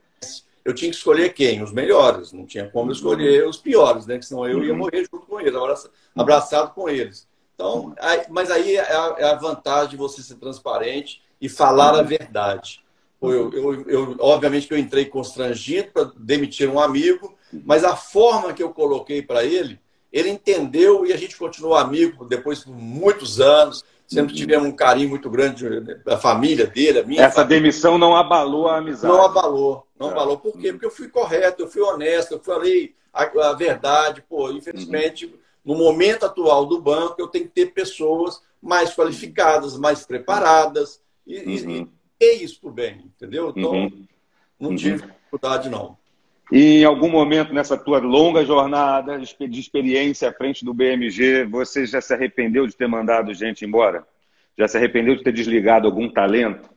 eu 0.64 0.72
tinha 0.72 0.90
que 0.90 0.96
escolher 0.96 1.34
quem? 1.34 1.62
Os 1.62 1.72
melhores. 1.72 2.32
Não 2.32 2.46
tinha 2.46 2.68
como 2.70 2.90
escolher 2.90 3.46
os 3.46 3.58
piores, 3.58 4.06
né? 4.06 4.18
Que 4.18 4.24
senão 4.24 4.48
eu 4.48 4.64
ia 4.64 4.72
uhum. 4.72 4.78
morrer 4.78 5.06
junto 5.12 5.26
com 5.26 5.38
eles, 5.38 5.54
abraçado 6.16 6.72
com 6.72 6.88
eles. 6.88 7.28
Então, 7.54 7.94
aí, 8.00 8.22
mas 8.30 8.50
aí 8.50 8.76
é 8.76 8.80
a, 8.80 9.14
é 9.18 9.24
a, 9.24 9.34
vantagem 9.34 9.90
de 9.90 9.96
você 9.96 10.22
ser 10.22 10.36
transparente 10.36 11.22
e 11.40 11.48
falar 11.48 11.94
a 11.94 12.02
verdade. 12.02 12.82
Eu, 13.22 13.52
eu, 13.52 13.88
eu, 13.88 14.16
obviamente 14.18 14.66
que 14.66 14.74
eu 14.74 14.78
entrei 14.78 15.06
constrangido 15.06 15.90
para 15.92 16.10
demitir 16.16 16.68
um 16.68 16.80
amigo, 16.80 17.34
mas 17.64 17.84
a 17.84 17.96
forma 17.96 18.52
que 18.52 18.62
eu 18.62 18.70
coloquei 18.70 19.22
para 19.22 19.44
ele, 19.44 19.80
ele 20.12 20.28
entendeu 20.28 21.06
e 21.06 21.12
a 21.12 21.16
gente 21.16 21.36
continuou 21.36 21.74
amigo 21.74 22.24
depois 22.24 22.64
por 22.64 22.74
muitos 22.74 23.40
anos. 23.40 23.84
Sempre 24.06 24.32
uhum. 24.32 24.38
tivemos 24.38 24.68
um 24.68 24.72
carinho 24.76 25.08
muito 25.08 25.30
grande 25.30 25.80
da 26.04 26.18
família 26.18 26.66
dele, 26.66 26.98
a 26.98 27.04
minha. 27.04 27.22
Essa 27.22 27.36
família. 27.36 27.60
demissão 27.60 27.96
não 27.96 28.14
abalou 28.14 28.68
a 28.68 28.76
amizade. 28.76 29.12
Não 29.12 29.24
abalou, 29.24 29.86
não 29.98 30.08
é. 30.08 30.12
abalou. 30.12 30.38
Por 30.38 30.58
quê? 30.58 30.72
Porque 30.72 30.86
eu 30.86 30.90
fui 30.90 31.08
correto, 31.08 31.62
eu 31.62 31.68
fui 31.68 31.80
honesto, 31.80 32.32
eu 32.32 32.40
falei 32.40 32.94
a, 33.12 33.22
a 33.22 33.52
verdade. 33.54 34.22
Pô, 34.28 34.50
infelizmente, 34.50 35.26
uhum. 35.26 35.32
no 35.64 35.74
momento 35.74 36.26
atual 36.26 36.66
do 36.66 36.80
banco, 36.80 37.16
eu 37.18 37.28
tenho 37.28 37.46
que 37.46 37.52
ter 37.52 37.72
pessoas 37.72 38.42
mais 38.60 38.94
qualificadas, 38.94 39.78
mais 39.78 40.04
preparadas. 40.04 41.00
E, 41.26 41.64
uhum. 41.64 41.88
e, 42.20 42.24
e 42.24 42.44
isso 42.44 42.60
por 42.60 42.72
bem, 42.72 43.10
entendeu? 43.16 43.52
Então, 43.56 43.72
uhum. 43.72 44.06
não 44.60 44.76
tive 44.76 45.02
uhum. 45.02 45.08
dificuldade, 45.08 45.70
não. 45.70 45.96
E 46.52 46.80
em 46.80 46.84
algum 46.84 47.08
momento 47.08 47.54
nessa 47.54 47.76
tua 47.76 47.98
longa 47.98 48.44
jornada 48.44 49.18
de 49.18 49.60
experiência 49.60 50.28
à 50.28 50.32
frente 50.32 50.64
do 50.64 50.74
BMG, 50.74 51.44
você 51.44 51.86
já 51.86 52.00
se 52.00 52.12
arrependeu 52.12 52.66
de 52.66 52.76
ter 52.76 52.86
mandado 52.86 53.32
gente 53.32 53.64
embora? 53.64 54.06
Já 54.56 54.68
se 54.68 54.76
arrependeu 54.76 55.16
de 55.16 55.24
ter 55.24 55.32
desligado 55.32 55.86
algum 55.86 56.08
talento? 56.08 56.68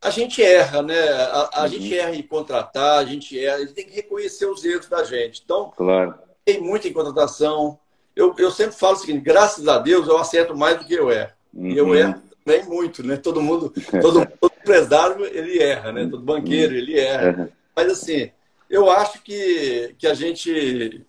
A 0.00 0.10
gente 0.10 0.42
erra, 0.42 0.82
né? 0.82 1.00
A, 1.00 1.50
a 1.54 1.62
uhum. 1.62 1.68
gente 1.68 1.98
erra 1.98 2.14
em 2.14 2.22
contratar, 2.22 2.98
a 2.98 3.04
gente 3.04 3.42
erra, 3.42 3.56
a 3.56 3.60
gente 3.60 3.72
tem 3.72 3.86
que 3.86 3.94
reconhecer 3.94 4.44
os 4.44 4.62
erros 4.62 4.86
da 4.86 5.02
gente. 5.02 5.40
Então, 5.42 5.72
claro. 5.74 6.14
tem 6.44 6.60
muito 6.60 6.86
em 6.86 6.92
contratação. 6.92 7.78
Eu, 8.14 8.34
eu 8.38 8.50
sempre 8.50 8.76
falo 8.76 8.92
o 8.92 8.98
seguinte: 8.98 9.24
graças 9.24 9.66
a 9.66 9.78
Deus 9.78 10.06
eu 10.06 10.18
acerto 10.18 10.54
mais 10.54 10.78
do 10.78 10.84
que 10.84 10.92
eu 10.92 11.10
erro. 11.10 11.32
Uhum. 11.54 11.70
E 11.70 11.78
eu 11.78 11.86
uhum. 11.86 11.94
erro 11.94 12.22
nem 12.44 12.64
muito, 12.64 13.02
né? 13.02 13.16
Todo 13.16 13.40
mundo, 13.40 13.72
todo, 14.02 14.26
todo 14.38 14.52
empresário, 14.60 15.24
ele 15.24 15.58
erra, 15.58 15.90
né? 15.90 16.06
Todo 16.06 16.22
banqueiro, 16.22 16.74
ele 16.74 16.98
erra. 16.98 17.50
Mas, 17.74 17.90
assim, 17.90 18.30
eu 18.74 18.90
acho 18.90 19.22
que, 19.22 19.94
que 19.98 20.06
a 20.06 20.14
gente... 20.14 21.04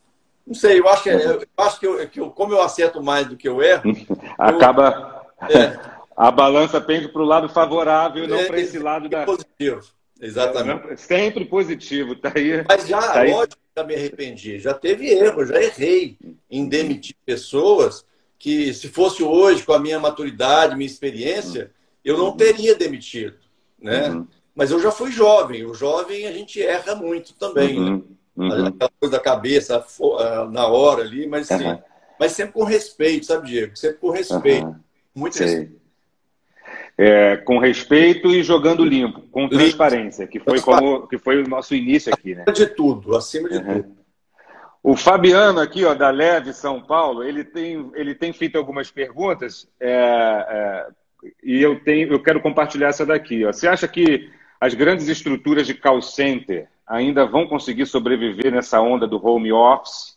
Não 0.46 0.54
sei, 0.54 0.80
eu 0.80 0.88
acho 0.88 1.04
que, 1.04 1.10
eu 1.10 1.42
acho 1.58 1.80
que, 1.80 1.88
eu, 1.88 2.10
que 2.10 2.20
eu, 2.20 2.30
como 2.30 2.54
eu 2.54 2.62
acerto 2.62 3.02
mais 3.02 3.28
do 3.28 3.36
que 3.36 3.48
eu 3.48 3.62
erro... 3.62 3.84
Acaba... 4.38 5.26
É, 5.50 5.96
a 6.16 6.32
balança 6.32 6.80
pende 6.80 7.10
para 7.10 7.22
o 7.22 7.26
lado 7.26 7.50
favorável 7.50 8.28
não 8.28 8.38
é, 8.38 8.46
para 8.46 8.60
esse 8.60 8.80
lado 8.80 9.10
da... 9.10 9.26
Positivo, 9.26 9.82
exatamente. 10.22 10.94
É, 10.94 10.96
sempre 10.96 11.46
positivo, 11.46 12.16
tá 12.16 12.32
aí. 12.34 12.64
Mas 12.68 12.88
já, 12.88 13.02
tá 13.02 13.24
lógico, 13.24 13.58
já 13.76 13.84
me 13.84 13.96
arrependi. 13.96 14.60
Já 14.60 14.74
teve 14.74 15.10
erro, 15.10 15.46
já 15.46 15.62
errei 15.62 16.18
em 16.50 16.70
demitir 16.70 17.16
pessoas 17.26 18.06
que, 18.40 18.74
se 18.74 18.88
fosse 18.88 19.24
hoje, 19.24 19.64
com 19.64 19.74
a 19.74 19.80
minha 19.80 20.00
maturidade, 20.00 20.76
minha 20.76 20.86
experiência, 20.86 21.72
eu 22.04 22.18
não 22.18 22.38
teria 22.38 22.76
demitido. 22.76 23.38
Né? 23.82 24.10
Uhum. 24.10 24.28
Mas 24.56 24.72
eu 24.72 24.80
já 24.80 24.92
fui 24.92 25.12
jovem. 25.12 25.66
O 25.66 25.74
jovem, 25.74 26.26
a 26.26 26.32
gente 26.32 26.62
erra 26.64 26.96
muito 26.96 27.34
também. 27.34 27.80
Né? 27.80 27.90
Uhum. 27.92 27.98
Né? 27.98 28.56
Uhum. 28.56 28.68
Aquela 28.68 28.92
coisa 29.00 29.18
da 29.18 29.20
cabeça 29.22 29.86
na 30.52 30.68
hora 30.68 31.02
ali, 31.02 31.28
mas, 31.28 31.52
assim, 31.52 31.80
mas 32.20 32.32
sempre 32.32 32.54
com 32.54 32.64
respeito, 32.64 33.26
sabe, 33.26 33.48
Diego? 33.48 33.76
Sempre 33.76 33.98
com 33.98 34.10
respeito. 34.10 34.76
Muito 35.14 35.38
Sei. 35.38 35.48
respeito. 35.48 35.86
É, 36.98 37.36
com 37.38 37.58
respeito 37.58 38.30
e 38.30 38.42
jogando 38.42 38.86
limpo, 38.86 39.22
com 39.30 39.50
transparência, 39.50 40.26
que 40.26 40.40
foi, 40.40 40.62
como, 40.62 41.06
que 41.08 41.18
foi 41.18 41.44
o 41.44 41.48
nosso 41.48 41.76
início 41.76 42.14
aqui. 42.14 42.34
Né? 42.34 42.46
Acima 42.48 42.66
de 42.68 42.74
tudo, 42.74 43.16
acima 43.18 43.50
de 43.50 43.58
uhum. 43.58 43.82
tudo. 43.82 43.96
O 44.82 44.96
Fabiano 44.96 45.60
aqui, 45.60 45.84
ó, 45.84 45.94
da 45.94 46.10
Leve 46.10 46.54
São 46.54 46.80
Paulo, 46.80 47.24
ele 47.24 47.44
tem, 47.44 47.92
ele 47.96 48.16
tem 48.16 48.32
feito 48.32 48.58
algumas 48.58 48.92
perguntas 48.92 49.68
é, 49.80 49.90
é, 49.90 50.88
e 51.44 51.62
eu, 51.62 51.80
tenho, 51.84 52.14
eu 52.14 52.22
quero 52.22 52.40
compartilhar 52.40 52.90
essa 52.90 53.06
daqui. 53.06 53.44
Ó. 53.44 53.52
Você 53.52 53.68
acha 53.68 53.88
que 53.88 54.30
as 54.60 54.74
grandes 54.74 55.08
estruturas 55.08 55.68
de 55.68 55.74
call 55.74 56.02
center 56.02 56.68
ainda 56.88 57.26
vão 57.26 57.48
conseguir 57.48 57.86
sobreviver 57.86 58.52
nessa 58.52 58.80
onda 58.80 59.08
do 59.08 59.24
home 59.26 59.52
office? 59.52 60.16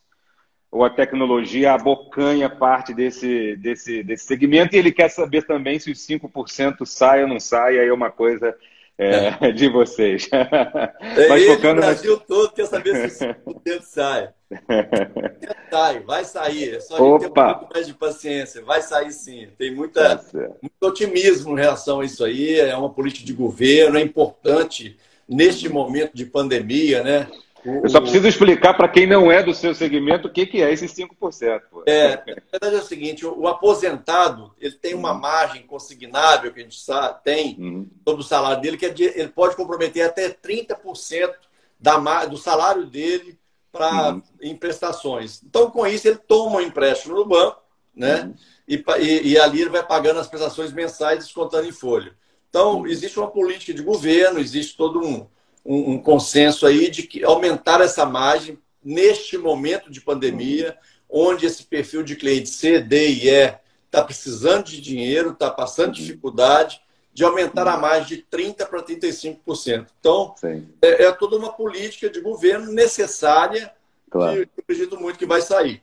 ou 0.71 0.85
a 0.85 0.91
tecnologia 0.91 1.73
abocanha 1.73 2.49
parte 2.49 2.93
desse, 2.93 3.57
desse, 3.57 4.03
desse 4.03 4.27
segmento 4.27 4.75
e 4.75 4.79
ele 4.79 4.93
quer 4.93 5.09
saber 5.09 5.47
também 5.47 5.79
se 5.79 5.91
os 5.91 6.07
5% 6.07 6.85
sai 6.85 7.23
ou 7.23 7.29
não 7.29 7.41
sai, 7.41 7.79
aí 7.79 7.89
é 7.89 7.93
uma 7.93 8.11
coisa 8.11 8.55
é, 8.99 9.37
é. 9.41 9.53
de 9.53 9.69
vocês. 9.69 10.29
É 10.33 11.29
Mas 11.29 11.47
focando 11.47 11.81
o 11.81 11.85
Brasil 11.85 12.17
na... 12.17 12.25
todo 12.25 12.53
quer 12.53 12.67
saber 12.67 13.11
se 13.11 13.25
os 13.25 13.55
5% 13.55 13.83
sai. 13.83 14.31
sai, 15.71 16.01
vai 16.01 16.25
sair. 16.25 16.75
É 16.75 16.81
só 16.81 16.97
a 16.97 16.99
gente 16.99 17.21
ter 17.21 17.27
um 17.27 17.33
pouco 17.33 17.69
mais 17.73 17.87
de 17.87 17.95
paciência. 17.95 18.63
Vai 18.65 18.83
sair 18.83 19.13
sim. 19.13 19.49
Tem 19.57 19.75
muita, 19.75 20.17
tá 20.17 20.25
muito 20.61 20.83
otimismo 20.83 21.57
em 21.57 21.61
relação 21.63 22.01
a 22.01 22.05
isso 22.05 22.25
aí. 22.25 22.59
É 22.59 22.77
uma 22.77 22.91
política 22.91 23.25
de 23.25 23.33
governo, 23.33 23.99
é 23.99 24.03
importante 24.03 24.97
neste 25.29 25.69
momento 25.69 26.13
de 26.15 26.25
pandemia, 26.25 27.05
né? 27.05 27.29
Eu 27.83 27.89
só 27.89 28.01
preciso 28.01 28.27
explicar 28.27 28.75
para 28.75 28.89
quem 28.89 29.07
não 29.07 29.31
é 29.31 29.43
do 29.43 29.53
seu 29.53 29.75
segmento 29.75 30.29
o 30.29 30.31
que, 30.31 30.47
que 30.47 30.63
é 30.63 30.73
esses 30.73 30.93
5%. 30.93 31.61
Pô. 31.71 31.83
É, 31.87 32.17
na 32.17 32.35
verdade 32.53 32.77
é 32.77 32.79
o 32.79 32.85
seguinte, 32.85 33.27
o, 33.27 33.47
aposentado 33.47 34.55
ele 34.59 34.75
tem 34.75 34.95
uma 34.95 35.13
uhum. 35.13 35.21
margem 35.21 35.63
consignável 35.63 36.53
que 36.53 36.61
a 36.61 36.63
gente 36.63 36.81
sabe, 36.81 37.23
tem 37.25 37.57
uhum. 37.59 37.87
sobre 38.07 38.23
o 38.23 38.27
salário 38.27 38.63
dele, 38.63 38.77
que 38.77 38.87
é 38.87 38.91
de, 38.91 39.05
ele 39.05 39.29
pode 39.29 39.57
comprometer 39.57 40.05
até 40.05 40.31
30% 40.31 41.35
da, 41.79 42.25
do 42.25 42.37
salário 42.37 42.87
dele 42.87 43.39
para 43.71 44.13
uhum. 44.13 44.23
em 44.41 44.57
prestações. 44.57 45.43
Então, 45.45 45.71
com 45.71 45.87
isso, 45.87 46.09
ele 46.09 46.19
toma 46.19 46.57
um 46.57 46.61
empréstimo 46.61 47.15
no 47.15 47.27
banco, 47.27 47.61
né? 47.95 48.23
Uhum. 48.23 48.35
E, 48.67 48.85
e, 49.01 49.33
e, 49.33 49.39
ali 49.39 49.61
ele 49.61 49.71
vai 49.71 49.87
pagando 49.87 50.21
as 50.21 50.27
prestações 50.27 50.73
mensais 50.73 51.19
descontando 51.21 51.67
em 51.67 51.73
folha. 51.73 52.15
Então, 52.49 52.79
uhum. 52.79 52.87
existe 52.87 53.19
uma 53.19 53.31
política 53.31 53.75
de 53.75 53.83
governo, 53.83 54.39
existe 54.39 54.77
todo 54.77 55.01
um 55.01 55.27
um, 55.69 55.93
um 55.93 55.99
consenso 55.99 56.67
aí 56.67 56.91
de 56.91 57.03
que 57.03 57.23
aumentar 57.23 57.83
essa 57.83 58.07
margem 58.07 58.59
neste 58.83 59.37
momento 59.37 59.91
de 59.91 60.01
pandemia, 60.01 60.75
onde 61.11 61.45
esse 61.45 61.63
perfil 61.65 62.03
de 62.03 62.17
cliente 62.17 62.49
C, 62.49 62.81
D 62.81 63.11
e 63.11 63.29
E 63.29 63.55
está 63.85 64.03
precisando 64.03 64.65
de 64.65 64.81
dinheiro, 64.81 65.33
está 65.33 65.51
passando 65.51 65.93
dificuldade, 65.93 66.81
de 67.13 67.23
aumentar 67.23 67.69
a 67.69 67.77
margem 67.77 68.17
de 68.17 68.25
30% 68.31 68.67
para 68.67 68.83
35%. 68.83 69.87
Então, 70.01 70.35
é, 70.81 71.05
é, 71.05 71.13
toda 71.13 71.37
uma 71.37 71.53
política 71.53 72.09
de 72.09 72.21
governo 72.21 72.73
necessária 72.73 73.71
claro. 74.11 74.35
que 74.35 74.41
eu 74.41 74.49
acredito 74.63 74.99
muito 74.99 75.19
que 75.19 75.27
vai 75.27 75.43
sair. 75.43 75.83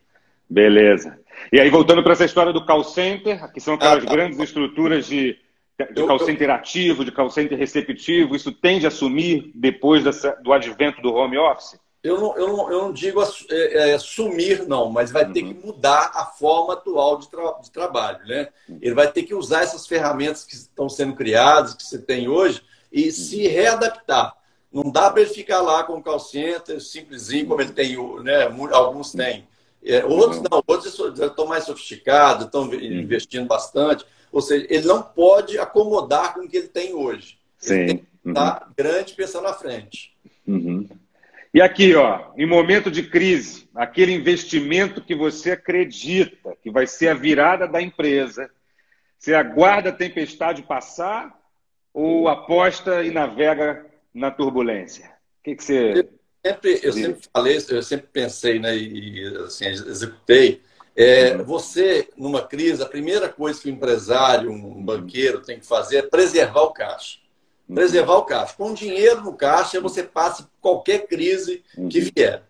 Beleza. 0.49 1.19
E 1.51 1.59
aí, 1.59 1.69
voltando 1.69 2.01
para 2.01 2.13
essa 2.13 2.25
história 2.25 2.53
do 2.53 2.65
call 2.65 2.83
center, 2.83 3.51
que 3.51 3.59
são 3.59 3.73
aquelas 3.73 4.03
ah, 4.03 4.07
tá. 4.07 4.13
grandes 4.13 4.39
estruturas 4.39 5.05
de 5.05 5.37
de 5.77 6.05
call 6.05 6.19
center 6.19 6.49
ativo, 6.49 7.03
de 7.03 7.11
call 7.11 7.29
center 7.29 7.57
receptivo, 7.57 8.35
isso 8.35 8.51
tende 8.51 8.87
a 8.87 8.91
sumir 8.91 9.51
depois 9.53 10.03
dessa, 10.03 10.31
do 10.41 10.53
advento 10.53 11.01
do 11.01 11.13
home 11.13 11.37
office? 11.37 11.77
Eu 12.01 12.19
não, 12.19 12.37
eu 12.37 12.47
não, 12.47 12.71
eu 12.71 12.81
não 12.83 12.93
digo 12.93 13.19
é, 13.49 13.93
é, 13.93 13.97
sumir, 13.97 14.67
não, 14.67 14.91
mas 14.91 15.11
vai 15.11 15.25
uhum. 15.25 15.33
ter 15.33 15.41
que 15.41 15.53
mudar 15.55 16.11
a 16.13 16.25
forma 16.25 16.73
atual 16.73 17.17
de, 17.17 17.27
tra 17.27 17.53
de 17.63 17.71
trabalho. 17.71 18.19
Né? 18.27 18.47
Uhum. 18.69 18.77
Ele 18.79 18.93
vai 18.93 19.11
ter 19.11 19.23
que 19.23 19.33
usar 19.33 19.63
essas 19.63 19.87
ferramentas 19.87 20.43
que 20.43 20.53
estão 20.53 20.87
sendo 20.87 21.15
criadas, 21.15 21.73
que 21.73 21.83
você 21.83 21.97
tem 21.97 22.29
hoje, 22.29 22.61
e 22.91 23.05
uhum. 23.05 23.11
se 23.11 23.47
readaptar. 23.47 24.35
Não 24.71 24.91
dá 24.91 25.09
para 25.09 25.21
ele 25.21 25.31
ficar 25.31 25.61
lá 25.61 25.83
com 25.83 25.93
o 25.93 26.03
call 26.03 26.19
center 26.19 26.79
simplesinho, 26.79 27.47
como 27.47 27.61
ele 27.61 27.71
tem, 27.71 27.97
né? 28.21 28.43
alguns 28.71 29.11
têm. 29.11 29.47
É, 29.83 30.05
outros 30.05 30.41
não, 30.41 30.63
outros 30.67 30.99
estão 31.19 31.47
mais 31.47 31.63
sofisticados, 31.63 32.45
estão 32.45 32.63
uhum. 32.63 32.75
investindo 32.75 33.47
bastante. 33.47 34.05
Ou 34.35 34.41
seja, 34.41 34.67
ele 34.69 34.85
não 34.85 35.01
pode 35.01 35.57
acomodar 35.57 36.33
com 36.33 36.41
o 36.41 36.49
que 36.49 36.57
ele 36.57 36.67
tem 36.67 36.93
hoje. 36.93 37.37
Ele 37.63 37.77
Sim. 37.79 37.85
tem 37.85 37.97
que 37.99 38.29
estar 38.31 38.63
uhum. 38.67 38.73
grande 38.75 39.13
pensar 39.13 39.41
na 39.41 39.53
frente. 39.53 40.13
Uhum. 40.45 40.89
E 41.53 41.61
aqui, 41.61 41.95
ó, 41.95 42.33
em 42.35 42.45
momento 42.45 42.91
de 42.91 43.03
crise, 43.03 43.69
aquele 43.73 44.11
investimento 44.11 45.01
que 45.01 45.15
você 45.15 45.51
acredita 45.51 46.53
que 46.61 46.69
vai 46.69 46.85
ser 46.85 47.07
a 47.07 47.13
virada 47.13 47.65
da 47.65 47.81
empresa, 47.81 48.51
você 49.17 49.33
aguarda 49.33 49.87
a 49.87 49.93
tempestade 49.93 50.63
passar 50.63 51.33
ou 51.93 52.27
aposta 52.27 53.05
e 53.05 53.11
navega 53.11 53.85
na 54.13 54.31
turbulência? 54.31 55.05
O 55.39 55.43
que, 55.45 55.55
que 55.55 55.63
você. 55.63 55.93
Eu 56.43 56.51
sempre, 56.51 56.79
eu 56.83 56.91
sempre 56.91 57.21
falei, 57.33 57.57
eu 57.69 57.83
sempre 57.83 58.07
pensei, 58.11 58.59
né, 58.59 58.75
e 58.75 59.25
assim, 59.45 59.63
executei 59.63 60.61
é, 60.95 61.37
você, 61.37 62.09
numa 62.15 62.41
crise, 62.41 62.81
a 62.81 62.87
primeira 62.87 63.27
coisa 63.27 63.59
que 63.59 63.69
o 63.69 63.71
empresário, 63.71 64.49
um 64.49 64.83
banqueiro 64.83 65.41
tem 65.41 65.59
que 65.59 65.65
fazer 65.65 65.97
é 65.97 66.01
preservar 66.01 66.61
o 66.61 66.71
caixa. 66.71 67.19
Preservar 67.73 68.15
o 68.17 68.25
caixa. 68.25 68.53
Com 68.55 68.73
dinheiro 68.73 69.21
no 69.21 69.33
caixa, 69.33 69.81
você 69.81 70.03
passa 70.03 70.43
por 70.43 70.51
qualquer 70.61 71.07
crise 71.07 71.63
que 71.89 71.99
vier. 71.99 72.43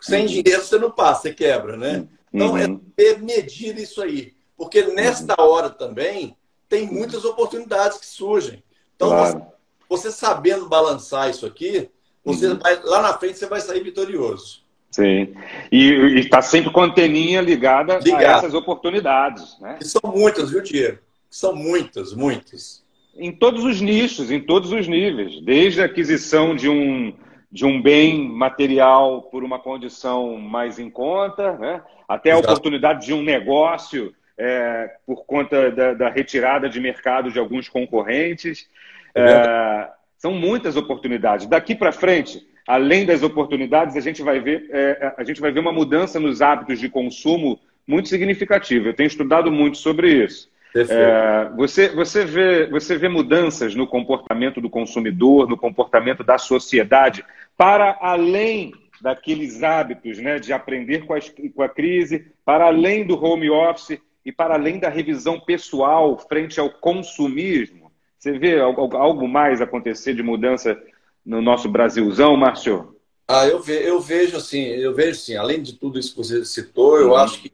Sem 0.00 0.24
dinheiro, 0.24 0.62
você 0.62 0.78
não 0.78 0.90
passa, 0.90 1.22
você 1.22 1.34
quebra, 1.34 1.76
né? 1.76 2.08
Então, 2.32 2.56
é 2.56 3.16
medir 3.18 3.78
isso 3.78 4.00
aí. 4.00 4.32
Porque 4.56 4.82
nesta 4.84 5.34
hora 5.42 5.68
também, 5.68 6.36
tem 6.68 6.86
muitas 6.86 7.24
oportunidades 7.24 7.98
que 7.98 8.06
surgem. 8.06 8.62
Então, 8.94 9.08
claro. 9.08 9.46
você, 9.88 10.08
você, 10.08 10.12
sabendo 10.12 10.68
balançar 10.68 11.28
isso 11.28 11.44
aqui, 11.44 11.90
você 12.24 12.46
uhum. 12.46 12.58
vai, 12.58 12.80
lá 12.82 13.02
na 13.02 13.18
frente 13.18 13.38
você 13.38 13.46
vai 13.46 13.60
sair 13.60 13.82
vitorioso. 13.82 14.62
Sim. 14.90 15.34
E 15.70 16.18
está 16.18 16.42
sempre 16.42 16.70
com 16.72 16.80
a 16.80 16.84
anteninha 16.84 17.40
ligada 17.40 17.98
Ligado. 17.98 18.24
a 18.24 18.38
essas 18.38 18.54
oportunidades. 18.54 19.56
Né? 19.60 19.78
E 19.80 19.84
são 19.84 20.00
muitas, 20.12 20.50
viu, 20.50 20.62
Diego? 20.62 20.98
São 21.30 21.54
muitas, 21.54 22.12
muitas. 22.12 22.84
Em 23.16 23.30
todos 23.30 23.64
os 23.64 23.80
nichos, 23.80 24.30
em 24.30 24.40
todos 24.40 24.72
os 24.72 24.88
níveis. 24.88 25.40
Desde 25.42 25.80
a 25.80 25.84
aquisição 25.84 26.56
de 26.56 26.68
um, 26.68 27.14
de 27.50 27.64
um 27.64 27.80
bem 27.80 28.28
material 28.28 29.22
por 29.22 29.44
uma 29.44 29.60
condição 29.60 30.36
mais 30.36 30.78
em 30.78 30.90
conta, 30.90 31.52
né? 31.52 31.82
até 32.08 32.32
a 32.32 32.34
Exato. 32.34 32.48
oportunidade 32.48 33.06
de 33.06 33.14
um 33.14 33.22
negócio 33.22 34.12
é, 34.36 34.90
por 35.06 35.24
conta 35.24 35.70
da, 35.70 35.94
da, 35.94 36.08
retirada 36.08 36.68
de 36.68 36.80
mercado 36.80 37.30
de 37.30 37.38
alguns 37.38 37.68
concorrentes. 37.68 38.68
É, 39.14 39.88
são 40.18 40.32
muitas 40.32 40.76
oportunidades. 40.76 41.46
Daqui 41.46 41.74
para 41.74 41.92
frente, 41.92 42.44
além 42.66 43.04
das 43.04 43.22
oportunidades, 43.22 43.96
a 43.96 44.00
gente 44.00 44.22
vai 44.22 44.40
ver, 44.40 44.68
é, 44.70 45.14
a 45.16 45.24
gente 45.24 45.40
vai 45.40 45.50
ver 45.50 45.60
uma 45.60 45.72
mudança 45.72 46.20
nos 46.20 46.40
hábitos 46.42 46.78
de 46.78 46.88
consumo 46.88 47.58
muito 47.86 48.08
significativa. 48.08 48.88
Eu 48.88 48.94
tenho 48.94 49.08
estudado 49.08 49.50
muito 49.50 49.78
sobre 49.78 50.24
isso. 50.24 50.48
É, 50.74 51.50
você, 51.56 51.88
você, 51.88 52.24
vê, 52.24 52.66
você 52.68 52.96
vê 52.96 53.08
mudanças 53.08 53.74
no 53.74 53.86
comportamento 53.86 54.60
do 54.60 54.70
consumidor, 54.70 55.48
no 55.48 55.56
comportamento 55.56 56.22
da 56.22 56.38
sociedade, 56.38 57.24
para 57.56 57.98
além 58.00 58.72
daqueles 59.00 59.62
hábitos 59.62 60.18
né, 60.18 60.38
de 60.38 60.52
aprender 60.52 61.06
com 61.06 61.14
a, 61.14 61.18
com 61.54 61.62
a 61.62 61.68
crise, 61.68 62.26
para 62.44 62.66
além 62.66 63.04
do 63.04 63.22
home 63.22 63.50
office 63.50 63.98
e 64.24 64.30
para 64.30 64.54
além 64.54 64.78
da 64.78 64.88
revisão 64.88 65.40
pessoal 65.40 66.16
frente 66.18 66.60
ao 66.60 66.70
consumismo. 66.70 67.90
Você 68.18 68.38
vê 68.38 68.60
algo, 68.60 68.96
algo 68.96 69.26
mais 69.26 69.60
acontecer 69.60 70.14
de 70.14 70.22
mudança 70.22 70.80
no 71.24 71.40
nosso 71.40 71.68
Brasilzão, 71.68 72.36
Márcio? 72.36 72.96
Ah, 73.26 73.46
eu, 73.46 73.60
ve, 73.60 73.74
eu 73.74 74.00
vejo 74.00 74.36
assim, 74.36 74.60
eu 74.60 74.92
vejo 74.92 75.18
sim, 75.20 75.36
além 75.36 75.62
de 75.62 75.74
tudo 75.74 75.98
isso 75.98 76.10
que 76.10 76.18
você 76.18 76.44
citou, 76.44 76.98
eu 76.98 77.10
uhum. 77.10 77.16
acho 77.16 77.40
que 77.40 77.52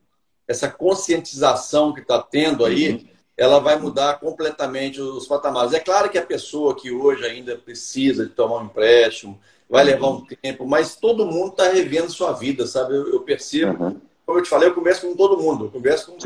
essa 0.49 0.71
conscientização 0.71 1.93
que 1.93 2.01
está 2.01 2.23
tendo 2.23 2.65
aí, 2.65 2.93
uhum. 2.93 3.05
ela 3.37 3.59
vai 3.59 3.79
mudar 3.79 4.19
completamente 4.19 5.01
os 5.01 5.27
patamares. 5.27 5.75
É 5.75 5.81
claro 5.81 6.09
que 6.09 6.17
a 6.17 6.25
pessoa 6.25 6.75
que 6.75 6.91
hoje 6.91 7.25
ainda 7.25 7.57
precisa 7.57 8.25
de 8.25 8.33
tomar 8.33 8.63
um 8.63 8.65
empréstimo 8.67 9.39
vai 9.69 9.85
levar 9.85 10.09
um 10.09 10.25
tempo, 10.25 10.67
mas 10.67 10.97
todo 10.97 11.27
mundo 11.27 11.51
está 11.51 11.69
revendo 11.71 12.11
sua 12.11 12.33
vida, 12.33 12.67
sabe? 12.67 12.95
Eu, 12.95 13.13
eu 13.13 13.21
percebo, 13.21 13.85
uhum. 13.85 14.01
como 14.25 14.39
eu 14.39 14.43
te 14.43 14.49
falei, 14.49 14.69
eu 14.69 14.75
converso 14.75 15.07
com 15.07 15.17
todo 15.17 15.43
mundo, 15.43 15.67
eu 15.67 15.71
converso 15.71 16.13
com 16.13 16.19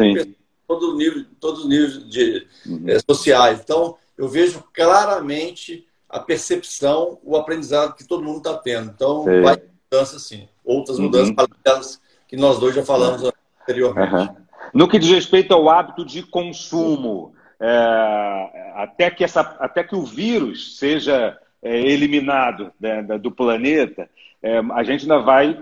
todos 0.69 0.89
os 0.89 0.97
níveis, 0.97 1.27
todos 1.41 1.61
os 1.61 1.69
níveis 1.69 2.09
de, 2.09 2.47
uhum. 2.67 2.85
é, 2.87 2.99
sociais. 3.01 3.61
Então, 3.65 3.97
eu 4.17 4.29
vejo 4.29 4.63
claramente 4.73 5.89
a 6.11 6.19
percepção, 6.19 7.19
o 7.23 7.37
aprendizado 7.37 7.95
que 7.95 8.07
todo 8.07 8.23
mundo 8.23 8.39
está 8.39 8.55
tendo. 8.55 8.91
Então, 8.91 9.25
Sim. 9.25 9.41
vai 9.43 9.57
mudança 9.91 10.19
sim. 10.21 10.49
Outras 10.65 10.99
uhum. 10.99 11.07
mudanças 11.07 12.01
que 12.29 12.37
nós 12.37 12.59
dois 12.61 12.75
já 12.75 12.85
falamos 12.85 13.29
anteriormente. 13.63 14.15
Uhum. 14.15 14.37
No 14.73 14.89
que 14.89 14.99
diz 14.99 15.11
respeito 15.11 15.53
ao 15.53 15.69
hábito 15.69 16.05
de 16.05 16.23
consumo, 16.23 17.35
é, 17.59 18.73
até, 18.77 19.11
que 19.11 19.25
essa, 19.25 19.41
até 19.59 19.83
que 19.83 19.97
o 19.97 20.05
vírus 20.05 20.79
seja 20.79 21.37
é, 21.61 21.77
eliminado 21.81 22.73
né, 22.81 23.03
do 23.19 23.33
planeta, 23.33 24.09
é, 24.41 24.59
a 24.73 24.83
gente 24.85 25.03
ainda 25.03 25.19
vai 25.19 25.61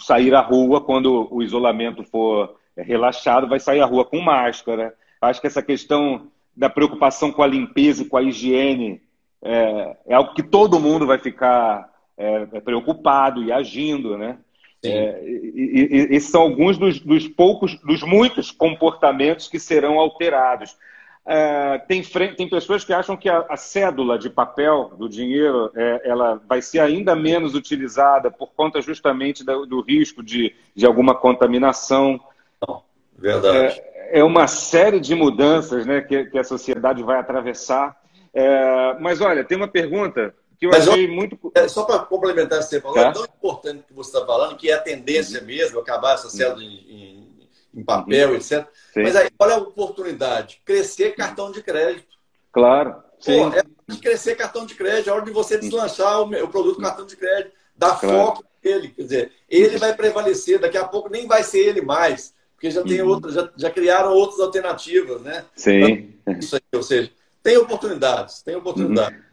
sair 0.00 0.34
à 0.34 0.40
rua 0.40 0.80
quando 0.80 1.28
o 1.30 1.42
isolamento 1.42 2.02
for 2.02 2.56
relaxado, 2.76 3.48
vai 3.48 3.60
sair 3.60 3.80
à 3.80 3.86
rua 3.86 4.04
com 4.04 4.20
máscara. 4.20 4.94
Acho 5.20 5.40
que 5.40 5.46
essa 5.46 5.62
questão 5.62 6.28
da 6.56 6.70
preocupação 6.70 7.30
com 7.30 7.42
a 7.42 7.46
limpeza 7.46 8.02
e 8.02 8.06
com 8.06 8.16
a 8.16 8.22
higiene 8.22 9.02
é, 9.46 9.96
é 10.08 10.14
algo 10.14 10.34
que 10.34 10.42
todo 10.42 10.80
mundo 10.80 11.06
vai 11.06 11.18
ficar 11.18 11.88
é, 12.16 12.46
preocupado 12.60 13.42
e 13.42 13.52
agindo, 13.52 14.16
né? 14.16 14.38
É, 14.84 15.22
e, 15.24 15.88
e, 15.90 16.16
esses 16.16 16.30
são 16.30 16.42
alguns 16.42 16.78
dos, 16.78 17.00
dos, 17.00 17.26
poucos, 17.26 17.78
dos 17.80 18.02
muitos 18.02 18.50
comportamentos 18.50 19.48
que 19.48 19.58
serão 19.58 19.98
alterados. 19.98 20.76
É, 21.28 21.78
tem, 21.78 22.02
tem, 22.36 22.48
pessoas 22.48 22.84
que 22.84 22.92
acham 22.92 23.16
que 23.16 23.28
a, 23.28 23.44
a, 23.48 23.56
cédula 23.56 24.16
de 24.16 24.30
papel 24.30 24.92
do 24.96 25.08
dinheiro 25.08 25.72
é, 25.74 26.02
ela 26.04 26.40
vai 26.48 26.62
ser 26.62 26.78
ainda 26.78 27.16
menos 27.16 27.56
utilizada 27.56 28.30
por 28.30 28.52
conta 28.54 28.80
justamente 28.80 29.44
do, 29.44 29.66
do 29.66 29.80
risco 29.80 30.22
de, 30.22 30.54
de 30.72 30.86
alguma 30.86 31.16
contaminação. 31.16 32.20
Não, 32.64 32.80
verdade. 33.18 33.80
É, 33.80 34.20
é, 34.20 34.24
uma 34.24 34.46
série 34.46 35.00
de 35.00 35.16
mudanças 35.16 35.84
né, 35.84 36.00
que, 36.00 36.26
que 36.26 36.38
a 36.38 36.44
sociedade 36.44 37.02
vai 37.02 37.18
atravessar. 37.18 38.00
É, 38.36 38.98
mas 39.00 39.22
olha, 39.22 39.42
tem 39.42 39.56
uma 39.56 39.66
pergunta 39.66 40.34
que 40.58 40.66
eu 40.66 40.70
Mas, 40.70 40.86
achei 40.86 41.08
muito. 41.08 41.38
É, 41.54 41.66
só 41.68 41.84
para 41.84 42.00
complementar 42.00 42.58
esse 42.60 42.68
que 42.68 42.74
você 42.76 42.80
falou, 42.80 42.96
tá. 42.96 43.08
é 43.08 43.12
tão 43.12 43.24
importante 43.24 43.84
que 43.86 43.94
você 43.94 44.10
está 44.10 44.26
falando, 44.26 44.56
que 44.56 44.70
é 44.70 44.74
a 44.74 44.80
tendência 44.80 45.40
uhum. 45.40 45.46
mesmo, 45.46 45.78
acabar 45.78 46.14
essa 46.14 46.28
célula 46.28 46.62
em, 46.62 46.66
em, 46.66 47.48
em 47.74 47.84
papel, 47.84 48.30
uhum. 48.30 48.36
etc. 48.36 48.66
Sim. 48.92 49.02
Mas 49.02 49.16
aí, 49.16 49.28
olha 49.38 49.54
a 49.54 49.58
oportunidade: 49.58 50.60
crescer 50.64 51.14
cartão 51.14 51.50
de 51.50 51.62
crédito. 51.62 52.16
Claro. 52.52 52.96
Sim. 53.18 53.50
Pô, 53.50 53.56
é 53.56 53.62
de 53.88 53.98
crescer 53.98 54.34
cartão 54.34 54.66
de 54.66 54.74
crédito, 54.74 55.08
é 55.08 55.12
hora 55.12 55.24
de 55.24 55.30
você 55.30 55.58
deslanchar 55.58 56.20
o, 56.20 56.44
o 56.44 56.48
produto 56.48 56.80
cartão 56.80 57.06
de 57.06 57.16
crédito, 57.16 57.52
dar 57.76 57.98
claro. 57.98 58.16
foco 58.16 58.44
nele. 58.62 58.88
Quer 58.88 59.02
dizer, 59.02 59.32
ele 59.48 59.78
vai 59.78 59.94
prevalecer, 59.94 60.58
daqui 60.58 60.76
a 60.76 60.84
pouco 60.84 61.08
nem 61.08 61.26
vai 61.26 61.42
ser 61.42 61.60
ele 61.60 61.80
mais, 61.80 62.34
porque 62.54 62.70
já 62.70 62.82
tem 62.82 63.00
uhum. 63.02 63.08
outras, 63.08 63.34
já, 63.34 63.50
já 63.56 63.70
criaram 63.70 64.12
outras 64.12 64.40
alternativas, 64.40 65.22
né? 65.22 65.44
Sim. 65.54 66.14
Então, 66.22 66.38
isso 66.38 66.56
aí, 66.56 66.62
ou 66.74 66.82
seja, 66.82 67.10
tem 67.46 67.56
oportunidades, 67.58 68.42
tem 68.42 68.56
oportunidades. 68.56 69.16
Uhum. 69.16 69.26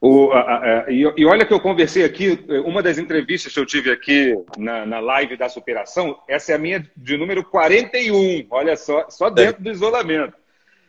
O, 0.00 0.32
a, 0.32 0.40
a, 0.40 0.90
e, 0.90 1.02
e, 1.16 1.24
olha 1.24 1.46
que 1.46 1.52
eu 1.54 1.60
conversei 1.60 2.04
aqui, 2.04 2.44
uma 2.64 2.82
das 2.82 2.98
entrevistas 2.98 3.52
que 3.52 3.60
eu 3.60 3.66
tive 3.66 3.92
aqui 3.92 4.34
na, 4.58 4.84
na 4.84 4.98
live 4.98 5.36
da 5.36 5.48
superação, 5.48 6.18
essa 6.26 6.50
é 6.50 6.54
a 6.56 6.58
minha 6.58 6.84
de 6.96 7.16
número 7.16 7.44
41, 7.44 8.44
olha 8.50 8.76
só, 8.76 9.08
só 9.08 9.30
dentro 9.30 9.62
do 9.62 9.70
isolamento. 9.70 10.34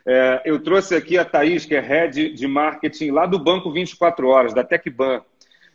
É, 0.04 0.42
eu 0.44 0.58
trouxe 0.58 0.96
aqui 0.96 1.20
a 1.20 1.26
Thaís, 1.26 1.66
que 1.66 1.76
é 1.76 1.80
head 1.80 2.34
de 2.34 2.48
marketing 2.48 3.12
lá 3.12 3.28
do 3.28 3.38
Banco 3.38 3.72
24 3.72 4.28
Horas, 4.28 4.52
da 4.52 4.64
TecBan, 4.64 5.22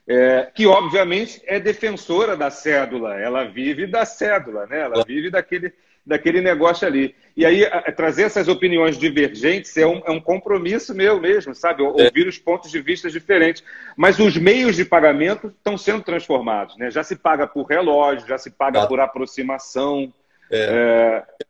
é, 0.09 0.51
que 0.53 0.67
obviamente 0.67 1.41
é 1.47 1.61
defensora 1.61 2.37
da 2.37 2.51
cédula, 2.51 3.15
ela 3.15 3.45
vive 3.45 3.87
da 3.87 4.05
cédula, 4.05 4.67
né? 4.67 4.81
ela 4.81 5.05
vive 5.05 5.31
daquele, 5.31 5.73
daquele 6.07 6.41
negócio 6.41 6.87
ali. 6.87 7.15
E 7.37 7.45
aí, 7.45 7.65
a, 7.65 7.93
trazer 7.93 8.23
essas 8.23 8.47
opiniões 8.47 8.97
divergentes 8.97 9.77
é 9.77 9.87
um, 9.87 10.01
é 10.07 10.11
um 10.11 10.21
compromisso 10.21 10.95
meu 10.95 11.21
mesmo, 11.21 11.55
sabe? 11.55 11.83
É. 11.83 11.87
Ouvir 11.87 12.29
os 12.29 12.39
pontos 12.39 12.71
de 12.71 12.81
vista 12.81 13.11
diferentes. 13.11 13.65
Mas 13.97 14.19
os 14.19 14.37
meios 14.37 14.77
de 14.77 14.85
pagamento 14.85 15.49
estão 15.49 15.77
sendo 15.77 16.03
transformados, 16.03 16.77
né? 16.77 16.91
Já 16.91 17.03
se 17.03 17.17
paga 17.17 17.47
por 17.47 17.67
relógio, 17.67 18.29
já 18.29 18.39
se 18.39 18.51
paga 18.51 18.87
por 18.87 19.01
aproximação. 19.01 20.13
É, 20.51 21.25
é... 21.41 21.47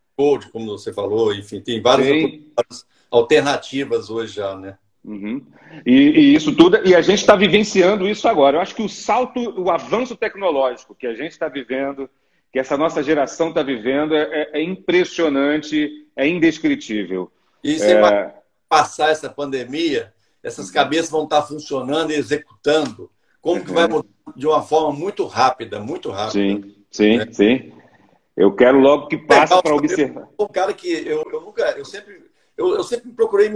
Como 0.50 0.66
você 0.66 0.94
falou, 0.94 1.34
enfim, 1.34 1.60
tem 1.60 1.82
várias 1.82 2.86
alternativas 3.10 4.08
hoje 4.08 4.36
já, 4.36 4.56
né? 4.56 4.78
Uhum. 5.04 5.40
E, 5.84 5.92
e, 5.92 6.34
isso 6.34 6.56
tudo, 6.56 6.80
e 6.84 6.94
a 6.94 7.00
gente 7.00 7.20
está 7.20 7.36
vivenciando 7.36 8.08
isso 8.08 8.26
agora. 8.26 8.56
Eu 8.56 8.60
acho 8.60 8.74
que 8.74 8.82
o 8.82 8.88
salto, 8.88 9.38
o 9.60 9.70
avanço 9.70 10.16
tecnológico 10.16 10.96
que 10.96 11.06
a 11.06 11.14
gente 11.14 11.30
está 11.30 11.46
vivendo 11.48 12.10
que 12.56 12.60
essa 12.60 12.78
nossa 12.78 13.02
geração 13.02 13.50
está 13.50 13.62
vivendo 13.62 14.14
é, 14.14 14.22
é, 14.22 14.50
é, 14.54 14.62
impressionante, 14.62 16.08
é 16.16 16.26
indescritível. 16.26 17.30
E 17.62 17.78
você 17.78 17.92
é... 17.92 18.34
passar 18.66 19.10
essa 19.10 19.28
pandemia, 19.28 20.10
essas 20.42 20.70
cabeças 20.70 21.10
vão 21.10 21.24
estar 21.24 21.42
funcionando 21.42 22.12
e 22.12 22.14
executando. 22.14 23.10
Como 23.42 23.62
que 23.62 23.70
vai 23.70 23.86
mudar 23.86 24.08
de 24.34 24.46
uma 24.46 24.62
forma 24.62 24.90
muito 24.98 25.26
rápida, 25.26 25.80
muito 25.80 26.08
rápida. 26.08 26.32
Sim, 26.32 26.74
sim, 26.90 27.18
né? 27.18 27.26
sim. 27.30 27.72
Eu 28.34 28.56
quero 28.56 28.78
logo 28.80 29.08
que 29.08 29.18
passe 29.18 29.60
para 29.60 29.74
observar. 29.74 30.26
Um 30.40 30.48
cara 30.48 30.72
que 30.72 30.88
eu, 30.88 31.28
eu 31.30 31.42
nunca, 31.42 31.62
eu 31.72 31.84
sempre, 31.84 32.22
eu, 32.56 32.74
eu 32.74 32.82
sempre 32.82 33.12
procurei 33.12 33.52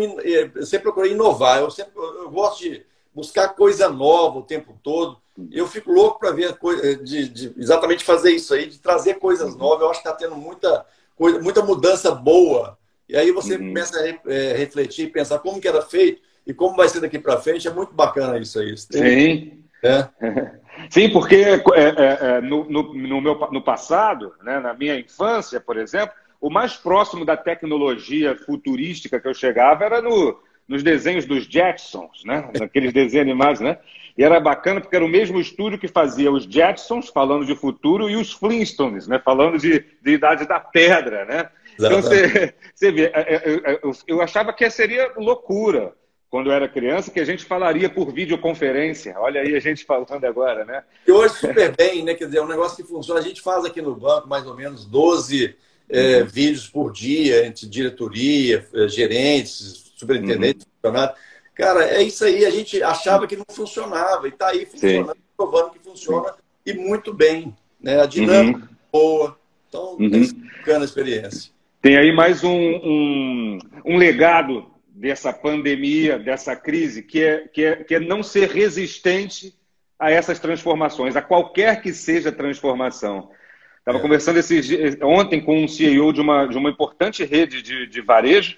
eu 0.55 0.67
sempre 0.67 0.83
procurei 0.83 1.13
inovar. 1.13 1.61
Eu 1.61 1.71
sempre 1.71 1.93
eu 1.97 2.31
gosto 2.31 2.65
de 2.65 2.85
buscar 3.15 3.49
coisa 3.49 3.89
nova 3.89 4.41
o 4.41 4.45
tempo 4.45 4.79
todo. 4.83 5.17
Eu 5.51 5.67
fico 5.67 5.93
louco 5.93 6.19
para 6.19 6.33
ver 6.33 6.57
coisa, 6.57 6.97
de, 6.97 7.29
de, 7.29 7.55
exatamente 7.57 8.05
fazer 8.05 8.33
isso 8.33 8.55
aí, 8.55 8.67
de 8.67 8.79
trazer 8.79 9.15
coisas 9.15 9.57
novas. 9.57 9.81
Eu 9.81 9.91
acho 9.91 10.03
que 10.03 10.09
está 10.09 10.19
tendo 10.19 10.37
muita, 10.37 10.85
coisa, 11.17 11.41
muita 11.41 11.63
mudança 11.63 12.11
boa. 12.13 12.79
E 13.09 13.17
aí 13.17 13.33
você 13.33 13.57
uhum. 13.57 13.69
começa 13.69 13.99
a 13.99 14.33
é, 14.33 14.53
refletir 14.55 15.07
e 15.07 15.11
pensar 15.11 15.39
como 15.41 15.61
que 15.61 15.69
era 15.69 15.83
feito 15.83 16.23
e 16.47 16.55
como 16.55 16.77
vai 16.77 16.89
ser 16.89 17.01
daqui 17.01 17.19
para 17.19 17.41
frente. 17.41 17.67
É 17.69 17.73
muito 17.73 17.93
bacana 17.93 18.39
isso 18.39 18.59
aí. 18.59 18.77
Sim. 18.77 19.65
É. 19.83 20.09
Sim, 20.89 21.11
porque 21.11 21.37
é, 21.37 21.55
é, 21.55 22.19
é, 22.21 22.41
no, 22.41 22.65
no, 22.71 22.95
no, 22.95 23.21
meu, 23.21 23.39
no 23.51 23.63
passado, 23.63 24.35
né, 24.43 24.59
na 24.61 24.73
minha 24.73 24.99
infância, 24.99 25.61
por 25.61 25.77
exemplo, 25.77 26.15
o 26.41 26.49
mais 26.49 26.75
próximo 26.75 27.25
da 27.25 27.37
tecnologia 27.37 28.37
futurística 28.37 29.21
que 29.21 29.29
eu 29.29 29.35
chegava 29.35 29.85
era 29.85 30.01
no, 30.01 30.41
nos 30.71 30.85
desenhos 30.85 31.25
dos 31.27 31.47
Jetsons, 31.47 32.23
né? 32.25 32.49
Naqueles 32.57 32.93
desenhos 32.93 33.27
animados, 33.27 33.61
né? 33.61 33.77
E 34.17 34.23
era 34.23 34.39
bacana 34.39 34.81
porque 34.81 34.95
era 34.95 35.05
o 35.05 35.09
mesmo 35.09 35.41
estúdio 35.41 35.81
que 35.81 35.89
fazia 35.89 36.31
os 36.31 36.45
Jetsons, 36.45 37.09
falando 37.09 37.45
de 37.45 37.57
futuro, 37.57 38.09
e 38.09 38.15
os 38.15 38.33
Flintstones, 38.33 39.09
né? 39.09 39.19
Falando 39.19 39.59
de, 39.59 39.85
de 40.01 40.13
Idade 40.13 40.47
da 40.47 40.61
Pedra, 40.61 41.25
né? 41.25 41.49
Então 41.75 42.01
você, 42.01 42.55
você 42.73 42.93
vê, 42.93 43.07
é, 43.07 43.11
é, 43.15 43.73
é, 43.73 43.81
eu, 43.83 43.91
eu 44.07 44.23
achava 44.23 44.53
que 44.53 44.71
seria 44.71 45.13
loucura 45.17 45.93
quando 46.31 46.51
eu 46.51 46.53
era 46.53 46.69
criança, 46.69 47.11
que 47.11 47.19
a 47.19 47.25
gente 47.25 47.45
falaria 47.45 47.91
por 47.91 48.13
videoconferência. 48.13 49.17
Olha 49.19 49.41
aí 49.41 49.57
a 49.57 49.61
gente 49.61 49.85
falando 49.85 50.25
agora, 50.25 50.65
né? 50.65 50.85
E 51.05 51.11
hoje 51.11 51.35
super 51.35 51.75
bem, 51.75 52.05
né? 52.05 52.15
Quer 52.15 52.27
dizer, 52.27 52.39
é 52.39 52.43
um 52.43 52.47
negócio 52.47 52.77
que 52.77 52.89
funciona. 52.89 53.19
A 53.19 53.25
gente 53.25 53.41
faz 53.41 53.65
aqui 53.65 53.83
no 53.83 53.97
banco 53.97 54.29
mais 54.29 54.47
ou 54.47 54.55
menos 54.55 54.85
12 54.85 55.57
é, 55.89 56.19
uhum. 56.19 56.27
vídeos 56.27 56.69
por 56.69 56.93
dia 56.93 57.45
entre 57.45 57.67
diretoria, 57.67 58.65
gerentes, 58.87 59.90
superintendente, 60.01 60.65
uhum. 60.65 60.73
funcionário. 60.83 61.15
Cara, 61.55 61.85
é 61.85 62.03
isso 62.03 62.25
aí. 62.25 62.45
A 62.45 62.51
gente 62.51 62.83
achava 62.83 63.27
que 63.27 63.37
não 63.37 63.45
funcionava 63.51 64.27
e 64.27 64.31
está 64.31 64.49
aí 64.49 64.67
funcionando, 64.67 65.15
Sim. 65.15 65.23
provando 65.37 65.71
que 65.71 65.79
funciona 65.79 66.35
e 66.65 66.73
muito 66.73 67.13
bem. 67.13 67.55
Né? 67.81 68.01
A 68.01 68.07
dinâmica 68.07 68.61
uhum. 68.61 68.69
boa. 68.93 69.39
Então, 69.69 69.97
uhum. 69.99 70.07
é 70.07 70.57
bacana 70.57 70.81
a 70.81 70.85
experiência. 70.85 71.53
Tem 71.81 71.97
aí 71.97 72.13
mais 72.13 72.45
um, 72.45 72.51
um, 72.51 73.59
um, 73.87 73.97
legado 73.97 74.67
dessa 74.89 75.33
pandemia, 75.33 76.19
dessa 76.19 76.55
crise, 76.55 77.03
que 77.03 77.23
é, 77.23 77.49
que, 77.49 77.65
é, 77.65 77.77
que 77.77 77.95
é 77.95 78.01
não 78.01 78.23
ser 78.23 78.51
resistente 78.51 79.55
a 79.99 80.11
essas 80.11 80.39
transformações, 80.39 81.17
a 81.17 81.23
qualquer 81.23 81.81
que 81.81 81.93
seja 81.93 82.33
transformação. 82.33 83.31
Estava 83.79 83.99
é. 83.99 84.01
conversando 84.01 84.39
esse, 84.39 84.99
ontem 85.03 85.41
com 85.41 85.63
um 85.63 85.69
CEO 85.69 86.13
de 86.13 86.21
uma, 86.21 86.47
de 86.47 86.57
uma 86.57 86.71
importante 86.71 87.25
rede 87.25 87.63
de, 87.63 87.87
de 87.87 88.01
varejo, 88.01 88.57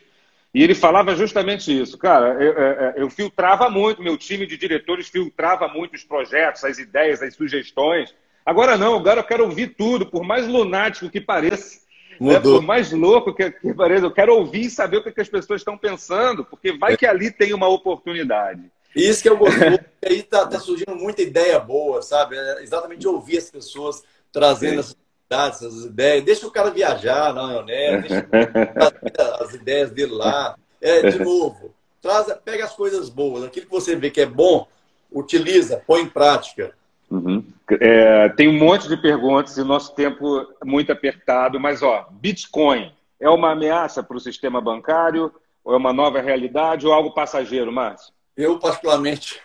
e 0.54 0.62
ele 0.62 0.74
falava 0.74 1.14
justamente 1.14 1.76
isso. 1.80 1.96
Cara, 1.96 2.34
eu, 2.42 2.52
eu, 2.52 2.62
é, 2.62 2.70
é, 2.70 2.94
eu, 3.02 3.08
filtrava 3.08 3.70
muito, 3.70 4.02
meu 4.02 4.18
time 4.18 4.46
de 4.46 4.56
diretores 4.56 5.08
filtrava 5.08 5.66
muito 5.66 5.94
os 5.94 6.04
projetos, 6.04 6.64
as 6.64 6.78
ideias, 6.78 7.22
as 7.22 7.34
sugestões. 7.34 8.14
Agora 8.44 8.76
não, 8.76 8.96
agora 8.96 9.20
eu 9.20 9.24
quero 9.24 9.44
ouvir 9.44 9.68
tudo, 9.68 10.04
por 10.04 10.22
mais 10.24 10.46
lunático 10.46 11.08
que 11.08 11.20
pareça. 11.20 11.80
Né? 12.20 12.38
Por 12.38 12.62
mais 12.62 12.92
louco 12.92 13.34
que, 13.34 13.50
que, 13.50 13.72
pareça, 13.72 14.04
eu 14.04 14.12
quero 14.12 14.34
ouvir 14.34 14.66
e 14.66 14.70
saber 14.70 14.98
o 14.98 15.02
que, 15.02 15.10
que 15.10 15.20
as 15.20 15.28
pessoas 15.28 15.60
estão 15.60 15.78
pensando, 15.78 16.44
porque 16.44 16.72
vai 16.72 16.92
é. 16.92 16.96
que 16.96 17.06
ali 17.06 17.30
tem 17.30 17.54
uma 17.54 17.68
oportunidade. 17.68 18.70
Isso 18.94 19.22
que 19.22 19.28
eu 19.28 19.38
gostoso, 19.38 19.80
aí 20.04 20.18
está 20.18 20.46
tá 20.46 20.60
surgindo 20.60 20.94
muita 20.94 21.22
ideia 21.22 21.58
boa, 21.58 22.02
sabe? 22.02 22.36
É 22.36 22.62
exatamente 22.62 23.08
ouvir 23.08 23.38
as 23.38 23.50
pessoas 23.50 24.02
trazendo 24.30 24.80
essas 24.80 24.96
essas 25.32 25.84
ideias. 25.84 26.24
Deixa 26.24 26.46
o 26.46 26.50
cara 26.50 26.70
viajar 26.70 27.32
na 27.34 27.42
maionese, 27.44 28.08
deixa 28.08 29.36
as 29.40 29.54
ideias 29.54 29.90
dele 29.90 30.12
lá. 30.12 30.56
é, 30.80 31.10
de 31.10 31.18
novo, 31.22 31.74
traz, 32.00 32.26
pega 32.44 32.64
as 32.64 32.74
coisas 32.74 33.08
boas, 33.08 33.44
aquilo 33.44 33.66
que 33.66 33.72
você 33.72 33.94
vê 33.94 34.10
que 34.10 34.20
é 34.20 34.26
bom, 34.26 34.66
utiliza, 35.10 35.82
põe 35.86 36.02
em 36.02 36.08
prática. 36.08 36.74
Uhum. 37.10 37.44
É, 37.80 38.28
tem 38.30 38.48
um 38.48 38.58
monte 38.58 38.88
de 38.88 38.96
perguntas 38.96 39.56
e 39.56 39.60
o 39.60 39.66
nosso 39.66 39.94
tempo 39.94 40.40
é 40.60 40.64
muito 40.64 40.90
apertado, 40.90 41.60
mas 41.60 41.82
ó, 41.82 42.08
Bitcoin 42.10 42.92
é 43.20 43.28
uma 43.28 43.52
ameaça 43.52 44.02
para 44.02 44.16
o 44.16 44.20
sistema 44.20 44.60
bancário, 44.60 45.32
ou 45.64 45.74
é 45.74 45.76
uma 45.76 45.92
nova 45.92 46.20
realidade, 46.20 46.86
ou 46.86 46.92
algo 46.92 47.14
passageiro, 47.14 47.70
Márcio? 47.70 48.12
Eu, 48.36 48.58
particularmente, 48.58 49.40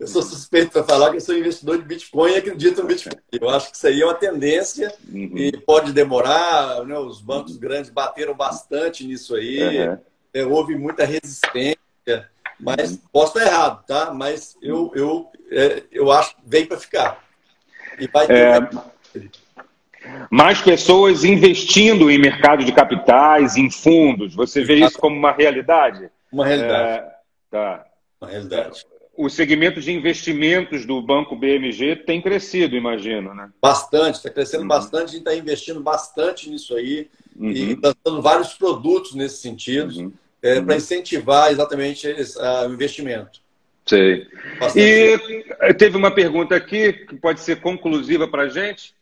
eu 0.00 0.06
sou 0.06 0.22
suspeito 0.22 0.72
para 0.72 0.82
falar 0.82 1.10
que 1.10 1.18
eu 1.18 1.20
sou 1.20 1.36
investidor 1.36 1.76
de 1.76 1.84
Bitcoin 1.84 2.32
e 2.32 2.36
acredito 2.36 2.80
no 2.80 2.88
Bitcoin. 2.88 3.12
Eu 3.30 3.50
acho 3.50 3.70
que 3.70 3.76
isso 3.76 3.86
aí 3.86 4.00
é 4.00 4.04
uma 4.06 4.14
tendência 4.14 4.90
uhum. 5.06 5.36
e 5.36 5.52
pode 5.58 5.92
demorar. 5.92 6.86
Né? 6.86 6.98
Os 6.98 7.20
bancos 7.20 7.58
grandes 7.58 7.90
bateram 7.90 8.34
bastante 8.34 9.06
nisso 9.06 9.36
aí. 9.36 9.60
Uhum. 9.62 9.98
É, 10.32 10.46
houve 10.46 10.74
muita 10.74 11.04
resistência, 11.04 11.76
mas 12.58 12.92
uhum. 12.92 12.98
posso 13.12 13.36
estar 13.36 13.50
errado, 13.50 13.84
tá? 13.84 14.10
Mas 14.14 14.56
eu, 14.62 14.90
eu, 14.94 15.28
é, 15.50 15.82
eu 15.92 16.10
acho 16.10 16.34
que 16.34 16.42
vem 16.46 16.64
para 16.64 16.78
ficar. 16.78 17.22
E 17.98 18.06
vai 18.06 18.26
ter. 18.26 18.38
É... 18.38 18.70
Mais 20.30 20.62
pessoas 20.62 21.24
investindo 21.24 22.10
em 22.10 22.18
mercado 22.18 22.64
de 22.64 22.72
capitais, 22.72 23.58
em 23.58 23.70
fundos. 23.70 24.34
Você 24.34 24.64
vê 24.64 24.76
isso 24.76 24.98
como 24.98 25.14
uma 25.14 25.32
realidade? 25.32 26.10
Uma 26.32 26.46
realidade. 26.46 27.04
É... 27.04 27.10
Tá. 27.50 27.84
Uma 28.18 28.30
realidade 28.30 28.82
o 29.20 29.28
segmento 29.28 29.80
de 29.80 29.92
investimentos 29.92 30.86
do 30.86 31.02
Banco 31.02 31.36
BMG 31.36 31.96
tem 31.96 32.22
crescido, 32.22 32.74
imagino, 32.74 33.34
né? 33.34 33.50
Bastante, 33.60 34.16
está 34.16 34.30
crescendo 34.30 34.62
uhum. 34.62 34.68
bastante, 34.68 35.04
a 35.04 35.06
gente 35.08 35.18
está 35.18 35.34
investindo 35.34 35.80
bastante 35.80 36.48
nisso 36.48 36.74
aí 36.74 37.06
uhum. 37.36 37.50
e 37.50 37.74
lançando 37.74 38.22
vários 38.22 38.54
produtos 38.54 39.14
nesse 39.14 39.36
sentido 39.42 39.94
uhum. 39.94 40.12
é, 40.42 40.60
para 40.60 40.72
uhum. 40.72 40.78
incentivar 40.78 41.52
exatamente 41.52 42.06
esse, 42.08 42.38
uh, 42.38 42.66
o 42.66 42.72
investimento. 42.72 43.40
Sei. 43.86 44.26
Bastante. 44.58 44.80
E 44.80 45.74
teve 45.74 45.98
uma 45.98 46.10
pergunta 46.10 46.56
aqui 46.56 46.92
que 46.92 47.16
pode 47.16 47.40
ser 47.40 47.60
conclusiva 47.60 48.26
para 48.26 48.44
a 48.44 48.48
gente. 48.48 48.94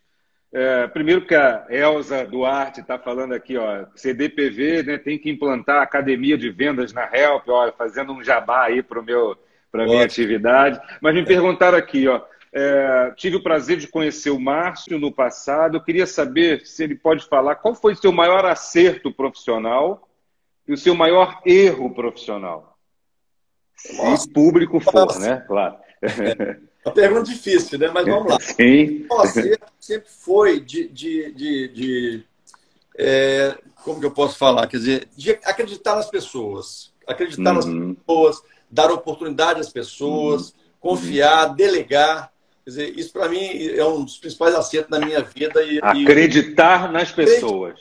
É, 0.51 0.87
primeiro 0.87 1.25
que 1.25 1.35
a 1.35 1.65
Elza 1.69 2.25
Duarte 2.25 2.81
está 2.81 2.97
falando 2.97 3.33
aqui, 3.33 3.55
ó, 3.55 3.85
CDPV 3.95 4.83
né, 4.83 4.97
tem 4.97 5.17
que 5.17 5.29
implantar 5.29 5.81
academia 5.81 6.37
de 6.37 6.49
vendas 6.49 6.91
na 6.91 7.03
Help, 7.03 7.47
ó, 7.47 7.71
fazendo 7.71 8.11
um 8.11 8.23
jabá 8.23 8.65
aí 8.65 8.81
para 8.81 8.99
o 8.99 9.03
meu 9.03 9.37
para 9.71 9.83
a 9.83 9.85
minha 9.85 10.03
atividade. 10.03 10.79
Mas 11.01 11.13
me 11.13 11.25
perguntaram 11.25 11.77
aqui, 11.77 12.07
ó, 12.07 12.21
é, 12.51 13.13
tive 13.15 13.35
o 13.35 13.43
prazer 13.43 13.77
de 13.77 13.87
conhecer 13.87 14.31
o 14.31 14.39
Márcio 14.39 14.99
no 14.99 15.11
passado. 15.11 15.77
Eu 15.77 15.83
queria 15.83 16.07
saber 16.07 16.65
se 16.65 16.83
ele 16.83 16.95
pode 16.95 17.25
falar 17.27 17.55
qual 17.55 17.75
foi 17.75 17.93
o 17.93 17.97
seu 17.97 18.11
maior 18.11 18.45
acerto 18.45 19.11
profissional 19.11 20.07
e 20.67 20.73
o 20.73 20.77
seu 20.77 20.95
maior 20.95 21.41
erro 21.45 21.93
profissional. 21.93 22.77
Se 23.75 24.29
público 24.31 24.79
for, 24.79 25.05
Nossa. 25.05 25.19
né? 25.19 25.43
Claro. 25.47 25.77
É 26.01 26.87
uma 26.87 26.93
pergunta 26.93 27.23
difícil, 27.23 27.77
né? 27.77 27.89
Mas 27.93 28.05
vamos 28.05 28.29
lá. 28.29 28.39
Sim. 28.41 29.05
O 29.09 29.21
acerto 29.21 29.65
sempre 29.79 30.09
foi 30.09 30.59
de, 30.59 30.87
de, 30.87 31.31
de, 31.33 31.67
de 31.69 32.23
é, 32.97 33.57
como 33.83 33.99
que 33.99 34.05
eu 34.05 34.11
posso 34.11 34.37
falar? 34.37 34.67
Quer 34.67 34.77
dizer, 34.77 35.07
de 35.15 35.31
acreditar 35.43 35.95
nas 35.95 36.09
pessoas. 36.09 36.93
Acreditar 37.07 37.51
uhum. 37.51 37.55
nas 37.55 37.97
pessoas 37.97 38.43
dar 38.69 38.91
oportunidade 38.91 39.59
às 39.59 39.69
pessoas, 39.69 40.49
uhum. 40.49 40.55
confiar, 40.79 41.55
delegar. 41.55 42.31
Quer 42.63 42.69
dizer, 42.69 42.99
isso 42.99 43.11
para 43.11 43.27
mim 43.29 43.39
é 43.39 43.83
um 43.85 44.03
dos 44.03 44.17
principais 44.17 44.53
acertos 44.55 44.91
da 44.91 45.03
minha 45.03 45.21
vida. 45.21 45.63
E, 45.63 45.79
Acreditar 45.81 46.89
e... 46.89 46.93
nas 46.93 47.11
pessoas. 47.11 47.79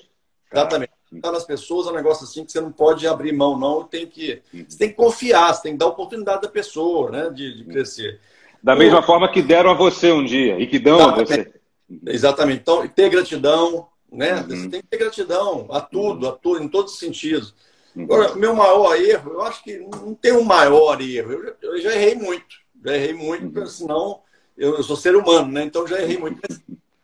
Exatamente. 0.53 0.93
Acreditar 1.07 1.33
nas 1.33 1.45
pessoas 1.45 1.87
é 1.87 1.91
um 1.91 1.95
negócio 1.95 2.25
assim 2.25 2.45
que 2.45 2.53
você 2.53 2.61
não 2.61 2.73
pode 2.73 3.07
abrir 3.07 3.33
mão, 3.33 3.59
não. 3.59 3.85
Tem 3.85 4.07
que, 4.07 4.43
uhum. 4.53 4.65
você 4.69 4.79
tem 4.79 4.89
que 4.89 4.95
confiar, 4.95 5.55
você 5.55 5.63
tem 5.63 5.73
que 5.73 5.79
dar 5.79 5.87
oportunidade 5.87 6.43
da 6.43 6.49
pessoa 6.49 7.11
né, 7.11 7.31
de, 7.31 7.59
de 7.59 7.65
crescer. 7.65 8.21
Da 8.63 8.73
então, 8.73 8.85
mesma 8.85 9.03
forma 9.03 9.31
que 9.31 9.41
deram 9.41 9.71
a 9.71 9.75
você 9.75 10.11
um 10.13 10.25
dia 10.25 10.59
e 10.59 10.67
que 10.67 10.79
dão 10.79 10.99
exatamente. 10.99 11.33
a 11.33 11.37
você. 11.37 11.53
Exatamente. 12.07 12.61
Então, 12.61 12.89
ter 12.89 13.09
gratidão, 13.09 13.89
né? 14.13 14.35
Uhum. 14.35 14.49
Você 14.49 14.69
tem 14.69 14.83
que 14.83 14.89
ter 14.89 14.99
gratidão 14.99 15.67
a 15.71 15.81
tudo, 15.81 16.29
a 16.29 16.33
tudo, 16.33 16.63
em 16.63 16.69
todos 16.69 16.95
os 16.95 16.99
sentidos. 16.99 17.55
Agora, 18.05 18.35
meu 18.35 18.55
maior 18.55 18.95
erro, 18.97 19.33
eu 19.33 19.43
acho 19.43 19.63
que 19.63 19.79
não 19.79 20.15
tem 20.15 20.33
um 20.33 20.45
maior 20.45 21.01
erro. 21.01 21.33
Eu, 21.33 21.57
eu 21.61 21.81
já 21.81 21.95
errei 21.95 22.15
muito. 22.15 22.57
Já 22.85 22.95
errei 22.95 23.13
muito, 23.13 23.59
uhum. 23.59 23.67
senão 23.67 24.21
eu, 24.57 24.77
eu, 24.77 24.83
sou 24.83 24.97
ser 24.97 25.17
humano, 25.17 25.51
né? 25.51 25.65
Então 25.65 25.87
já 25.87 26.01
errei 26.01 26.19
muito. 26.19 26.41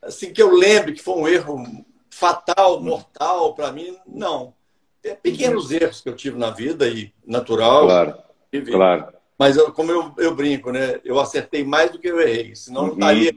Assim 0.00 0.32
que 0.32 0.42
eu 0.42 0.54
lembre 0.54 0.92
que 0.92 1.02
foi 1.02 1.14
um 1.14 1.28
erro 1.28 1.84
fatal, 2.10 2.80
mortal 2.80 3.54
para 3.54 3.72
mim, 3.72 3.96
não. 4.06 4.54
É 5.02 5.14
pequenos 5.14 5.70
uhum. 5.70 5.76
erros 5.76 6.00
que 6.00 6.08
eu 6.08 6.16
tive 6.16 6.38
na 6.38 6.50
vida 6.50 6.88
e 6.88 7.12
natural. 7.26 7.86
Claro. 7.86 8.18
claro. 8.66 9.14
Mas 9.38 9.56
eu, 9.56 9.72
como 9.72 9.90
eu, 9.90 10.12
eu 10.16 10.34
brinco, 10.34 10.70
né? 10.70 11.00
Eu 11.04 11.18
acertei 11.18 11.64
mais 11.64 11.90
do 11.90 11.98
que 11.98 12.08
eu 12.08 12.20
errei. 12.20 12.54
Senão 12.54 12.82
uhum. 12.82 12.86
não 12.88 12.94
estaria 12.94 13.34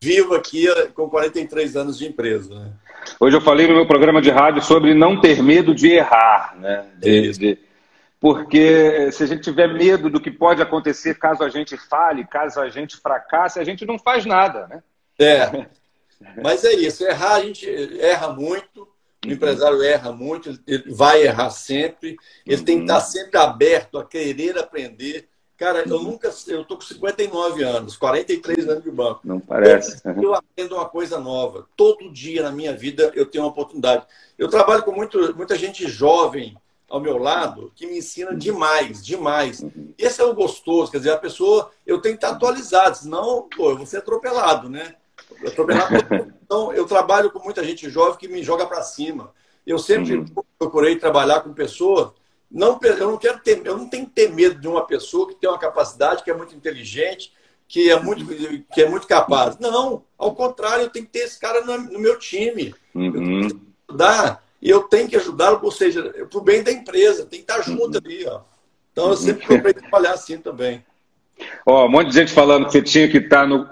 vivo 0.00 0.34
aqui 0.34 0.66
com 0.94 1.08
43 1.08 1.76
anos 1.76 1.98
de 1.98 2.06
empresa. 2.06 2.54
Né? 2.54 2.72
Hoje 3.18 3.36
eu 3.36 3.40
falei 3.40 3.66
no 3.66 3.74
meu 3.74 3.86
programa 3.86 4.20
de 4.20 4.30
rádio 4.30 4.62
sobre 4.62 4.94
não 4.94 5.20
ter 5.20 5.42
medo 5.42 5.74
de 5.74 5.88
errar, 5.88 6.56
né? 6.58 6.86
De, 6.96 7.32
de, 7.32 7.58
porque 8.20 9.10
se 9.12 9.22
a 9.22 9.26
gente 9.26 9.42
tiver 9.42 9.72
medo 9.72 10.10
do 10.10 10.20
que 10.20 10.30
pode 10.30 10.60
acontecer 10.60 11.18
caso 11.18 11.44
a 11.44 11.48
gente 11.48 11.76
fale, 11.76 12.24
caso 12.26 12.60
a 12.60 12.68
gente 12.68 12.96
fracasse, 12.96 13.60
a 13.60 13.64
gente 13.64 13.86
não 13.86 13.98
faz 13.98 14.26
nada, 14.26 14.66
né? 14.66 14.82
É. 15.18 15.66
Mas 16.42 16.64
é 16.64 16.72
isso, 16.72 17.04
errar 17.04 17.36
a 17.36 17.40
gente 17.42 17.66
erra 18.00 18.32
muito, 18.32 18.88
o 19.24 19.30
empresário 19.30 19.82
erra 19.82 20.10
muito, 20.10 20.58
ele 20.66 20.92
vai 20.92 21.22
errar 21.22 21.50
sempre, 21.50 22.16
ele 22.44 22.62
tem 22.62 22.78
que 22.78 22.82
estar 22.84 23.00
sempre 23.00 23.38
aberto 23.38 23.98
a 23.98 24.04
querer 24.04 24.58
aprender, 24.58 25.27
Cara, 25.58 25.82
eu 25.88 26.00
nunca. 26.00 26.32
Eu 26.46 26.64
tô 26.64 26.76
com 26.76 26.82
59 26.82 27.64
anos, 27.64 27.96
43 27.96 28.68
anos 28.68 28.84
de 28.84 28.90
banco. 28.92 29.22
Não 29.24 29.40
parece. 29.40 30.00
Eu 30.22 30.32
aprendo 30.32 30.76
uma 30.76 30.88
coisa 30.88 31.18
nova. 31.18 31.66
Todo 31.76 32.12
dia 32.12 32.44
na 32.44 32.52
minha 32.52 32.76
vida 32.76 33.10
eu 33.16 33.26
tenho 33.26 33.42
uma 33.42 33.50
oportunidade. 33.50 34.06
Eu 34.38 34.48
trabalho 34.48 34.84
com 34.84 34.92
muito, 34.92 35.36
muita 35.36 35.56
gente 35.56 35.88
jovem 35.88 36.56
ao 36.88 37.00
meu 37.00 37.18
lado 37.18 37.72
que 37.74 37.88
me 37.88 37.98
ensina 37.98 38.36
demais, 38.36 39.04
demais. 39.04 39.64
Esse 39.98 40.20
é 40.20 40.24
o 40.24 40.32
gostoso, 40.32 40.92
quer 40.92 40.98
dizer, 40.98 41.10
a 41.10 41.18
pessoa. 41.18 41.72
Eu 41.84 42.00
tenho 42.00 42.16
que 42.16 42.24
estar 42.24 42.36
atualizado, 42.36 42.96
senão, 42.96 43.48
pô, 43.54 43.70
eu 43.70 43.76
vou 43.78 43.86
ser 43.86 43.96
atropelado, 43.96 44.70
né? 44.70 44.94
Atropelado. 45.44 45.92
então, 46.40 46.72
eu 46.72 46.86
trabalho 46.86 47.32
com 47.32 47.40
muita 47.40 47.64
gente 47.64 47.90
jovem 47.90 48.16
que 48.16 48.28
me 48.28 48.44
joga 48.44 48.64
para 48.64 48.82
cima. 48.82 49.34
Eu 49.66 49.76
sempre 49.76 50.18
uhum. 50.18 50.26
procurei 50.56 50.94
trabalhar 50.94 51.40
com 51.40 51.52
pessoas 51.52 52.12
não, 52.50 52.78
eu 52.82 53.10
não 53.10 53.18
quero 53.18 53.38
ter, 53.40 53.60
eu 53.64 53.76
não 53.76 53.88
tenho 53.88 54.06
que 54.06 54.12
ter 54.12 54.32
medo 54.32 54.60
de 54.60 54.66
uma 54.66 54.86
pessoa 54.86 55.28
que 55.28 55.34
tem 55.34 55.48
uma 55.48 55.58
capacidade, 55.58 56.22
que 56.22 56.30
é 56.30 56.34
muito 56.34 56.54
inteligente, 56.54 57.32
que 57.66 57.90
é 57.90 58.00
muito, 58.00 58.24
que 58.72 58.82
é 58.82 58.88
muito 58.88 59.06
capaz. 59.06 59.58
Não, 59.58 60.02
ao 60.16 60.34
contrário, 60.34 60.84
eu 60.84 60.90
tenho 60.90 61.04
que 61.04 61.12
ter 61.12 61.20
esse 61.20 61.38
cara 61.38 61.62
no, 61.62 61.76
no 61.76 61.98
meu 61.98 62.18
time. 62.18 62.74
Uhum. 62.94 63.06
Eu 63.06 63.12
tenho 63.12 63.48
que 63.48 63.56
ajudar, 63.90 64.44
e 64.62 64.70
eu 64.70 64.82
tenho 64.84 65.08
que 65.08 65.16
ajudá-lo, 65.16 65.60
ou 65.62 65.70
seja, 65.70 66.02
para 66.02 66.38
o 66.38 66.42
bem 66.42 66.62
da 66.62 66.72
empresa, 66.72 67.26
tem 67.26 67.42
que 67.42 67.50
estar 67.50 67.60
junto 67.62 67.98
uhum. 67.98 68.02
ali. 68.04 68.26
Ó. 68.26 68.40
Então 68.92 69.10
eu 69.10 69.16
sempre 69.16 69.46
procurei 69.46 69.74
trabalhar 69.74 70.12
assim 70.12 70.38
também. 70.38 70.84
Ó, 71.66 71.86
um 71.86 71.90
monte 71.90 72.08
de 72.08 72.14
gente 72.14 72.32
falando 72.32 72.66
que 72.66 72.72
você 72.72 72.82
tinha 72.82 73.08
que 73.08 73.18
estar 73.18 73.46
no, 73.46 73.68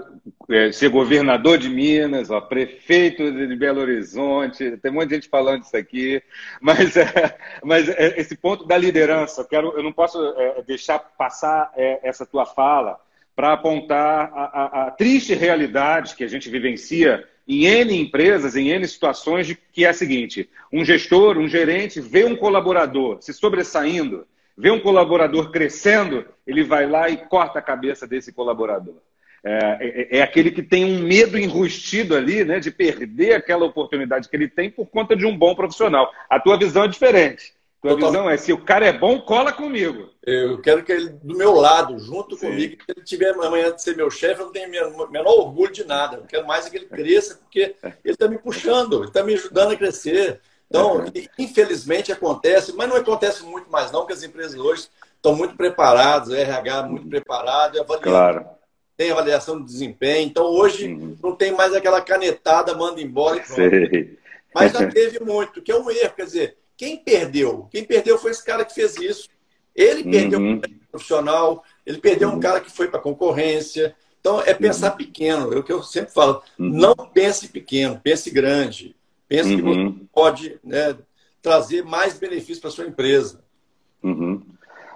é, 0.49 0.71
ser 0.71 0.89
governador 0.89 1.59
de 1.59 1.69
Minas, 1.69 2.31
ó, 2.31 2.41
prefeito 2.41 3.33
de 3.33 3.57
Belo 3.57 3.81
Horizonte, 3.81 4.77
tem 4.77 4.91
um 4.91 4.95
monte 4.95 5.09
de 5.09 5.15
gente 5.17 5.29
falando 5.29 5.65
isso 5.65 5.77
aqui, 5.77 6.23
mas, 6.61 6.97
é, 6.97 7.37
mas 7.65 7.89
é, 7.89 8.21
esse 8.21 8.37
ponto 8.37 8.65
da 8.65 8.77
liderança, 8.77 9.41
eu, 9.41 9.45
quero, 9.47 9.73
eu 9.77 9.83
não 9.83 9.93
posso 9.93 10.25
é, 10.37 10.63
deixar 10.63 10.99
passar 10.99 11.73
é, 11.77 12.01
essa 12.03 12.25
tua 12.25 12.47
fala 12.47 12.99
para 13.35 13.53
apontar 13.53 14.33
a, 14.33 14.45
a, 14.45 14.87
a, 14.87 14.91
triste 14.93 15.35
realidade 15.35 16.15
que 16.15 16.25
a 16.25 16.29
gente 16.29 16.49
vivencia 16.49 17.27
em 17.47 17.67
N 17.67 18.01
empresas, 18.01 18.57
em 18.57 18.71
N 18.71 18.87
situações, 18.89 19.47
de, 19.47 19.55
que 19.55 19.85
é 19.85 19.89
a 19.89 19.93
seguinte: 19.93 20.49
um 20.73 20.85
gestor, 20.85 21.37
um 21.37 21.49
gerente 21.49 22.01
vê 22.01 22.25
um 22.25 22.35
colaborador 22.35 23.19
se 23.21 23.35
sobressaindo, 23.35 24.27
vê 24.57 24.71
um 24.71 24.81
colaborador 24.81 25.51
crescendo, 25.51 26.25
ele 26.47 26.65
vai 26.65 26.89
lá 26.89 27.11
e 27.11 27.17
corta 27.17 27.59
a 27.59 27.63
cabeça 27.63 28.07
desse 28.07 28.33
colaborador. 28.33 28.97
É, 29.45 29.79
é, 29.81 30.19
é, 30.19 30.23
aquele 30.23 30.51
que 30.51 30.63
tem 30.63 30.85
um 30.85 31.03
medo 31.03 31.39
enrustido 31.39 32.17
ali, 32.17 32.45
né, 32.45 32.59
de 32.59 32.71
perder 32.71 33.35
aquela 33.35 33.65
oportunidade 33.65 34.29
que 34.29 34.37
ele 34.37 34.49
tem 34.49 34.71
por 34.71 34.87
conta 34.87 35.15
de 35.15 35.25
um 35.25 35.37
bom 35.37 35.55
profissional. 35.55 36.11
A 36.29 36.41
tua 36.41 36.59
visão 36.59 36.85
é 36.85 36.89
diferente. 36.89 37.55
A 37.79 37.83
tua 37.83 37.91
Total. 37.93 38.11
visão 38.11 38.31
é: 38.31 38.37
se 38.37 38.53
o 38.53 38.59
cara 38.59 38.87
é 38.87 38.93
bom, 38.93 39.21
cola 39.21 39.53
comigo. 39.53 40.11
Eu 40.25 40.61
quero 40.61 40.83
que 40.83 40.91
ele 40.91 41.11
do 41.23 41.37
meu 41.37 41.55
lado, 41.55 41.99
junto 41.99 42.37
Sim. 42.37 42.49
comigo, 42.49 42.83
se 42.85 42.91
ele 42.91 43.05
tiver 43.05 43.31
amanhã 43.31 43.73
de 43.73 43.81
ser 43.81 43.97
meu 43.97 44.11
chefe, 44.11 44.41
eu 44.41 44.47
não 44.47 44.53
tenho 44.53 44.67
o 44.89 45.11
menor 45.11 45.39
orgulho 45.39 45.73
de 45.73 45.85
nada. 45.85 46.17
Eu 46.17 46.25
quero 46.25 46.47
mais 46.47 46.67
é 46.67 46.71
que 46.71 46.77
ele 46.79 46.87
cresça, 46.87 47.37
porque 47.37 47.77
ele 47.83 48.15
está 48.15 48.27
me 48.27 48.39
puxando, 48.39 48.99
ele 48.99 49.09
está 49.09 49.23
me 49.23 49.35
ajudando 49.35 49.73
a 49.73 49.77
crescer. 49.77 50.41
Então, 50.69 51.05
infelizmente 51.39 52.11
acontece, 52.11 52.73
mas 52.73 52.89
não 52.89 52.97
acontece 52.97 53.45
muito 53.45 53.71
mais 53.71 53.93
não, 53.93 54.01
porque 54.01 54.15
as 54.15 54.25
empresas 54.25 54.59
hoje 54.59 54.89
estão 55.15 55.37
muito 55.37 55.57
preparadas, 55.57 56.31
o 56.31 56.35
RH 56.35 56.83
muito 56.89 57.09
preparado, 57.09 57.81
avaliando 57.81 58.03
claro 58.03 58.57
tem 58.97 59.11
avaliação 59.11 59.59
de 59.59 59.67
desempenho. 59.67 60.27
Então, 60.27 60.45
hoje, 60.45 60.89
uhum. 60.89 61.17
não 61.23 61.37
tem 61.37 61.53
mais 61.53 61.75
aquela 61.75 62.01
canetada, 62.01 62.75
manda 62.75 63.01
embora 63.01 63.39
e 63.39 63.41
pronto. 63.41 63.55
Sei. 63.57 64.19
Mas 64.55 64.73
já 64.73 64.87
teve 64.91 65.21
muito, 65.21 65.61
que 65.61 65.71
é 65.71 65.77
um 65.77 65.91
erro. 65.91 66.15
Quer 66.17 66.25
dizer, 66.25 66.57
quem 66.77 66.97
perdeu? 66.97 67.69
Quem 67.71 67.85
perdeu 67.85 68.19
foi 68.19 68.31
esse 68.31 68.45
cara 68.45 68.65
que 68.65 68.75
fez 68.75 68.97
isso. 68.97 69.29
Ele 69.75 70.05
perdeu 70.05 70.39
uhum. 70.39 70.53
um 70.53 70.61
profissional, 70.91 71.63
ele 71.85 71.99
perdeu 71.99 72.31
uhum. 72.31 72.37
um 72.37 72.41
cara 72.41 72.61
que 72.61 72.71
foi 72.71 72.89
para 72.89 72.99
concorrência. 72.99 73.95
Então, 74.21 74.41
é 74.41 74.55
pensar 74.55 74.93
uhum. 74.93 74.97
pequeno. 74.97 75.53
É 75.53 75.59
o 75.59 75.63
que 75.63 75.73
eu 75.73 75.83
sempre 75.83 76.13
falo. 76.13 76.43
Uhum. 76.59 76.71
Não 76.71 76.95
pense 76.95 77.49
pequeno, 77.49 78.01
pense 78.03 78.31
grande. 78.31 78.97
Pense 79.29 79.55
que 79.55 79.63
você 79.63 79.81
uhum. 79.81 80.07
pode 80.13 80.59
né, 80.65 80.97
trazer 81.43 81.85
mais 81.85 82.19
benefícios 82.19 82.61
para 82.61 82.71
sua 82.71 82.87
empresa. 82.87 83.45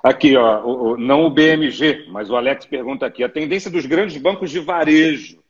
Aqui, 0.03 0.37
ó, 0.37 0.65
o, 0.65 0.97
não 0.97 1.27
o 1.27 1.31
BMG, 1.31 2.07
mas 2.09 2.31
o 2.31 2.37
Alex 2.37 2.65
pergunta 2.65 3.05
aqui: 3.05 3.23
a 3.23 3.29
tendência 3.29 3.71
dos 3.71 3.87
grandes 3.87 4.17
bancos 4.17 4.51
de 4.51 4.59
varejo 4.59 5.41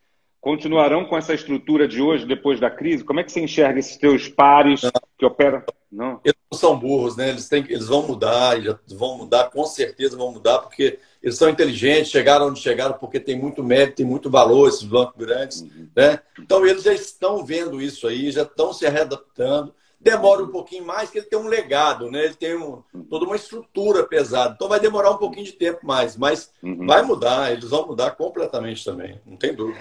continuarão 0.40 1.04
com 1.04 1.16
essa 1.16 1.34
estrutura 1.34 1.86
de 1.86 2.00
hoje, 2.00 2.26
depois 2.26 2.58
da 2.58 2.70
crise? 2.70 3.04
Como 3.04 3.20
é 3.20 3.24
que 3.24 3.30
você 3.30 3.40
enxerga 3.40 3.78
esses 3.78 3.96
teus 3.96 4.28
pares 4.28 4.82
não. 4.82 4.90
que 5.18 5.26
operam? 5.26 5.62
Não. 5.92 6.20
Eles 6.24 6.38
não 6.50 6.58
são 6.58 6.78
burros, 6.78 7.16
né? 7.16 7.28
Eles, 7.28 7.48
têm, 7.48 7.64
eles 7.68 7.86
vão 7.86 8.06
mudar, 8.06 8.60
já 8.60 8.78
vão 8.96 9.18
mudar, 9.18 9.50
com 9.50 9.64
certeza 9.64 10.16
vão 10.16 10.32
mudar, 10.32 10.60
porque 10.60 10.98
eles 11.22 11.36
são 11.36 11.48
inteligentes, 11.48 12.10
chegaram 12.10 12.48
onde 12.48 12.60
chegaram 12.60 12.94
porque 12.94 13.20
tem 13.20 13.38
muito 13.38 13.62
mérito, 13.62 13.96
tem 13.96 14.06
muito 14.06 14.30
valor 14.30 14.68
esses 14.68 14.82
bancos 14.82 15.16
grandes, 15.16 15.60
uhum. 15.60 15.88
né? 15.94 16.20
Então 16.38 16.66
eles 16.66 16.82
já 16.82 16.92
estão 16.92 17.44
vendo 17.44 17.80
isso 17.80 18.08
aí, 18.08 18.30
já 18.30 18.42
estão 18.42 18.72
se 18.72 18.88
readaptando 18.88 19.74
demora 20.00 20.42
um 20.42 20.48
pouquinho 20.48 20.86
mais, 20.86 21.04
porque 21.04 21.18
ele 21.18 21.26
tem 21.26 21.38
um 21.38 21.48
legado, 21.48 22.10
né? 22.10 22.24
Ele 22.24 22.34
tem 22.34 22.56
um, 22.56 22.82
toda 23.08 23.26
uma 23.26 23.36
estrutura 23.36 24.04
pesada. 24.04 24.54
Então 24.54 24.68
vai 24.68 24.80
demorar 24.80 25.10
um 25.10 25.18
pouquinho 25.18 25.44
de 25.44 25.52
tempo 25.52 25.86
mais, 25.86 26.16
mas 26.16 26.50
uhum. 26.62 26.86
vai 26.86 27.02
mudar, 27.02 27.52
eles 27.52 27.68
vão 27.68 27.86
mudar 27.86 28.12
completamente 28.12 28.84
também, 28.84 29.20
não 29.26 29.36
tem 29.36 29.54
dúvida. 29.54 29.78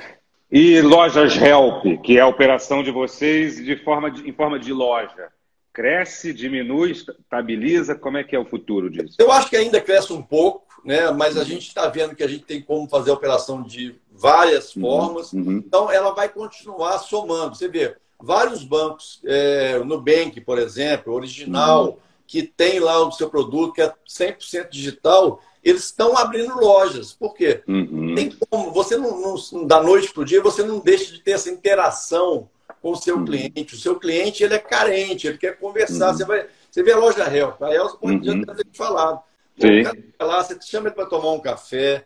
E 0.51 0.81
lojas 0.81 1.37
Help, 1.37 2.01
que 2.03 2.17
é 2.17 2.21
a 2.21 2.27
operação 2.27 2.81
de 2.83 2.91
vocês 2.91 3.63
de 3.63 3.75
forma 3.77 4.09
de, 4.09 4.27
em 4.27 4.33
forma 4.33 4.59
de 4.59 4.73
loja. 4.73 5.29
Cresce, 5.71 6.33
diminui, 6.33 6.91
estabiliza? 6.91 7.93
Como 7.95 8.17
é 8.17 8.23
que 8.23 8.35
é 8.35 8.39
o 8.39 8.45
futuro 8.45 8.89
disso? 8.89 9.15
Eu 9.19 9.31
acho 9.31 9.49
que 9.49 9.55
ainda 9.55 9.79
cresce 9.79 10.11
um 10.11 10.21
pouco, 10.21 10.81
né? 10.83 11.11
mas 11.11 11.37
a 11.37 11.43
gente 11.43 11.67
está 11.67 11.87
vendo 11.87 12.15
que 12.15 12.23
a 12.23 12.27
gente 12.27 12.43
tem 12.43 12.61
como 12.61 12.89
fazer 12.89 13.11
a 13.11 13.13
operação 13.13 13.61
de 13.61 13.95
várias 14.11 14.75
uhum. 14.75 14.81
formas. 14.81 15.31
Uhum. 15.31 15.63
Então, 15.65 15.91
ela 15.91 16.11
vai 16.15 16.27
continuar 16.27 16.97
somando. 16.97 17.55
Você 17.55 17.67
vê, 17.67 17.95
vários 18.21 18.63
bancos, 18.63 19.21
é, 19.25 19.79
Nubank, 19.79 20.41
por 20.41 20.59
exemplo, 20.59 21.13
original, 21.13 21.85
uhum. 21.85 21.97
que 22.27 22.43
tem 22.43 22.79
lá 22.79 22.99
o 23.05 23.11
seu 23.11 23.29
produto, 23.29 23.73
que 23.73 23.81
é 23.81 23.93
100% 24.07 24.69
digital, 24.69 25.41
eles 25.63 25.85
estão 25.85 26.17
abrindo 26.17 26.59
lojas. 26.59 27.13
Por 27.13 27.33
quê? 27.33 27.63
Uhum. 27.67 28.15
Tem 28.15 28.31
como, 28.49 28.71
você 28.71 28.97
não, 28.97 29.19
não, 29.21 29.65
da 29.65 29.81
noite 29.81 30.11
para 30.13 30.21
o 30.21 30.25
dia, 30.25 30.41
você 30.41 30.63
não 30.63 30.79
deixa 30.79 31.13
de 31.13 31.21
ter 31.21 31.31
essa 31.31 31.49
interação 31.49 32.49
com 32.81 32.91
o 32.91 32.95
seu 32.95 33.17
uhum. 33.17 33.25
cliente. 33.25 33.75
O 33.75 33.79
seu 33.79 33.97
cliente 33.97 34.43
ele 34.43 34.55
é 34.55 34.59
carente, 34.59 35.27
ele 35.27 35.37
quer 35.37 35.57
conversar. 35.57 36.11
Uhum. 36.11 36.17
Você, 36.17 36.25
vai, 36.25 36.47
você 36.69 36.83
vê 36.83 36.91
a 36.91 36.97
loja 36.97 37.35
Help, 37.35 37.61
a 37.61 37.69
uhum. 38.01 38.23
já 38.23 38.33
deve 38.33 38.63
ter 38.63 38.77
falado. 38.77 39.21
Sim. 39.57 39.81
O 40.19 40.25
lá, 40.25 40.43
você 40.43 40.57
chama 40.61 40.87
ele 40.87 40.95
para 40.95 41.05
tomar 41.05 41.31
um 41.31 41.39
café, 41.39 42.05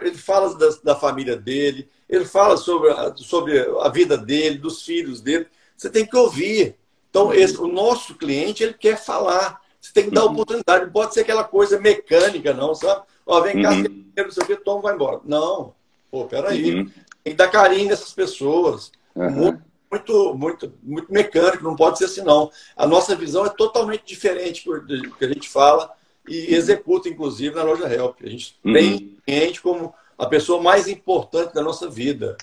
ele 0.00 0.16
fala 0.16 0.56
da, 0.56 0.68
da 0.82 0.96
família 0.96 1.36
dele, 1.36 1.88
ele 2.08 2.24
fala 2.24 2.56
sobre 2.56 2.90
a, 2.90 3.14
sobre 3.16 3.58
a 3.80 3.88
vida 3.88 4.16
dele, 4.18 4.58
dos 4.58 4.82
filhos 4.82 5.20
dele. 5.20 5.46
Você 5.76 5.88
tem 5.88 6.04
que 6.04 6.16
ouvir. 6.16 6.76
Então, 7.08 7.26
uhum. 7.26 7.32
esse, 7.32 7.56
o 7.60 7.66
nosso 7.66 8.14
cliente, 8.14 8.62
ele 8.62 8.74
quer 8.74 9.02
falar. 9.02 9.60
Você 9.80 9.92
tem 9.92 10.04
que 10.04 10.10
dar 10.10 10.24
uhum. 10.24 10.32
oportunidade. 10.32 10.84
Não 10.84 10.92
pode 10.92 11.14
ser 11.14 11.20
aquela 11.20 11.44
coisa 11.44 11.78
mecânica, 11.78 12.52
não, 12.52 12.74
sabe? 12.74 13.02
Ó, 13.24 13.40
vem 13.40 13.62
cá, 13.62 13.70
uhum. 13.70 14.04
não 14.16 14.30
sei 14.30 14.42
o 14.42 14.46
que, 14.46 14.56
toma, 14.56 14.82
vai 14.82 14.94
embora. 14.94 15.20
Não. 15.24 15.74
Pô, 16.10 16.24
peraí. 16.26 16.74
Uhum. 16.74 16.90
Tem 17.22 17.32
que 17.32 17.38
dar 17.38 17.48
carinho 17.48 17.88
nessas 17.88 18.12
pessoas. 18.12 18.92
Uhum. 19.14 19.30
Muito, 19.30 19.62
muito, 19.90 20.34
muito, 20.34 20.74
muito 20.82 21.12
mecânico, 21.12 21.64
não 21.64 21.76
pode 21.76 21.98
ser 21.98 22.04
assim, 22.04 22.22
não. 22.22 22.50
A 22.76 22.86
nossa 22.86 23.14
visão 23.14 23.44
é 23.46 23.48
totalmente 23.48 24.04
diferente 24.04 24.64
do 24.64 25.12
que 25.16 25.24
a 25.24 25.28
gente 25.28 25.48
fala 25.48 25.92
e 26.30 26.54
executa, 26.54 27.08
inclusive, 27.08 27.56
na 27.56 27.64
loja 27.64 27.92
Help. 27.92 28.18
A 28.22 28.28
gente 28.28 28.56
uhum. 28.64 28.72
tem 28.72 29.16
cliente 29.26 29.60
como 29.60 29.92
a 30.16 30.26
pessoa 30.26 30.62
mais 30.62 30.86
importante 30.86 31.52
da 31.52 31.62
nossa 31.62 31.90
vida. 31.90 32.36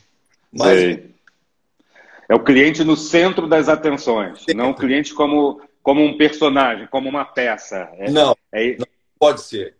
Mais... 0.51 0.99
É 2.29 2.35
o 2.35 2.43
cliente 2.43 2.83
no 2.83 2.97
centro 2.97 3.47
das 3.47 3.69
atenções, 3.69 4.43
Sim. 4.43 4.53
não 4.53 4.71
o 4.71 4.75
cliente 4.75 5.13
como, 5.13 5.61
como 5.81 6.03
um 6.03 6.17
personagem, 6.17 6.85
como 6.87 7.07
uma 7.07 7.23
peça. 7.23 7.89
É, 7.93 8.11
não, 8.11 8.35
é... 8.51 8.75
não 8.77 8.87
pode 9.17 9.41
ser. 9.41 9.77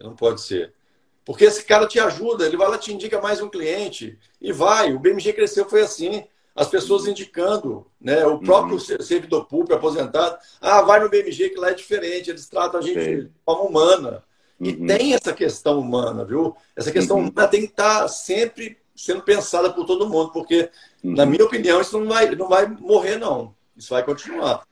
Não 0.00 0.16
pode 0.16 0.40
ser. 0.40 0.72
Porque 1.24 1.44
esse 1.44 1.64
cara 1.64 1.86
te 1.86 2.00
ajuda, 2.00 2.44
ele 2.44 2.56
vai 2.56 2.68
lá 2.68 2.76
te 2.76 2.92
indica 2.92 3.20
mais 3.20 3.40
um 3.40 3.48
cliente 3.48 4.18
e 4.40 4.52
vai. 4.52 4.92
O 4.92 4.98
BMG 4.98 5.32
cresceu 5.32 5.68
foi 5.68 5.82
assim, 5.82 6.24
as 6.54 6.68
pessoas 6.68 7.06
indicando, 7.06 7.86
né? 8.00 8.24
O 8.26 8.38
próprio 8.38 8.74
uhum. 8.74 9.02
servidor 9.02 9.46
público 9.46 9.74
aposentado, 9.74 10.38
ah, 10.60 10.82
vai 10.82 11.00
no 11.00 11.08
BMG 11.08 11.50
que 11.50 11.58
lá 11.58 11.70
é 11.70 11.74
diferente, 11.74 12.30
eles 12.30 12.48
tratam 12.48 12.78
a 12.78 12.82
gente 12.82 13.02
Sim. 13.02 13.20
de 13.22 13.30
forma 13.44 13.64
humana. 13.64 14.22
E 14.60 14.70
uhum. 14.70 14.86
tem 14.86 15.14
essa 15.14 15.32
questão 15.32 15.80
humana, 15.80 16.24
viu? 16.24 16.54
Essa 16.76 16.92
questão 16.92 17.16
uhum. 17.16 17.28
humana 17.28 17.48
tem 17.48 17.62
que 17.62 17.66
estar 17.66 18.06
sempre 18.08 18.78
sendo 18.94 19.22
pensada 19.22 19.72
por 19.72 19.84
todo 19.84 20.08
mundo, 20.08 20.30
porque, 20.30 20.70
uhum. 21.02 21.14
na 21.14 21.26
minha 21.26 21.44
opinião, 21.44 21.80
isso 21.80 21.98
não 21.98 22.06
vai, 22.06 22.30
não 22.36 22.48
vai 22.48 22.66
morrer, 22.66 23.18
não. 23.18 23.54
Isso 23.76 23.92
vai 23.92 24.04
continuar. 24.04 24.64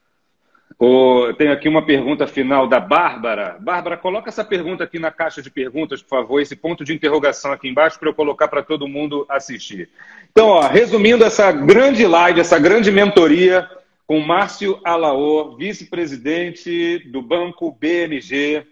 Oh, 0.78 1.32
tenho 1.36 1.52
aqui 1.52 1.68
uma 1.68 1.84
pergunta 1.84 2.26
final 2.26 2.66
da 2.66 2.80
Bárbara. 2.80 3.56
Bárbara, 3.60 3.96
coloca 3.96 4.28
essa 4.28 4.44
pergunta 4.44 4.84
aqui 4.84 4.98
na 4.98 5.10
caixa 5.10 5.42
de 5.42 5.50
perguntas, 5.50 6.02
por 6.02 6.10
favor, 6.10 6.40
esse 6.40 6.56
ponto 6.56 6.84
de 6.84 6.92
interrogação 6.92 7.52
aqui 7.52 7.68
embaixo 7.68 7.98
para 7.98 8.08
eu 8.08 8.14
colocar 8.14 8.48
para 8.48 8.62
todo 8.62 8.88
mundo 8.88 9.26
assistir. 9.28 9.88
Então, 10.30 10.48
ó, 10.48 10.60
resumindo 10.66 11.24
essa 11.24 11.52
grande 11.52 12.06
live, 12.06 12.40
essa 12.40 12.58
grande 12.58 12.90
mentoria 12.90 13.68
com 14.06 14.20
Márcio 14.20 14.78
Alaor, 14.84 15.56
vice-presidente 15.56 16.98
do 17.10 17.22
Banco 17.22 17.76
BMG, 17.80 18.66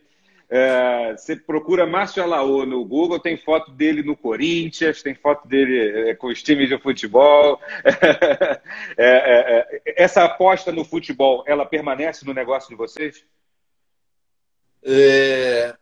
é, 0.52 1.12
você 1.16 1.36
procura 1.36 1.86
Márcio 1.86 2.20
Alaô 2.20 2.66
no 2.66 2.84
Google, 2.84 3.20
tem 3.20 3.36
foto 3.36 3.70
dele 3.70 4.02
no 4.02 4.16
Corinthians, 4.16 5.00
tem 5.00 5.14
foto 5.14 5.46
dele 5.46 6.10
é, 6.10 6.14
com 6.16 6.26
os 6.26 6.42
times 6.42 6.68
de 6.68 6.76
futebol. 6.78 7.60
É, 8.96 9.06
é, 9.06 9.80
é, 9.84 9.94
essa 10.02 10.24
aposta 10.24 10.72
no 10.72 10.84
futebol, 10.84 11.44
ela 11.46 11.64
permanece 11.64 12.24
no 12.24 12.34
negócio 12.34 12.68
de 12.68 12.74
vocês? 12.74 13.24
É, 14.82 15.74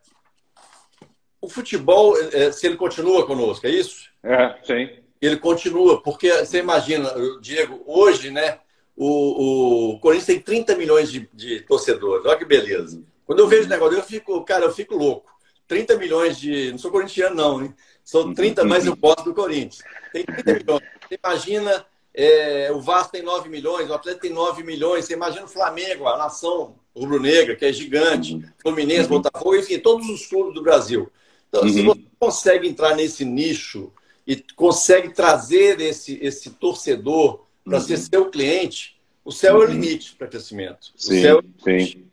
o 1.41 1.49
futebol, 1.49 2.15
se 2.53 2.67
ele 2.67 2.77
continua 2.77 3.27
conosco, 3.27 3.67
é 3.67 3.71
isso? 3.71 4.11
É, 4.23 4.57
sim. 4.63 4.91
Ele 5.21 5.37
continua, 5.37 6.03
porque 6.03 6.31
você 6.31 6.59
imagina, 6.59 7.11
Diego, 7.41 7.83
hoje, 7.87 8.31
né, 8.31 8.59
o, 8.97 9.95
o 9.95 10.01
Corinthians 10.01 10.27
tem 10.27 10.41
30 10.41 10.77
milhões 10.77 11.11
de, 11.11 11.29
de 11.33 11.61
torcedores, 11.61 12.27
olha 12.27 12.39
que 12.39 12.45
beleza. 12.45 13.03
Quando 13.29 13.41
eu 13.41 13.47
vejo 13.47 13.67
o 13.67 13.69
negócio, 13.69 13.99
eu 13.99 14.03
fico, 14.03 14.43
cara, 14.43 14.65
eu 14.65 14.73
fico 14.73 14.97
louco. 14.97 15.31
30 15.67 15.99
milhões 15.99 16.41
de. 16.41 16.71
Não 16.71 16.79
sou 16.79 16.91
corintiano, 16.91 17.37
não, 17.37 17.63
hein? 17.63 17.75
São 18.03 18.33
30 18.33 18.65
mais 18.65 18.87
eu 18.87 18.97
posso 18.97 19.23
do 19.23 19.35
Corinthians. 19.35 19.83
Tem 20.11 20.25
30 20.25 20.55
milhões. 20.55 20.83
Você 21.07 21.21
imagina, 21.23 21.87
é, 22.15 22.73
o 22.73 22.81
Vasco 22.81 23.13
tem 23.13 23.23
9 23.23 23.51
milhões, 23.51 23.91
o 23.91 23.93
Atlético 23.93 24.23
tem 24.23 24.33
9 24.33 24.63
milhões. 24.63 25.05
Você 25.05 25.13
imagina 25.13 25.45
o 25.45 25.49
Flamengo, 25.49 26.09
a 26.09 26.17
nação 26.17 26.77
rubro-negra, 26.97 27.55
que 27.55 27.67
é 27.67 27.73
gigante, 27.73 28.43
Fluminense, 28.63 29.11
Botafogo, 29.11 29.57
enfim, 29.57 29.79
todos 29.79 30.09
os 30.09 30.27
clubes 30.27 30.55
do 30.55 30.63
Brasil. 30.63 31.13
Então, 31.51 31.69
se 31.69 31.83
você 31.83 32.01
consegue 32.19 32.67
entrar 32.67 32.97
nesse 32.97 33.27
nicho 33.27 33.93
e 34.27 34.37
consegue 34.57 35.11
trazer 35.13 35.79
esse, 35.83 36.19
esse 36.23 36.49
torcedor 36.49 37.45
para 37.63 37.77
uhum. 37.77 37.85
ser 37.85 37.99
seu 37.99 38.31
cliente, 38.31 38.99
o 39.23 39.31
céu 39.31 39.61
é 39.61 39.67
o 39.67 39.71
limite 39.71 40.15
para 40.17 40.29
crescimento. 40.29 40.93
Sim, 40.97 41.19
o 41.19 41.21
céu 41.21 41.39
é 41.41 41.73
o 41.73 41.85
sim. 41.85 42.09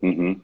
Uhum. 0.00 0.40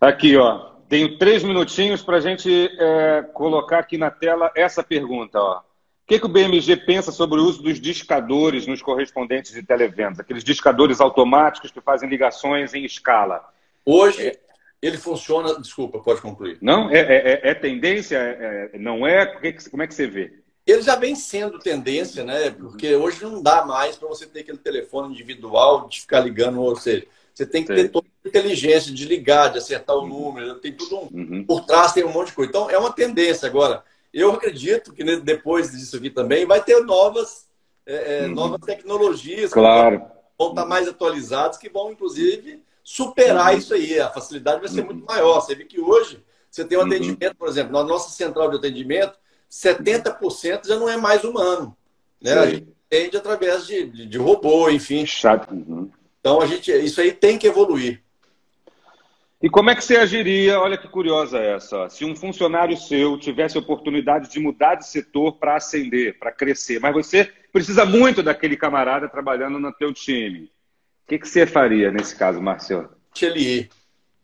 Aqui, 0.00 0.36
ó. 0.36 0.68
Tenho 0.88 1.18
três 1.18 1.42
minutinhos 1.42 2.02
para 2.02 2.16
a 2.16 2.20
gente 2.20 2.70
é, 2.78 3.22
colocar 3.34 3.80
aqui 3.80 3.98
na 3.98 4.10
tela 4.10 4.50
essa 4.54 4.82
pergunta. 4.82 5.38
Ó. 5.38 5.58
O 5.58 5.62
que, 6.06 6.18
que 6.18 6.24
o 6.24 6.28
BMG 6.28 6.76
pensa 6.76 7.12
sobre 7.12 7.38
o 7.38 7.44
uso 7.44 7.62
dos 7.62 7.78
discadores 7.78 8.66
nos 8.66 8.80
correspondentes 8.80 9.52
de 9.52 9.62
televendas? 9.62 10.20
Aqueles 10.20 10.42
discadores 10.42 11.00
automáticos 11.00 11.70
que 11.70 11.80
fazem 11.80 12.08
ligações 12.08 12.72
em 12.72 12.84
escala. 12.84 13.44
Hoje, 13.84 14.28
é... 14.28 14.38
ele 14.80 14.96
funciona... 14.96 15.60
Desculpa, 15.60 15.98
pode 15.98 16.22
concluir. 16.22 16.56
Não? 16.62 16.88
É, 16.90 17.00
é, 17.00 17.16
é, 17.16 17.50
é 17.50 17.54
tendência? 17.54 18.16
É, 18.16 18.78
não 18.78 19.06
é? 19.06 19.26
Como 19.70 19.82
é 19.82 19.86
que 19.86 19.94
você 19.94 20.06
vê? 20.06 20.32
Ele 20.66 20.82
já 20.82 20.96
vem 20.96 21.14
sendo 21.14 21.58
tendência, 21.58 22.22
né? 22.24 22.50
Porque 22.50 22.94
hoje 22.94 23.24
não 23.24 23.42
dá 23.42 23.64
mais 23.64 23.96
para 23.96 24.08
você 24.08 24.26
ter 24.26 24.40
aquele 24.40 24.58
telefone 24.58 25.12
individual 25.12 25.88
de 25.88 26.02
ficar 26.02 26.20
ligando, 26.20 26.60
ou 26.60 26.76
seja, 26.76 27.06
você 27.38 27.46
tem 27.46 27.62
que 27.62 27.68
Sim. 27.68 27.82
ter 27.82 27.88
toda 27.88 28.08
a 28.24 28.28
inteligência 28.28 28.92
de 28.92 29.04
ligar, 29.04 29.52
de 29.52 29.58
acertar 29.58 29.94
o 29.96 30.04
número, 30.04 30.56
tem 30.56 30.72
tudo 30.72 30.96
um, 30.96 31.08
uhum. 31.12 31.44
por 31.44 31.64
trás 31.64 31.92
tem 31.92 32.02
um 32.04 32.12
monte 32.12 32.28
de 32.28 32.32
coisa. 32.32 32.48
Então 32.48 32.68
é 32.68 32.76
uma 32.76 32.92
tendência 32.92 33.46
agora. 33.46 33.84
Eu 34.12 34.32
acredito 34.32 34.92
que 34.92 35.04
depois 35.20 35.70
disso 35.70 35.98
aqui 35.98 36.10
também 36.10 36.44
vai 36.44 36.60
ter 36.64 36.80
novas, 36.80 37.46
é, 37.86 38.22
é, 38.24 38.26
uhum. 38.26 38.34
novas 38.34 38.60
tecnologias 38.62 39.52
claro. 39.52 40.00
que 40.00 40.06
vão 40.36 40.48
estar 40.48 40.64
mais 40.64 40.88
atualizadas, 40.88 41.58
que 41.58 41.68
vão 41.68 41.92
inclusive 41.92 42.60
superar 42.82 43.52
uhum. 43.52 43.58
isso 43.58 43.72
aí. 43.72 44.00
A 44.00 44.10
facilidade 44.10 44.58
vai 44.58 44.68
ser 44.68 44.84
muito 44.84 45.06
maior. 45.06 45.40
Você 45.40 45.54
vê 45.54 45.64
que 45.64 45.80
hoje 45.80 46.20
você 46.50 46.64
tem 46.64 46.76
um 46.76 46.80
uhum. 46.80 46.88
atendimento, 46.88 47.36
por 47.36 47.48
exemplo, 47.48 47.72
na 47.72 47.84
nossa 47.84 48.10
central 48.10 48.50
de 48.50 48.56
atendimento, 48.56 49.16
70% 49.48 50.66
já 50.66 50.74
não 50.74 50.88
é 50.88 50.96
mais 50.96 51.22
humano. 51.22 51.76
Né? 52.20 52.32
A 52.32 52.50
gente 52.50 52.74
atende 52.88 53.16
através 53.16 53.64
de, 53.64 53.86
de, 53.86 54.06
de 54.06 54.18
robô, 54.18 54.68
enfim. 54.68 55.06
Chato. 55.06 55.54
Uhum. 55.54 55.88
Então, 56.28 56.42
a 56.42 56.46
gente, 56.46 56.70
isso 56.70 57.00
aí 57.00 57.10
tem 57.10 57.38
que 57.38 57.46
evoluir. 57.46 58.02
E 59.42 59.48
como 59.48 59.70
é 59.70 59.74
que 59.74 59.82
você 59.82 59.96
agiria? 59.96 60.60
Olha 60.60 60.76
que 60.76 60.86
curiosa 60.86 61.38
essa. 61.38 61.88
Se 61.88 62.04
um 62.04 62.14
funcionário 62.14 62.76
seu 62.76 63.18
tivesse 63.18 63.56
a 63.56 63.60
oportunidade 63.60 64.30
de 64.30 64.38
mudar 64.38 64.74
de 64.74 64.86
setor 64.86 65.38
para 65.38 65.56
ascender, 65.56 66.18
para 66.18 66.30
crescer, 66.30 66.80
mas 66.80 66.92
você 66.92 67.32
precisa 67.50 67.86
muito 67.86 68.22
daquele 68.22 68.58
camarada 68.58 69.08
trabalhando 69.08 69.58
no 69.58 69.72
teu 69.72 69.90
time, 69.90 70.52
o 71.04 71.08
que, 71.08 71.18
que 71.18 71.26
você 71.26 71.46
faria 71.46 71.90
nesse 71.90 72.14
caso, 72.14 72.42
Marcelo? 72.42 72.90
Deixa 73.14 73.34
ele 73.34 73.40
ir. 73.40 73.70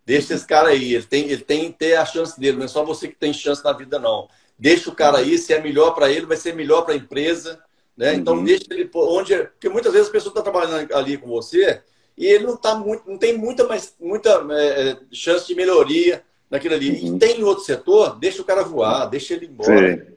Deixa 0.04 0.34
esse 0.34 0.46
cara 0.46 0.68
aí. 0.68 0.92
Ele 0.92 1.04
tem, 1.04 1.30
ele 1.30 1.42
tem 1.42 1.72
que 1.72 1.78
ter 1.78 1.94
a 1.94 2.04
chance 2.04 2.38
dele. 2.38 2.58
Não 2.58 2.66
é 2.66 2.68
só 2.68 2.84
você 2.84 3.08
que 3.08 3.16
tem 3.16 3.32
chance 3.32 3.64
na 3.64 3.72
vida, 3.72 3.98
não. 3.98 4.28
Deixa 4.58 4.90
o 4.90 4.94
cara 4.94 5.20
aí. 5.20 5.38
Se 5.38 5.54
é 5.54 5.58
melhor 5.58 5.92
para 5.92 6.10
ele, 6.10 6.26
vai 6.26 6.36
ser 6.36 6.54
melhor 6.54 6.82
para 6.82 6.92
a 6.92 6.98
empresa. 6.98 7.64
Né? 7.96 8.14
Então, 8.14 8.34
uhum. 8.34 8.44
deixa 8.44 8.66
ele 8.68 8.90
onde. 8.92 9.34
Porque 9.34 9.70
muitas 9.70 9.94
vezes 9.94 10.10
a 10.10 10.12
pessoa 10.12 10.32
está 10.32 10.42
trabalhando 10.42 10.94
ali 10.94 11.16
com 11.16 11.28
você 11.28 11.82
e 12.16 12.26
ele 12.26 12.44
não 12.44 12.56
tá 12.56 12.74
muito, 12.76 13.08
não 13.08 13.18
tem 13.18 13.36
muita, 13.36 13.64
mais, 13.66 13.94
muita 14.00 14.46
é, 14.50 14.90
é, 14.90 14.98
chance 15.12 15.46
de 15.46 15.54
melhoria 15.54 16.22
naquilo 16.48 16.74
ali. 16.74 16.90
Uhum. 16.90 17.16
E 17.16 17.18
tem 17.18 17.42
outro 17.42 17.64
setor, 17.64 18.18
deixa 18.18 18.40
o 18.40 18.44
cara 18.44 18.62
voar, 18.62 19.06
deixa 19.06 19.34
ele 19.34 19.46
embora. 19.46 19.96
Sim. 19.96 20.14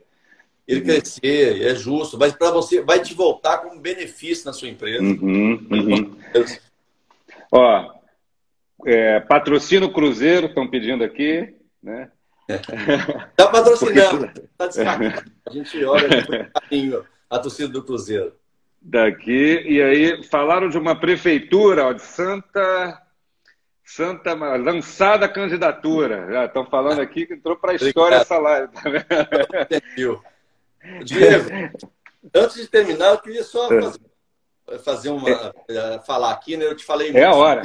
Ele 0.67 0.81
uhum. 0.81 0.85
crescer, 0.85 1.61
é 1.61 1.73
justo, 1.73 2.17
mas 2.17 2.33
para 2.33 2.51
você 2.51 2.81
vai 2.81 3.01
te 3.01 3.13
voltar 3.13 3.59
como 3.59 3.79
benefício 3.79 4.45
na 4.45 4.53
sua 4.53 4.67
empresa. 4.67 5.01
Uhum. 5.01 5.67
Uhum. 5.71 6.17
Ó, 7.51 7.93
é, 8.85 9.19
patrocínio 9.21 9.91
Cruzeiro, 9.91 10.47
estão 10.47 10.69
pedindo 10.69 11.03
aqui, 11.03 11.55
né? 11.81 12.11
Está 12.47 13.47
patrocinando, 13.47 14.25
está 14.51 14.67
descartando. 14.67 15.31
A 15.45 15.51
gente 15.51 15.83
olha 15.83 16.25
com 16.25 16.59
carinho 16.59 17.05
a 17.29 17.39
torcida 17.39 17.69
do 17.69 17.83
Cruzeiro 17.83 18.33
daqui. 18.81 19.63
E 19.67 19.81
aí 19.81 20.23
falaram 20.23 20.69
de 20.69 20.77
uma 20.77 20.95
prefeitura 20.99 21.85
ó, 21.85 21.93
de 21.93 22.01
Santa. 22.01 23.01
Santa 23.83 24.33
lançada 24.33 25.25
a 25.25 25.29
candidatura. 25.29 26.29
Já 26.29 26.45
estão 26.45 26.65
falando 26.65 26.99
aqui 26.99 27.25
que 27.25 27.35
entrou 27.35 27.55
para 27.55 27.71
a 27.71 27.75
história 27.75 28.15
essa 28.15 28.37
live. 28.37 28.69
Entendeu. 29.61 30.21
Diego, 31.05 31.49
antes 32.35 32.57
de 32.57 32.67
terminar, 32.67 33.11
eu 33.11 33.19
queria 33.19 33.43
só 33.43 33.71
é. 33.71 33.81
fazer, 33.81 33.99
fazer 34.83 35.09
uma. 35.09 35.53
É. 35.69 35.99
falar 36.05 36.31
aqui, 36.31 36.57
né? 36.57 36.65
Eu 36.65 36.75
te 36.75 36.83
falei 36.83 37.11
É 37.15 37.23
a 37.23 37.33
hora. 37.33 37.61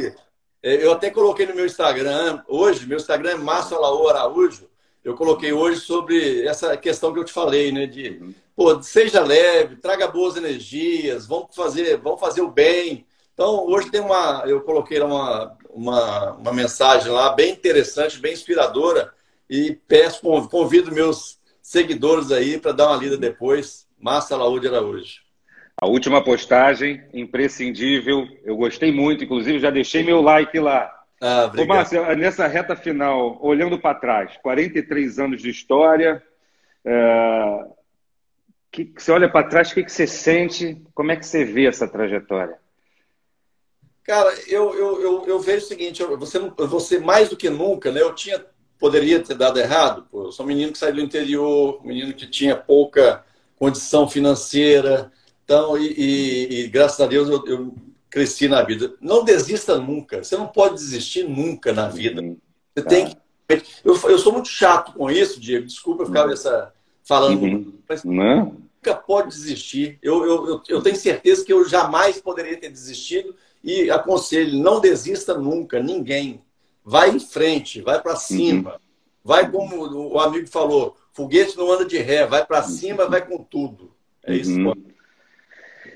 É, 0.62 0.84
eu 0.84 0.92
até 0.92 1.10
coloquei 1.10 1.44
no 1.44 1.56
meu 1.56 1.66
Instagram 1.66 2.40
hoje, 2.46 2.86
meu 2.86 2.98
Instagram 2.98 3.32
é 3.32 3.34
Márcio 3.34 3.76
Alaô 3.76 4.08
Araújo. 4.08 4.70
Eu 5.02 5.16
coloquei 5.16 5.52
hoje 5.52 5.80
sobre 5.80 6.46
essa 6.46 6.76
questão 6.76 7.12
que 7.12 7.18
eu 7.18 7.24
te 7.24 7.32
falei, 7.32 7.72
né? 7.72 7.86
De 7.86 8.10
uhum 8.10 8.34
pô, 8.56 8.82
seja 8.82 9.22
leve, 9.22 9.76
traga 9.76 10.08
boas 10.08 10.36
energias, 10.36 11.26
vamos 11.26 11.54
fazer, 11.54 11.96
vamos 11.98 12.20
fazer 12.20 12.40
o 12.40 12.50
bem. 12.50 13.06
Então, 13.34 13.66
hoje 13.66 13.90
tem 13.90 14.00
uma, 14.00 14.44
eu 14.46 14.60
coloquei 14.60 15.00
uma, 15.00 15.56
uma, 15.70 16.32
uma 16.32 16.52
mensagem 16.52 17.10
lá 17.10 17.32
bem 17.34 17.52
interessante, 17.52 18.20
bem 18.20 18.32
inspiradora, 18.32 19.12
e 19.48 19.78
peço, 19.88 20.20
convido 20.48 20.92
meus 20.92 21.38
seguidores 21.60 22.30
aí 22.30 22.58
para 22.58 22.72
dar 22.72 22.88
uma 22.88 22.96
lida 22.96 23.16
depois. 23.16 23.86
Massa 23.98 24.36
Laúde 24.36 24.66
Araújo. 24.66 25.20
A 25.80 25.86
última 25.86 26.22
postagem, 26.22 27.02
imprescindível, 27.14 28.26
eu 28.44 28.56
gostei 28.56 28.92
muito, 28.92 29.24
inclusive 29.24 29.58
já 29.58 29.70
deixei 29.70 30.02
meu 30.02 30.20
like 30.20 30.58
lá. 30.58 30.92
Ah, 31.20 31.50
Ô, 31.56 31.64
Márcio, 31.64 32.04
nessa 32.16 32.46
reta 32.46 32.74
final, 32.74 33.38
olhando 33.40 33.78
para 33.78 33.98
trás, 33.98 34.36
43 34.42 35.18
anos 35.18 35.40
de 35.40 35.50
história, 35.50 36.22
é 36.84 37.66
que, 38.72 38.86
que 38.86 39.02
você 39.02 39.12
olha 39.12 39.30
para 39.30 39.46
trás, 39.46 39.70
o 39.70 39.74
que, 39.74 39.84
que 39.84 39.92
você 39.92 40.06
sente? 40.06 40.82
Como 40.94 41.12
é 41.12 41.16
que 41.16 41.26
você 41.26 41.44
vê 41.44 41.66
essa 41.66 41.86
trajetória? 41.86 42.58
Cara, 44.02 44.34
eu, 44.48 44.74
eu, 44.74 45.00
eu, 45.00 45.26
eu 45.26 45.40
vejo 45.40 45.64
o 45.64 45.68
seguinte, 45.68 46.02
você, 46.02 46.38
você 46.38 46.98
mais 46.98 47.28
do 47.28 47.36
que 47.36 47.48
nunca, 47.48 47.92
né? 47.92 48.00
Eu 48.00 48.14
tinha, 48.14 48.44
poderia 48.78 49.20
ter 49.20 49.34
dado 49.34 49.60
errado. 49.60 50.08
Pô, 50.10 50.24
eu 50.24 50.32
sou 50.32 50.44
um 50.44 50.48
menino 50.48 50.72
que 50.72 50.78
saiu 50.78 50.94
do 50.94 51.00
interior, 51.00 51.80
um 51.84 51.86
menino 51.86 52.12
que 52.12 52.26
tinha 52.26 52.56
pouca 52.56 53.24
condição 53.56 54.08
financeira, 54.08 55.12
então, 55.44 55.76
e, 55.78 55.92
e, 55.92 56.60
e 56.60 56.68
graças 56.68 56.98
a 57.00 57.06
Deus 57.06 57.28
eu, 57.28 57.44
eu, 57.46 57.74
cresci 58.08 58.48
na 58.48 58.62
vida. 58.62 58.94
Não 59.00 59.24
desista 59.24 59.78
nunca. 59.78 60.22
Você 60.22 60.36
não 60.36 60.46
pode 60.46 60.74
desistir 60.74 61.24
nunca 61.24 61.72
na 61.72 61.88
vida. 61.88 62.20
Você 62.22 62.82
tá. 62.82 62.90
tem 62.90 63.06
que. 63.06 63.16
Eu, 63.84 63.94
eu 64.08 64.18
sou 64.18 64.32
muito 64.32 64.48
chato 64.48 64.92
com 64.92 65.10
isso, 65.10 65.40
Diego. 65.40 65.66
Desculpa 65.66 66.02
eu 66.02 66.06
ficar 66.06 66.26
uhum. 66.26 66.32
essa 66.32 66.72
falando, 67.04 67.42
uhum. 67.42 67.72
mas 67.88 68.04
Não. 68.04 68.61
Nunca 68.84 68.94
pode 68.94 69.28
desistir. 69.28 69.98
Eu, 70.02 70.26
eu, 70.26 70.62
eu, 70.68 70.82
tenho 70.82 70.96
certeza 70.96 71.44
que 71.44 71.52
eu 71.52 71.66
jamais 71.66 72.20
poderia 72.20 72.56
ter 72.56 72.68
desistido 72.68 73.34
e 73.62 73.88
aconselho, 73.90 74.58
não 74.58 74.80
desista 74.80 75.34
nunca, 75.38 75.80
ninguém. 75.80 76.42
Vai 76.84 77.10
em 77.10 77.20
frente, 77.20 77.80
vai 77.80 78.02
para 78.02 78.16
cima. 78.16 78.72
Uhum. 78.72 78.78
Vai 79.24 79.48
como 79.48 80.12
o 80.12 80.18
amigo 80.18 80.48
falou, 80.48 80.96
foguete 81.12 81.56
não 81.56 81.70
anda 81.70 81.84
de 81.84 81.96
ré, 81.96 82.26
vai 82.26 82.44
para 82.44 82.64
cima, 82.64 83.08
vai 83.08 83.24
com 83.24 83.38
tudo. 83.38 83.92
É 84.24 84.34
isso. 84.34 84.58
Uhum. 84.58 84.74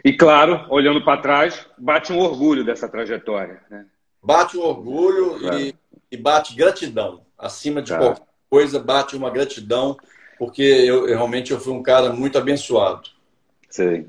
E 0.05 0.13
claro, 0.13 0.65
olhando 0.71 1.05
para 1.05 1.21
trás, 1.21 1.67
bate 1.77 2.13
um 2.13 2.21
orgulho 2.21 2.65
dessa 2.65 2.89
trajetória. 2.89 3.61
Né? 3.69 3.85
Bate 4.23 4.57
um 4.57 4.63
orgulho 4.63 5.41
claro. 5.41 5.59
e, 5.59 5.75
e, 6.13 6.17
bate 6.17 6.55
gratidão. 6.55 7.23
Acima 7.37 7.83
de 7.83 7.89
claro. 7.89 8.05
qualquer 8.05 8.27
coisa, 8.49 8.79
bate 8.79 9.17
uma 9.17 9.31
gratidão 9.31 9.97
porque 10.39 10.63
eu, 10.63 11.09
eu, 11.09 11.17
realmente 11.17 11.53
eu 11.53 11.61
fui 11.61 11.73
um 11.73 11.83
cara 11.83 12.13
muito 12.13 12.39
abençoado. 12.39 13.09
Sim. 13.69 14.07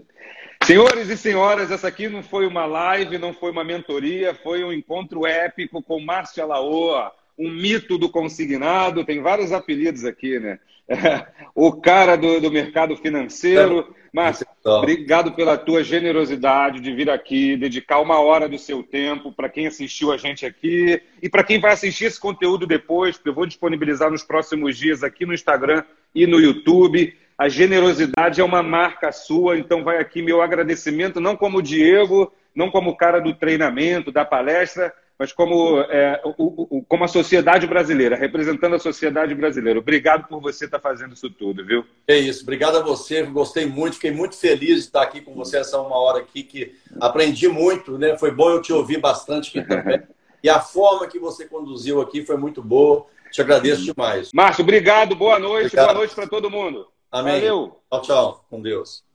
Senhores 0.64 1.10
e 1.10 1.16
senhoras, 1.16 1.72
essa 1.72 1.88
aqui 1.88 2.10
não 2.10 2.22
foi 2.22 2.46
uma 2.46 2.66
live, 2.66 3.18
não 3.18 3.34
foi 3.34 3.52
uma 3.52 3.64
mentoria, 3.64 4.34
foi 4.34 4.64
um 4.64 4.74
encontro 4.74 5.26
épico 5.26 5.82
com 5.82 6.00
Márcio 6.00 6.44
Alaoa, 6.44 7.12
um 7.38 7.50
mito 7.50 7.98
do 7.98 8.10
consignado, 8.10 9.06
tem 9.06 9.22
vários 9.22 9.52
apelidos 9.52 10.04
aqui, 10.04 10.40
né? 10.40 10.60
o 11.54 11.74
cara 11.74 12.16
do, 12.16 12.40
do 12.42 12.52
mercado 12.52 12.96
financeiro. 12.98 13.96
Márcio, 14.14 14.48
obrigado 14.64 15.34
pela 15.34 15.58
tua 15.58 15.84
generosidade 15.84 16.80
de 16.80 16.92
vir 16.94 17.10
aqui, 17.10 17.56
dedicar 17.56 18.00
uma 18.00 18.20
hora 18.20 18.50
do 18.50 18.58
seu 18.58 18.82
tempo 18.82 19.32
para 19.32 19.50
quem 19.50 19.68
assistiu 19.68 20.12
a 20.12 20.18
gente 20.18 20.46
aqui 20.46 21.02
e 21.22 21.30
para 21.30 21.44
quem 21.44 21.60
vai 21.60 21.74
assistir 21.74 22.06
esse 22.06 22.20
conteúdo 22.20 22.66
depois, 22.66 23.16
porque 23.16 23.30
eu 23.30 23.34
vou 23.34 23.46
disponibilizar 23.46 24.10
nos 24.10 24.24
próximos 24.24 24.78
dias 24.78 25.04
aqui 25.04 25.26
no 25.26 25.34
Instagram 25.34 25.84
e 26.14 26.28
no 26.28 26.40
YouTube. 26.40 27.16
A 27.38 27.48
generosidade 27.48 28.42
é 28.42 28.44
uma 28.44 28.64
marca 28.64 29.12
sua, 29.12 29.58
então 29.58 29.84
vai 29.84 30.00
aqui 30.00 30.22
meu 30.22 30.42
agradecimento, 30.42 31.22
não 31.22 31.36
como 31.36 31.62
Diego, 31.62 32.34
não 32.56 32.72
como 32.72 32.98
cara 32.98 33.20
do 33.20 33.34
treinamento, 33.34 34.12
da 34.12 34.26
palestra, 34.26 34.92
mas 35.20 35.32
como, 35.32 35.80
é, 35.82 36.22
o, 36.24 36.78
o, 36.78 36.84
como 36.84 37.04
a 37.04 37.08
sociedade 37.08 37.66
brasileira, 37.66 38.16
representando 38.16 38.76
a 38.76 38.80
sociedade 38.80 39.34
brasileira. 39.34 39.80
Obrigado 39.80 40.28
por 40.28 40.40
você 40.40 40.66
estar 40.66 40.80
fazendo 40.80 41.14
isso 41.14 41.30
tudo, 41.30 41.66
viu? 41.66 41.84
É 42.08 42.18
isso, 42.18 42.44
obrigado 42.44 42.78
a 42.78 42.84
você, 42.84 43.24
gostei 43.24 43.66
muito, 43.66 43.96
fiquei 43.96 44.12
muito 44.12 44.38
feliz 44.38 44.76
de 44.76 44.80
estar 44.82 45.02
aqui 45.02 45.22
com 45.22 45.34
você 45.34 45.58
essa 45.58 45.80
uma 45.82 45.98
hora 45.98 46.20
aqui, 46.20 46.44
que 46.44 46.76
aprendi 47.00 47.48
muito, 47.48 47.98
né? 47.98 48.16
Foi 48.18 48.32
bom 48.32 48.52
eu 48.52 48.62
te 48.62 48.72
ouvir 48.72 49.00
bastante 49.00 49.58
aqui 49.58 49.68
também. 49.68 50.02
e 50.44 50.50
a 50.50 50.60
forma 50.60 51.08
que 51.08 51.18
você 51.18 51.46
conduziu 51.46 52.00
aqui 52.00 52.24
foi 52.24 52.38
muito 52.38 52.62
boa. 52.62 53.08
Te 53.32 53.42
agradeço 53.42 53.84
demais. 53.84 54.32
Márcio, 54.34 54.64
obrigado, 54.64 55.16
boa 55.16 55.40
noite, 55.40 55.68
obrigado. 55.68 55.86
boa 55.86 55.98
noite 55.98 56.16
para 56.16 56.28
todo 56.28 56.50
mundo. 56.50 56.88
Amém. 57.12 57.36
Valeu. 57.36 57.80
Tchau, 57.90 58.02
tchau. 58.02 58.46
Com 58.50 58.62
Deus. 58.62 59.07